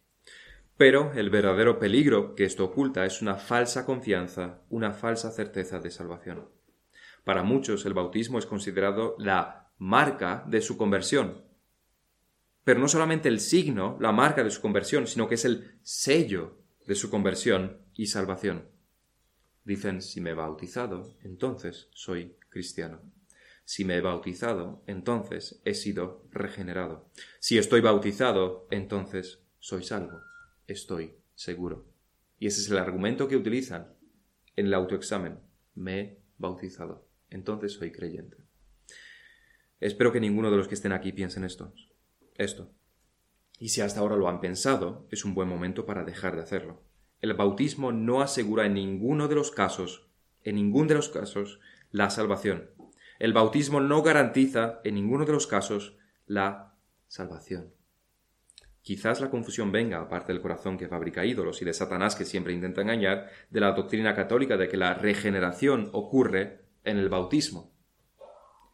Pero 0.77 1.13
el 1.15 1.31
verdadero 1.31 1.79
peligro 1.79 2.35
que 2.35 2.45
esto 2.45 2.65
oculta 2.65 3.07
es 3.07 3.23
una 3.23 3.37
falsa 3.37 3.87
confianza, 3.87 4.61
una 4.69 4.93
falsa 4.93 5.31
certeza 5.31 5.81
de 5.81 5.91
salvación. 5.91 6.51
Para 7.25 7.43
muchos 7.43 7.87
el 7.87 7.95
bautismo 7.95 8.39
es 8.39 8.47
considerado 8.47 9.17
la 9.19 9.73
marca 9.79 10.45
de 10.47 10.61
su 10.61 10.77
conversión, 10.77 11.45
pero 12.65 12.81
no 12.81 12.89
solamente 12.89 13.29
el 13.29 13.41
signo, 13.41 13.97
la 13.99 14.13
marca 14.13 14.45
de 14.45 14.51
su 14.51 14.61
conversión, 14.61 15.07
sino 15.07 15.27
que 15.27 15.37
es 15.37 15.47
el 15.47 15.79
sello 15.83 16.59
de 16.87 16.95
su 16.95 17.09
conversión 17.09 17.79
y 17.95 18.09
salvación. 18.09 18.69
Dicen, 19.65 20.03
si 20.03 20.21
me 20.21 20.31
he 20.31 20.35
bautizado, 20.35 21.17
entonces 21.23 21.89
soy 21.93 22.37
cristiano. 22.51 23.01
Si 23.69 23.85
me 23.85 23.99
he 23.99 24.01
bautizado, 24.01 24.83
entonces 24.87 25.61
he 25.67 25.75
sido 25.75 26.25
regenerado. 26.31 27.11
Si 27.39 27.59
estoy 27.59 27.83
bautizado, 27.83 28.67
entonces 28.71 29.43
soy 29.59 29.85
salvo. 29.85 30.23
Estoy 30.67 31.17
seguro. 31.35 31.85
Y 32.39 32.47
ese 32.47 32.63
es 32.63 32.71
el 32.71 32.79
argumento 32.79 33.29
que 33.29 33.37
utilizan 33.37 33.93
en 34.57 34.69
el 34.69 34.73
autoexamen. 34.73 35.39
Me 35.75 36.01
he 36.01 36.19
bautizado. 36.39 37.07
Entonces 37.29 37.75
soy 37.75 37.93
creyente. 37.93 38.39
Espero 39.81 40.13
que 40.13 40.21
ninguno 40.21 40.51
de 40.51 40.57
los 40.57 40.67
que 40.67 40.75
estén 40.75 40.93
aquí 40.93 41.13
piensen 41.13 41.45
esto 41.45 41.75
esto. 42.39 42.73
Y 43.59 43.69
si 43.69 43.83
hasta 43.83 44.01
ahora 44.01 44.17
lo 44.17 44.31
han 44.31 44.41
pensado, 44.41 45.07
es 45.11 45.27
un 45.27 45.35
buen 45.35 45.49
momento 45.49 45.85
para 45.85 46.05
dejar 46.05 46.37
de 46.37 46.43
hacerlo. 46.43 46.81
El 47.21 47.35
bautismo 47.35 47.93
no 47.93 48.23
asegura 48.23 48.65
en 48.65 48.73
ninguno 48.73 49.29
de 49.29 49.35
los 49.35 49.51
casos, 49.51 50.09
en 50.43 50.55
ningún 50.55 50.89
de 50.89 50.95
los 50.95 51.11
casos, 51.11 51.61
la 51.91 52.09
salvación. 52.09 52.71
El 53.19 53.33
bautismo 53.33 53.81
no 53.81 54.03
garantiza 54.03 54.81
en 54.85 54.95
ninguno 54.95 55.25
de 55.25 55.33
los 55.33 55.47
casos 55.47 55.97
la 56.27 56.75
salvación. 57.09 57.73
Quizás 58.83 59.21
la 59.21 59.29
confusión 59.29 59.73
venga, 59.73 60.01
aparte 60.01 60.33
del 60.33 60.41
corazón 60.41 60.79
que 60.79 60.89
fabrica 60.89 61.27
ídolos 61.27 61.61
y 61.61 61.65
de 61.65 61.75
Satanás 61.75 62.15
que 62.15 62.25
siempre 62.25 62.55
intenta 62.55 62.81
engañar, 62.81 63.29
de 63.51 63.61
la 63.61 63.73
doctrina 63.73 64.15
católica 64.15 64.57
de 64.57 64.69
que 64.69 64.77
la 64.77 64.95
regeneración 64.95 65.91
ocurre 65.93 66.65
en 66.85 66.97
el 66.97 67.09
bautismo. 67.09 67.73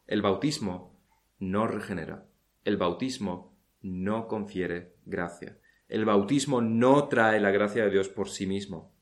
El 0.07 0.21
bautismo 0.21 0.95
no 1.39 1.67
regenera. 1.67 2.25
El 2.63 2.77
bautismo 2.77 3.57
no 3.81 4.27
confiere 4.27 4.95
gracia. 5.05 5.57
El 5.87 6.05
bautismo 6.05 6.61
no 6.61 7.07
trae 7.07 7.39
la 7.39 7.51
gracia 7.51 7.83
de 7.83 7.91
Dios 7.91 8.09
por 8.09 8.29
sí 8.29 8.47
mismo. 8.47 8.93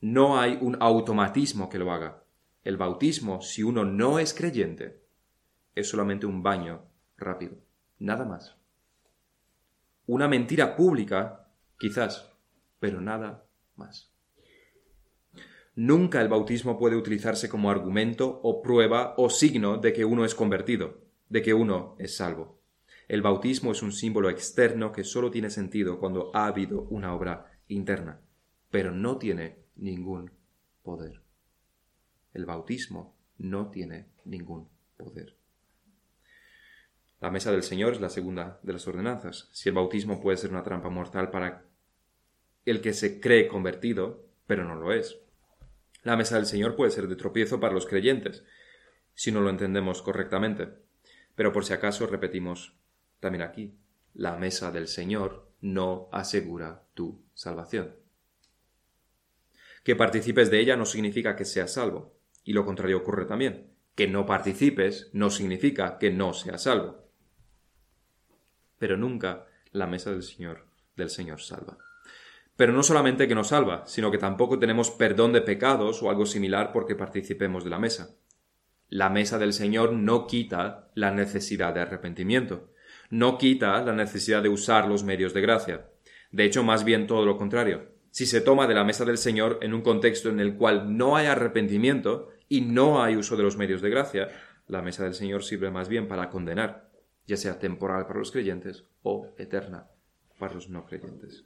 No 0.00 0.40
hay 0.40 0.58
un 0.60 0.76
automatismo 0.80 1.68
que 1.68 1.78
lo 1.78 1.92
haga. 1.92 2.24
El 2.68 2.76
bautismo, 2.76 3.40
si 3.40 3.62
uno 3.62 3.86
no 3.86 4.18
es 4.18 4.34
creyente, 4.34 5.00
es 5.74 5.88
solamente 5.88 6.26
un 6.26 6.42
baño 6.42 6.82
rápido. 7.16 7.56
Nada 7.98 8.26
más. 8.26 8.58
Una 10.06 10.28
mentira 10.28 10.76
pública, 10.76 11.48
quizás, 11.78 12.30
pero 12.78 13.00
nada 13.00 13.46
más. 13.74 14.12
Nunca 15.76 16.20
el 16.20 16.28
bautismo 16.28 16.78
puede 16.78 16.96
utilizarse 16.96 17.48
como 17.48 17.70
argumento 17.70 18.38
o 18.42 18.60
prueba 18.60 19.14
o 19.16 19.30
signo 19.30 19.78
de 19.78 19.94
que 19.94 20.04
uno 20.04 20.26
es 20.26 20.34
convertido, 20.34 21.00
de 21.30 21.40
que 21.40 21.54
uno 21.54 21.96
es 21.98 22.18
salvo. 22.18 22.60
El 23.08 23.22
bautismo 23.22 23.72
es 23.72 23.82
un 23.82 23.92
símbolo 23.92 24.28
externo 24.28 24.92
que 24.92 25.04
solo 25.04 25.30
tiene 25.30 25.48
sentido 25.48 25.98
cuando 25.98 26.30
ha 26.34 26.44
habido 26.44 26.82
una 26.90 27.14
obra 27.14 27.50
interna, 27.66 28.20
pero 28.70 28.92
no 28.92 29.16
tiene 29.16 29.56
ningún 29.74 30.32
poder. 30.82 31.26
El 32.38 32.46
bautismo 32.46 33.16
no 33.38 33.68
tiene 33.68 34.06
ningún 34.24 34.68
poder. 34.96 35.34
La 37.20 37.32
mesa 37.32 37.50
del 37.50 37.64
Señor 37.64 37.94
es 37.94 38.00
la 38.00 38.10
segunda 38.10 38.60
de 38.62 38.74
las 38.74 38.86
ordenanzas. 38.86 39.48
Si 39.50 39.68
el 39.68 39.74
bautismo 39.74 40.20
puede 40.20 40.36
ser 40.36 40.50
una 40.50 40.62
trampa 40.62 40.88
mortal 40.88 41.32
para 41.32 41.64
el 42.64 42.80
que 42.80 42.92
se 42.92 43.18
cree 43.18 43.48
convertido, 43.48 44.24
pero 44.46 44.62
no 44.62 44.76
lo 44.76 44.92
es. 44.92 45.18
La 46.04 46.16
mesa 46.16 46.36
del 46.36 46.46
Señor 46.46 46.76
puede 46.76 46.92
ser 46.92 47.08
de 47.08 47.16
tropiezo 47.16 47.58
para 47.58 47.74
los 47.74 47.86
creyentes, 47.86 48.44
si 49.14 49.32
no 49.32 49.40
lo 49.40 49.50
entendemos 49.50 50.00
correctamente. 50.00 50.68
Pero 51.34 51.52
por 51.52 51.64
si 51.64 51.72
acaso 51.72 52.06
repetimos 52.06 52.76
también 53.18 53.42
aquí, 53.42 53.74
la 54.14 54.36
mesa 54.36 54.70
del 54.70 54.86
Señor 54.86 55.50
no 55.60 56.08
asegura 56.12 56.84
tu 56.94 57.20
salvación. 57.34 57.96
Que 59.82 59.96
participes 59.96 60.52
de 60.52 60.60
ella 60.60 60.76
no 60.76 60.86
significa 60.86 61.34
que 61.34 61.44
seas 61.44 61.72
salvo, 61.72 62.16
y 62.48 62.52
lo 62.52 62.64
contrario 62.64 62.98
ocurre 62.98 63.26
también. 63.26 63.72
Que 63.94 64.08
no 64.08 64.26
participes 64.26 65.10
no 65.12 65.30
significa 65.30 65.98
que 65.98 66.10
no 66.10 66.32
seas 66.32 66.62
salvo 66.62 67.08
pero 68.78 68.96
nunca 68.96 69.46
la 69.72 69.86
mesa 69.86 70.10
del 70.10 70.22
Señor 70.22 70.66
del 70.96 71.10
Señor 71.10 71.40
salva. 71.40 71.78
Pero 72.56 72.72
no 72.72 72.82
solamente 72.82 73.28
que 73.28 73.36
nos 73.36 73.48
salva, 73.48 73.84
sino 73.86 74.10
que 74.10 74.18
tampoco 74.18 74.58
tenemos 74.58 74.90
perdón 74.90 75.32
de 75.32 75.42
pecados 75.42 76.02
o 76.02 76.10
algo 76.10 76.26
similar 76.26 76.72
porque 76.72 76.96
participemos 76.96 77.62
de 77.62 77.70
la 77.70 77.78
mesa. 77.78 78.16
La 78.88 79.10
mesa 79.10 79.38
del 79.38 79.52
Señor 79.52 79.92
no 79.92 80.26
quita 80.26 80.90
la 80.94 81.12
necesidad 81.12 81.72
de 81.74 81.82
arrepentimiento, 81.82 82.72
no 83.10 83.38
quita 83.38 83.80
la 83.82 83.92
necesidad 83.92 84.42
de 84.42 84.48
usar 84.48 84.88
los 84.88 85.04
medios 85.04 85.34
de 85.34 85.40
gracia. 85.40 85.88
De 86.32 86.44
hecho, 86.44 86.64
más 86.64 86.84
bien 86.84 87.06
todo 87.06 87.24
lo 87.24 87.36
contrario. 87.36 87.92
Si 88.10 88.26
se 88.26 88.40
toma 88.40 88.66
de 88.66 88.74
la 88.74 88.84
mesa 88.84 89.04
del 89.04 89.18
Señor 89.18 89.60
en 89.62 89.74
un 89.74 89.82
contexto 89.82 90.28
en 90.30 90.40
el 90.40 90.56
cual 90.56 90.96
no 90.96 91.16
hay 91.16 91.26
arrepentimiento 91.26 92.30
y 92.48 92.62
no 92.62 93.02
hay 93.02 93.16
uso 93.16 93.36
de 93.36 93.42
los 93.42 93.56
medios 93.56 93.82
de 93.82 93.90
gracia, 93.90 94.28
la 94.66 94.82
mesa 94.82 95.04
del 95.04 95.14
Señor 95.14 95.44
sirve 95.44 95.70
más 95.70 95.88
bien 95.88 96.08
para 96.08 96.30
condenar 96.30 96.88
ya 97.28 97.36
sea 97.36 97.58
temporal 97.58 98.06
para 98.06 98.18
los 98.18 98.32
creyentes 98.32 98.84
o 99.02 99.34
eterna 99.36 99.90
para 100.38 100.54
los 100.54 100.70
no 100.70 100.86
creyentes. 100.86 101.44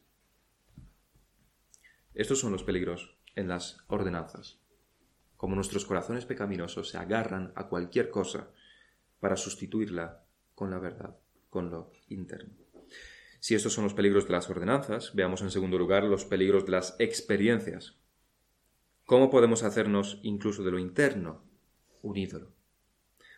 Estos 2.15 2.39
son 2.39 2.53
los 2.53 2.63
peligros 2.63 3.17
en 3.35 3.49
las 3.49 3.79
ordenanzas. 3.89 4.61
Como 5.37 5.57
nuestros 5.57 5.85
corazones 5.85 6.25
pecaminosos 6.25 6.91
se 6.91 6.99
agarran 6.99 7.53
a 7.57 7.69
cualquier 7.69 8.11
cosa 8.11 8.51
para 9.19 9.37
sustituirla 9.37 10.25
con 10.55 10.71
la 10.71 10.79
verdad, 10.79 11.17
con 11.51 11.71
lo 11.71 11.91
interno. 12.09 12.55
Si 13.41 13.57
estos 13.57 13.73
son 13.73 13.83
los 13.83 13.95
peligros 13.95 14.27
de 14.27 14.33
las 14.33 14.49
ordenanzas, 14.49 15.15
veamos 15.15 15.43
en 15.43 15.51
segundo 15.51 15.79
lugar 15.79 16.05
los 16.05 16.25
peligros 16.25 16.65
de 16.65 16.71
las 16.71 16.95
experiencias. 17.01 17.97
¿Cómo 19.07 19.31
podemos 19.31 19.63
hacernos 19.63 20.21
incluso 20.23 20.63
de 20.63 20.71
lo 20.71 20.79
interno 20.79 21.43
un 22.03 22.17
ídolo? 22.17 22.53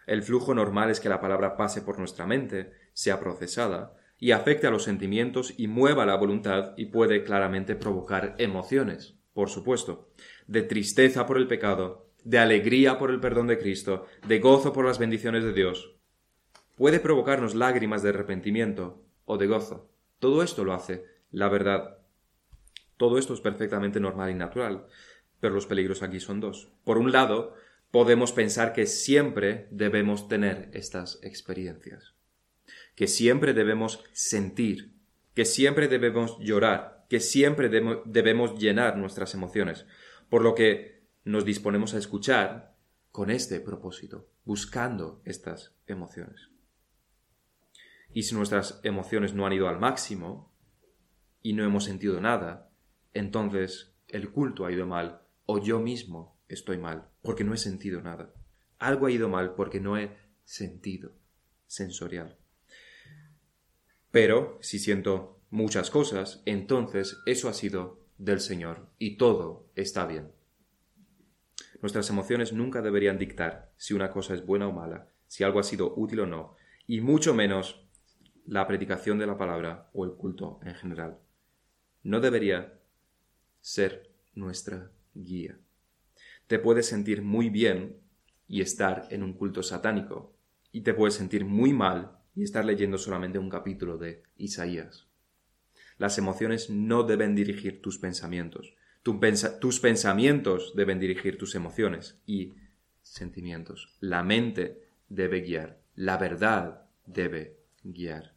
El 0.07 0.23
flujo 0.23 0.55
normal 0.55 0.91
es 0.91 1.01
que 1.01 1.09
la 1.09 1.21
palabra 1.21 1.57
pase 1.57 1.83
por 1.83 1.99
nuestra 1.99 2.27
mente, 2.27 2.73
sea 2.93 3.19
procesada, 3.21 3.97
y 4.19 4.31
afecte 4.33 4.67
a 4.67 4.71
los 4.71 4.85
sentimientos 4.85 5.55
y 5.57 5.67
mueva 5.67 6.07
la 6.07 6.17
voluntad 6.17 6.75
y 6.77 6.87
puede 6.87 7.25
claramente 7.25 7.75
provocar 7.75 8.35
emociones, 8.39 9.17
por 9.33 9.51
supuesto, 9.51 10.09
de 10.47 10.63
tristeza 10.63 11.27
por 11.27 11.37
el 11.37 11.49
pecado, 11.49 12.09
de 12.23 12.39
alegría 12.39 12.99
por 12.99 13.11
el 13.11 13.21
perdón 13.21 13.49
de 13.49 13.59
Cristo, 13.59 14.07
de 14.27 14.39
gozo 14.39 14.73
por 14.73 14.85
las 14.87 14.99
bendiciones 14.99 15.45
de 15.45 15.53
Dios. 15.53 15.97
Puede 16.77 17.01
provocarnos 17.01 17.55
lágrimas 17.55 18.03
de 18.03 18.11
arrepentimiento 18.11 19.05
o 19.25 19.39
de 19.39 19.47
gozo. 19.47 19.91
Todo 20.19 20.43
esto 20.43 20.65
lo 20.65 20.73
hace 20.73 21.05
la 21.31 21.49
verdad. 21.49 21.99
Todo 22.97 23.19
esto 23.19 23.35
es 23.35 23.41
perfectamente 23.41 23.99
normal 23.99 24.31
y 24.31 24.35
natural, 24.35 24.87
pero 25.45 25.57
los 25.57 25.67
peligros 25.67 26.03
aquí 26.03 26.21
son 26.21 26.41
dos. 26.41 26.73
Por 26.85 26.97
un 26.97 27.13
lado, 27.13 27.55
podemos 27.91 28.33
pensar 28.33 28.73
que 28.73 28.87
siempre 28.87 29.69
debemos 29.71 30.27
tener 30.27 30.71
estas 30.73 31.19
experiencias, 31.23 32.15
que 32.95 33.07
siempre 33.09 33.53
debemos 33.53 34.03
sentir, 34.15 34.95
que 35.35 35.45
siempre 35.45 35.87
debemos 35.87 36.39
llorar, 36.39 37.05
que 37.11 37.21
siempre 37.21 37.69
debemos 37.69 38.59
llenar 38.59 38.97
nuestras 38.97 39.35
emociones, 39.35 39.85
por 40.31 40.41
lo 40.41 40.55
que 40.55 41.03
nos 41.25 41.45
disponemos 41.45 41.93
a 41.93 41.99
escuchar 41.99 42.75
con 43.13 43.29
este 43.29 43.61
propósito, 43.61 44.27
buscando 44.47 45.21
estas 45.27 45.75
emociones. 45.87 46.49
Y 48.15 48.23
si 48.23 48.35
nuestras 48.35 48.81
emociones 48.83 49.35
no 49.35 49.45
han 49.45 49.53
ido 49.53 49.69
al 49.69 49.79
máximo 49.79 50.51
y 51.43 51.53
no 51.53 51.65
hemos 51.65 51.85
sentido 51.85 52.19
nada, 52.23 52.71
entonces 53.13 53.95
el 54.09 54.31
culto 54.31 54.65
ha 54.65 54.73
ido 54.73 54.87
mal 54.87 55.21
o 55.47 55.59
yo 55.59 55.81
mismo 55.81 56.39
estoy 56.49 56.79
mal, 56.79 57.09
porque 57.23 57.45
no 57.45 57.55
he 57.55 57.59
sentido 57.59 58.01
nada. 58.01 58.33
Algo 58.79 59.07
ha 59.07 59.11
ido 59.11 59.29
mal 59.29 59.55
porque 59.55 59.81
no 59.81 59.99
he 59.99 60.17
sentido 60.45 61.13
sensorial. 61.67 62.37
Pero 64.11 64.59
si 64.61 64.79
siento 64.79 65.41
muchas 65.51 65.91
cosas, 65.91 66.43
entonces 66.47 67.19
eso 67.27 67.49
ha 67.49 67.53
sido 67.53 68.05
del 68.19 68.41
Señor 68.41 68.89
y 68.99 69.17
todo 69.17 69.71
está 69.75 70.07
bien. 70.07 70.33
Nuestras 71.81 72.09
emociones 72.11 72.53
nunca 72.53 72.81
deberían 72.81 73.19
dictar 73.19 73.73
si 73.77 73.93
una 73.93 74.11
cosa 74.11 74.35
es 74.35 74.47
buena 74.47 74.69
o 74.69 74.73
mala, 74.73 75.09
si 75.27 75.45
algo 75.45 75.59
ha 75.59 75.65
sido 75.65 75.95
útil 75.97 76.21
o 76.21 76.27
no, 76.27 76.57
y 76.87 77.01
mucho 77.01 77.35
menos 77.35 77.87
la 78.47 78.67
predicación 78.67 79.19
de 79.19 79.27
la 79.27 79.39
palabra 79.39 79.91
o 79.93 80.05
el 80.05 80.13
culto 80.13 80.61
en 80.63 80.75
general. 80.75 81.19
No 82.03 82.21
debería 82.21 82.79
ser 83.61 84.11
nuestra 84.35 84.91
guía 85.15 85.59
te 86.47 86.59
puedes 86.59 86.87
sentir 86.87 87.23
muy 87.23 87.51
bien 87.51 87.97
y 88.47 88.61
estar 88.61 89.07
en 89.11 89.23
un 89.23 89.33
culto 89.33 89.63
satánico, 89.63 90.35
y 90.73 90.83
te 90.83 90.95
puedes 90.95 91.15
sentir 91.15 91.45
muy 91.45 91.73
mal 91.73 92.19
y 92.35 92.43
estar 92.43 92.65
leyendo 92.65 92.99
solamente 92.99 93.39
un 93.39 93.49
capítulo 93.49 93.97
de 93.97 94.23
Isaías. 94.37 95.07
Las 95.99 96.19
emociones 96.19 96.71
no 96.71 97.05
deben 97.05 97.35
dirigir 97.35 97.81
tus 97.81 97.99
pensamientos. 97.99 98.75
tus 99.61 99.81
pensamientos 99.81 100.73
deben 100.75 100.99
dirigir 100.99 101.39
tus 101.39 101.55
emociones 101.55 102.19
y 102.27 102.55
sentimientos. 103.03 103.95
La 104.01 104.23
mente 104.23 104.83
debe 105.09 105.43
guiar. 105.43 105.79
La 105.95 106.17
verdad 106.17 106.87
debe 107.07 107.59
guiar. 107.83 108.35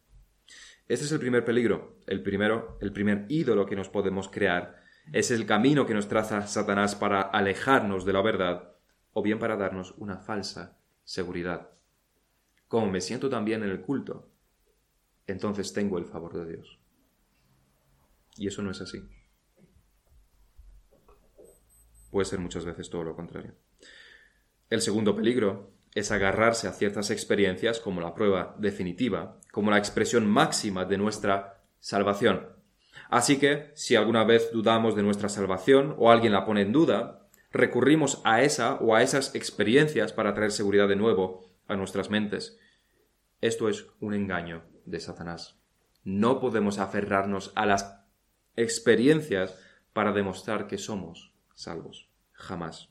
Este 0.86 1.06
es 1.06 1.12
el 1.12 1.18
primer 1.18 1.44
peligro, 1.44 1.98
el 2.06 2.22
primero, 2.22 2.78
el 2.80 2.92
primer 2.92 3.24
ídolo 3.28 3.66
que 3.66 3.76
nos 3.76 3.88
podemos 3.88 4.28
crear 4.28 4.77
es 5.12 5.30
el 5.30 5.46
camino 5.46 5.86
que 5.86 5.94
nos 5.94 6.08
traza 6.08 6.46
Satanás 6.46 6.94
para 6.94 7.22
alejarnos 7.22 8.04
de 8.04 8.12
la 8.12 8.22
verdad 8.22 8.74
o 9.12 9.22
bien 9.22 9.38
para 9.38 9.56
darnos 9.56 9.94
una 9.98 10.18
falsa 10.18 10.78
seguridad. 11.04 11.70
Como 12.66 12.90
me 12.90 13.00
siento 13.00 13.30
también 13.30 13.62
en 13.62 13.70
el 13.70 13.80
culto, 13.80 14.30
entonces 15.26 15.72
tengo 15.72 15.98
el 15.98 16.04
favor 16.04 16.34
de 16.34 16.52
Dios. 16.52 16.78
Y 18.36 18.46
eso 18.46 18.62
no 18.62 18.70
es 18.70 18.80
así. 18.80 19.02
Puede 22.10 22.26
ser 22.26 22.38
muchas 22.38 22.64
veces 22.64 22.88
todo 22.88 23.04
lo 23.04 23.16
contrario. 23.16 23.54
El 24.70 24.80
segundo 24.80 25.14
peligro 25.14 25.72
es 25.94 26.12
agarrarse 26.12 26.68
a 26.68 26.72
ciertas 26.72 27.10
experiencias 27.10 27.80
como 27.80 28.00
la 28.00 28.14
prueba 28.14 28.54
definitiva, 28.58 29.40
como 29.52 29.70
la 29.70 29.78
expresión 29.78 30.26
máxima 30.26 30.84
de 30.84 30.98
nuestra 30.98 31.64
salvación. 31.80 32.57
Así 33.08 33.38
que, 33.38 33.70
si 33.74 33.96
alguna 33.96 34.24
vez 34.24 34.50
dudamos 34.52 34.94
de 34.94 35.02
nuestra 35.02 35.28
salvación 35.28 35.94
o 35.98 36.10
alguien 36.10 36.32
la 36.32 36.44
pone 36.44 36.60
en 36.60 36.72
duda, 36.72 37.28
recurrimos 37.50 38.20
a 38.24 38.42
esa 38.42 38.74
o 38.74 38.94
a 38.94 39.02
esas 39.02 39.34
experiencias 39.34 40.12
para 40.12 40.34
traer 40.34 40.52
seguridad 40.52 40.88
de 40.88 40.96
nuevo 40.96 41.48
a 41.66 41.76
nuestras 41.76 42.10
mentes. 42.10 42.58
Esto 43.40 43.68
es 43.68 43.86
un 44.00 44.14
engaño 44.14 44.62
de 44.84 45.00
Satanás. 45.00 45.58
No 46.04 46.40
podemos 46.40 46.78
aferrarnos 46.78 47.52
a 47.54 47.66
las 47.66 47.98
experiencias 48.56 49.58
para 49.92 50.12
demostrar 50.12 50.66
que 50.66 50.78
somos 50.78 51.32
salvos. 51.54 52.08
Jamás. 52.32 52.90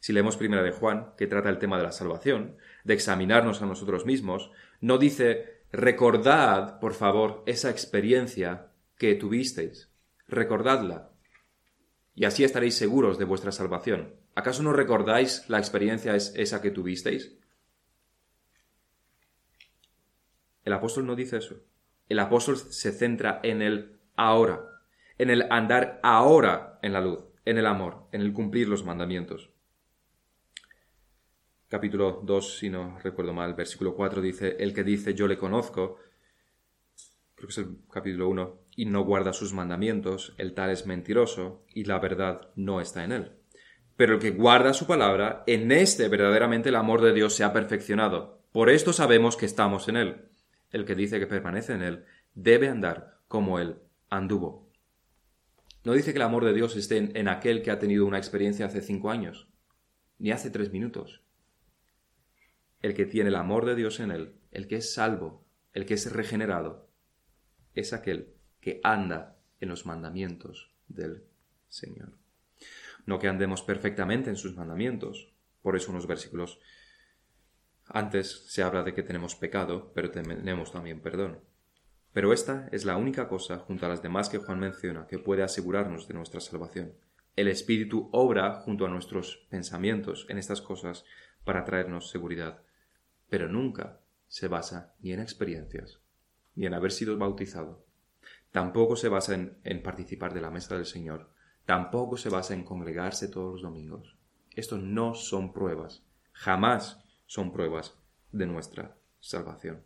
Si 0.00 0.12
leemos 0.12 0.36
primera 0.36 0.62
de 0.62 0.72
Juan, 0.72 1.12
que 1.16 1.26
trata 1.26 1.48
el 1.48 1.58
tema 1.58 1.78
de 1.78 1.84
la 1.84 1.92
salvación, 1.92 2.56
de 2.84 2.94
examinarnos 2.94 3.62
a 3.62 3.66
nosotros 3.66 4.04
mismos, 4.04 4.50
no 4.80 4.98
dice 4.98 5.62
recordad, 5.70 6.80
por 6.80 6.94
favor, 6.94 7.42
esa 7.46 7.70
experiencia 7.70 8.71
que 9.02 9.16
tuvisteis. 9.16 9.90
Recordadla. 10.28 11.10
Y 12.14 12.24
así 12.24 12.44
estaréis 12.44 12.76
seguros 12.76 13.18
de 13.18 13.24
vuestra 13.24 13.50
salvación. 13.50 14.14
¿Acaso 14.36 14.62
no 14.62 14.72
recordáis 14.72 15.44
la 15.48 15.58
experiencia 15.58 16.14
esa 16.14 16.62
que 16.62 16.70
tuvisteis? 16.70 17.36
El 20.64 20.72
apóstol 20.72 21.04
no 21.04 21.16
dice 21.16 21.38
eso. 21.38 21.64
El 22.08 22.20
apóstol 22.20 22.56
se 22.58 22.92
centra 22.92 23.40
en 23.42 23.60
el 23.60 23.98
ahora, 24.14 24.60
en 25.18 25.30
el 25.30 25.50
andar 25.50 25.98
ahora 26.04 26.78
en 26.80 26.92
la 26.92 27.00
luz. 27.00 27.24
en 27.44 27.58
el 27.58 27.66
amor, 27.66 28.06
en 28.12 28.20
el 28.20 28.32
cumplir 28.32 28.68
los 28.68 28.84
mandamientos. 28.84 29.50
Capítulo 31.66 32.20
2, 32.22 32.58
si 32.58 32.70
no 32.70 33.00
recuerdo 33.00 33.32
mal, 33.32 33.54
versículo 33.54 33.96
4 33.96 34.22
dice, 34.22 34.56
el 34.60 34.72
que 34.72 34.84
dice 34.84 35.12
yo 35.12 35.26
le 35.26 35.36
conozco, 35.36 35.96
creo 37.34 37.48
que 37.48 37.50
es 37.50 37.58
el 37.58 37.78
capítulo 37.90 38.28
1, 38.28 38.61
y 38.74 38.86
no 38.86 39.04
guarda 39.04 39.32
sus 39.32 39.52
mandamientos, 39.52 40.34
el 40.38 40.54
tal 40.54 40.70
es 40.70 40.86
mentiroso 40.86 41.64
y 41.74 41.84
la 41.84 41.98
verdad 41.98 42.48
no 42.56 42.80
está 42.80 43.04
en 43.04 43.12
él. 43.12 43.32
Pero 43.96 44.14
el 44.14 44.20
que 44.20 44.30
guarda 44.30 44.72
su 44.72 44.86
palabra, 44.86 45.44
en 45.46 45.70
este 45.70 46.08
verdaderamente 46.08 46.70
el 46.70 46.76
amor 46.76 47.02
de 47.02 47.12
Dios 47.12 47.34
se 47.34 47.44
ha 47.44 47.52
perfeccionado. 47.52 48.42
Por 48.52 48.70
esto 48.70 48.92
sabemos 48.92 49.36
que 49.36 49.46
estamos 49.46 49.88
en 49.88 49.96
él. 49.96 50.28
El 50.70 50.84
que 50.84 50.94
dice 50.94 51.18
que 51.18 51.26
permanece 51.26 51.74
en 51.74 51.82
él 51.82 52.04
debe 52.34 52.68
andar 52.68 53.18
como 53.28 53.58
él 53.58 53.76
anduvo. 54.08 54.70
No 55.84 55.92
dice 55.92 56.12
que 56.12 56.18
el 56.18 56.22
amor 56.22 56.44
de 56.44 56.54
Dios 56.54 56.76
esté 56.76 56.96
en, 56.96 57.16
en 57.16 57.28
aquel 57.28 57.62
que 57.62 57.70
ha 57.70 57.78
tenido 57.78 58.06
una 58.06 58.18
experiencia 58.18 58.66
hace 58.66 58.80
cinco 58.80 59.10
años, 59.10 59.48
ni 60.18 60.30
hace 60.30 60.50
tres 60.50 60.72
minutos. 60.72 61.22
El 62.80 62.94
que 62.94 63.04
tiene 63.04 63.28
el 63.28 63.36
amor 63.36 63.66
de 63.66 63.74
Dios 63.74 64.00
en 64.00 64.10
él, 64.10 64.34
el 64.50 64.66
que 64.66 64.76
es 64.76 64.94
salvo, 64.94 65.44
el 65.72 65.84
que 65.84 65.94
es 65.94 66.10
regenerado, 66.12 66.88
es 67.74 67.92
aquel 67.92 68.34
que 68.62 68.80
anda 68.82 69.36
en 69.60 69.68
los 69.68 69.84
mandamientos 69.84 70.72
del 70.88 71.24
Señor. 71.68 72.12
No 73.04 73.18
que 73.18 73.28
andemos 73.28 73.62
perfectamente 73.62 74.30
en 74.30 74.36
sus 74.36 74.56
mandamientos. 74.56 75.30
Por 75.60 75.76
eso 75.76 75.90
unos 75.90 76.06
versículos 76.06 76.58
antes 77.86 78.46
se 78.46 78.62
habla 78.62 78.82
de 78.84 78.94
que 78.94 79.02
tenemos 79.02 79.34
pecado, 79.34 79.92
pero 79.94 80.10
tenemos 80.10 80.72
también 80.72 81.00
perdón. 81.00 81.40
Pero 82.12 82.32
esta 82.32 82.68
es 82.72 82.84
la 82.84 82.96
única 82.96 83.28
cosa, 83.28 83.58
junto 83.58 83.86
a 83.86 83.88
las 83.88 84.02
demás 84.02 84.28
que 84.28 84.38
Juan 84.38 84.60
menciona, 84.60 85.06
que 85.06 85.18
puede 85.18 85.42
asegurarnos 85.42 86.08
de 86.08 86.14
nuestra 86.14 86.40
salvación. 86.40 86.94
El 87.34 87.48
Espíritu 87.48 88.08
obra 88.12 88.60
junto 88.60 88.86
a 88.86 88.90
nuestros 88.90 89.46
pensamientos 89.50 90.26
en 90.28 90.38
estas 90.38 90.60
cosas 90.60 91.04
para 91.44 91.64
traernos 91.64 92.10
seguridad, 92.10 92.62
pero 93.28 93.48
nunca 93.48 94.00
se 94.28 94.48
basa 94.48 94.94
ni 95.00 95.12
en 95.12 95.20
experiencias, 95.20 96.00
ni 96.54 96.66
en 96.66 96.74
haber 96.74 96.92
sido 96.92 97.16
bautizado. 97.16 97.84
Tampoco 98.52 98.96
se 98.96 99.08
basa 99.08 99.34
en, 99.34 99.82
participar 99.82 100.34
de 100.34 100.42
la 100.42 100.50
mesa 100.50 100.76
del 100.76 100.84
Señor, 100.84 101.30
tampoco 101.64 102.18
se 102.18 102.28
basa 102.28 102.52
en 102.52 102.64
congregarse 102.64 103.28
todos 103.28 103.54
los 103.54 103.62
domingos. 103.62 104.18
Estos 104.54 104.82
no 104.82 105.14
son 105.14 105.54
pruebas, 105.54 106.02
jamás 106.32 107.02
son 107.26 107.50
pruebas 107.50 107.94
de 108.30 108.46
nuestra 108.46 108.94
salvación. 109.20 109.82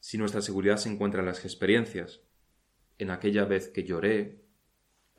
Si 0.00 0.18
nuestra 0.18 0.42
seguridad 0.42 0.76
se 0.76 0.90
encuentra 0.90 1.20
en 1.20 1.26
las 1.26 1.46
experiencias, 1.46 2.20
en 2.98 3.10
aquella 3.10 3.46
vez 3.46 3.68
que 3.68 3.84
lloré, 3.84 4.44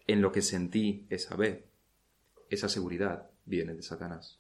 en 0.06 0.22
lo 0.22 0.32
que 0.32 0.44
sentí 0.44 1.08
esa 1.10 1.36
vez, 1.36 1.66
esa 2.50 2.70
seguridad 2.70 3.32
viene 3.46 3.74
de 3.74 3.82
Satanás. 3.82 4.40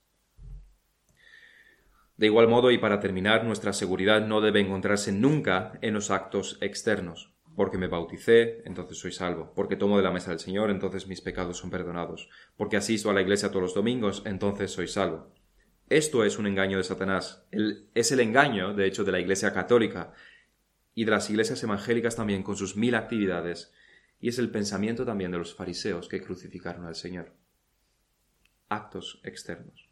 De 2.17 2.25
igual 2.25 2.47
modo, 2.47 2.71
y 2.71 2.79
para 2.79 2.99
terminar, 2.99 3.45
nuestra 3.45 3.73
seguridad 3.73 4.25
no 4.25 4.41
debe 4.41 4.59
encontrarse 4.59 5.11
nunca 5.11 5.77
en 5.81 5.93
los 5.93 6.09
actos 6.09 6.57
externos, 6.61 7.31
porque 7.55 7.77
me 7.77 7.87
bauticé, 7.87 8.63
entonces 8.65 8.97
soy 8.97 9.11
salvo. 9.11 9.53
Porque 9.55 9.75
tomo 9.75 9.97
de 9.97 10.03
la 10.03 10.11
mesa 10.11 10.31
del 10.31 10.39
Señor, 10.39 10.71
entonces 10.71 11.07
mis 11.07 11.21
pecados 11.21 11.57
son 11.57 11.69
perdonados. 11.69 12.29
Porque 12.55 12.77
asisto 12.77 13.11
a 13.11 13.13
la 13.13 13.21
iglesia 13.21 13.49
todos 13.49 13.61
los 13.61 13.73
domingos, 13.75 14.23
entonces 14.25 14.71
soy 14.71 14.87
salvo. 14.87 15.31
Esto 15.89 16.23
es 16.23 16.39
un 16.39 16.47
engaño 16.47 16.77
de 16.77 16.83
Satanás. 16.83 17.47
es 17.93 18.11
el 18.11 18.19
engaño, 18.19 18.73
de 18.73 18.87
hecho, 18.87 19.03
de 19.03 19.11
la 19.11 19.19
iglesia 19.19 19.53
católica 19.53 20.13
y 20.95 21.05
de 21.05 21.11
las 21.11 21.29
iglesias 21.29 21.61
evangélicas 21.63 22.15
también 22.15 22.41
con 22.41 22.57
sus 22.57 22.75
mil 22.75 22.95
actividades. 22.95 23.71
Y 24.19 24.29
es 24.29 24.39
el 24.39 24.49
pensamiento 24.49 25.05
también 25.05 25.31
de 25.31 25.37
los 25.37 25.53
fariseos 25.53 26.07
que 26.09 26.21
crucificaron 26.21 26.85
al 26.85 26.95
Señor. 26.95 27.31
Actos 28.69 29.21
externos. 29.23 29.86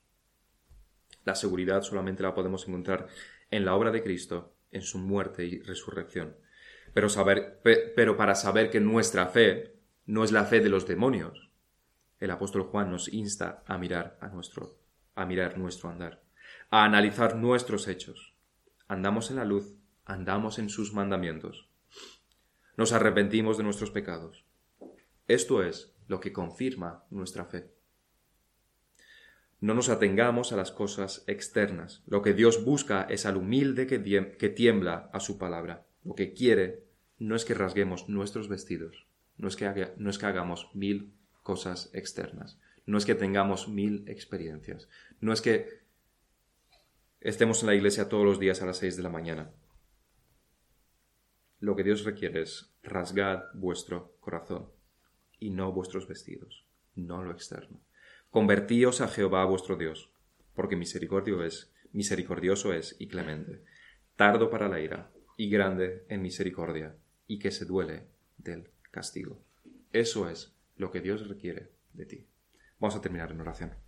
La 1.26 1.36
seguridad 1.36 1.82
solamente 1.82 2.24
la 2.24 2.34
podemos 2.34 2.68
encontrar 2.68 3.08
en 3.52 3.66
la 3.66 3.76
obra 3.76 3.92
de 3.92 4.02
Cristo, 4.02 4.56
en 4.72 4.84
su 4.84 5.00
muerte 5.00 5.46
y 5.46 5.60
resurrección. 5.60 6.38
Pero, 6.94 7.10
saber, 7.10 7.60
pero 7.64 8.16
para 8.16 8.36
saber 8.36 8.70
que 8.70 8.80
nuestra 8.80 9.28
fe 9.28 9.76
no 10.06 10.24
es 10.24 10.32
la 10.32 10.46
fe 10.46 10.62
de 10.62 10.70
los 10.70 10.88
demonios, 10.88 11.50
el 12.20 12.32
apóstol 12.32 12.64
Juan 12.64 12.92
nos 12.92 13.12
insta 13.12 13.64
a 13.66 13.78
mirar 13.78 14.18
a 14.22 14.30
nuestro, 14.30 14.78
a 15.16 15.26
mirar 15.26 15.58
nuestro 15.58 15.90
andar, 15.90 16.24
a 16.70 16.86
analizar 16.86 17.36
nuestros 17.36 17.88
hechos. 17.88 18.34
Andamos 18.88 19.30
en 19.32 19.38
la 19.38 19.46
luz, 19.46 19.76
andamos 20.06 20.60
en 20.60 20.70
sus 20.70 20.94
mandamientos. 20.94 21.68
Nos 22.78 22.94
arrepentimos 22.94 23.58
de 23.58 23.64
nuestros 23.64 23.92
pecados. 23.92 24.46
Esto 25.28 25.64
es 25.64 25.94
lo 26.08 26.20
que 26.20 26.32
confirma 26.32 27.04
nuestra 27.10 27.46
fe. 27.46 27.75
No 29.66 29.74
nos 29.74 29.90
atengamos 29.90 30.54
a 30.54 30.58
las 30.58 30.72
cosas 30.72 31.24
externas. 31.26 32.04
Lo 32.06 32.22
que 32.22 32.36
Dios 32.36 32.64
busca 32.64 33.02
es 33.10 33.26
al 33.26 33.36
humilde 33.36 33.88
que, 33.88 34.50
tiembla 34.50 35.10
a 35.12 35.20
su 35.20 35.40
palabra. 35.40 35.88
Lo 36.04 36.14
que 36.14 36.34
quiere 36.34 36.84
no 37.18 37.36
es 37.36 37.46
que 37.46 37.56
rasguemos 37.56 38.08
nuestros 38.08 38.48
vestidos, 38.48 39.08
no 39.38 39.48
es 39.48 39.56
que, 39.56 39.92
no 39.98 40.12
es 40.12 40.20
que 40.20 40.26
hagamos 40.28 40.70
mil 40.76 41.16
cosas 41.42 41.90
externas, 41.94 42.60
no 42.86 43.00
es 43.00 43.06
que 43.08 43.16
tengamos 43.16 43.68
mil 43.68 44.08
experiencias, 44.08 44.88
no 45.20 45.34
es 45.34 45.42
que 45.42 45.82
estemos 47.20 47.64
en 47.64 47.68
la 47.68 47.74
iglesia 47.74 48.08
todos 48.08 48.24
los 48.24 48.40
días 48.40 48.62
a 48.62 48.68
las 48.68 48.78
seis 48.78 48.96
de 48.96 49.02
la 49.02 49.10
mañana. 49.10 49.50
Lo 51.60 51.76
que 51.76 51.84
Dios 51.84 52.04
requiere 52.04 52.44
es 52.44 52.72
rasgad 52.84 53.46
vuestro 53.56 54.16
corazón 54.20 54.70
y 55.40 55.50
no 55.50 55.72
vuestros 55.72 56.08
vestidos, 56.08 56.68
no 56.94 57.24
lo 57.24 57.32
externo. 57.32 57.82
Convertíos 58.36 59.00
a 59.00 59.08
Jehová 59.08 59.46
vuestro 59.46 59.78
Dios, 59.78 60.12
porque 60.56 60.76
misericordio 60.76 61.42
es, 61.46 61.72
misericordioso 61.94 62.74
es 62.74 62.98
y 63.00 63.08
clemente, 63.08 63.64
tardo 64.18 64.50
para 64.50 64.68
la 64.68 64.82
ira 64.82 65.10
y 65.38 65.50
grande 65.50 66.04
en 66.10 66.22
misericordia 66.22 66.98
y 67.28 67.40
que 67.40 67.50
se 67.52 67.64
duele 67.64 68.08
del 68.38 68.72
castigo. 68.92 69.42
Eso 69.94 70.30
es 70.30 70.54
lo 70.76 70.92
que 70.92 71.00
Dios 71.00 71.30
requiere 71.30 71.72
de 71.94 72.06
ti. 72.06 72.28
Vamos 72.78 72.98
a 72.98 73.02
terminar 73.02 73.32
en 73.32 73.40
oración. 73.40 73.85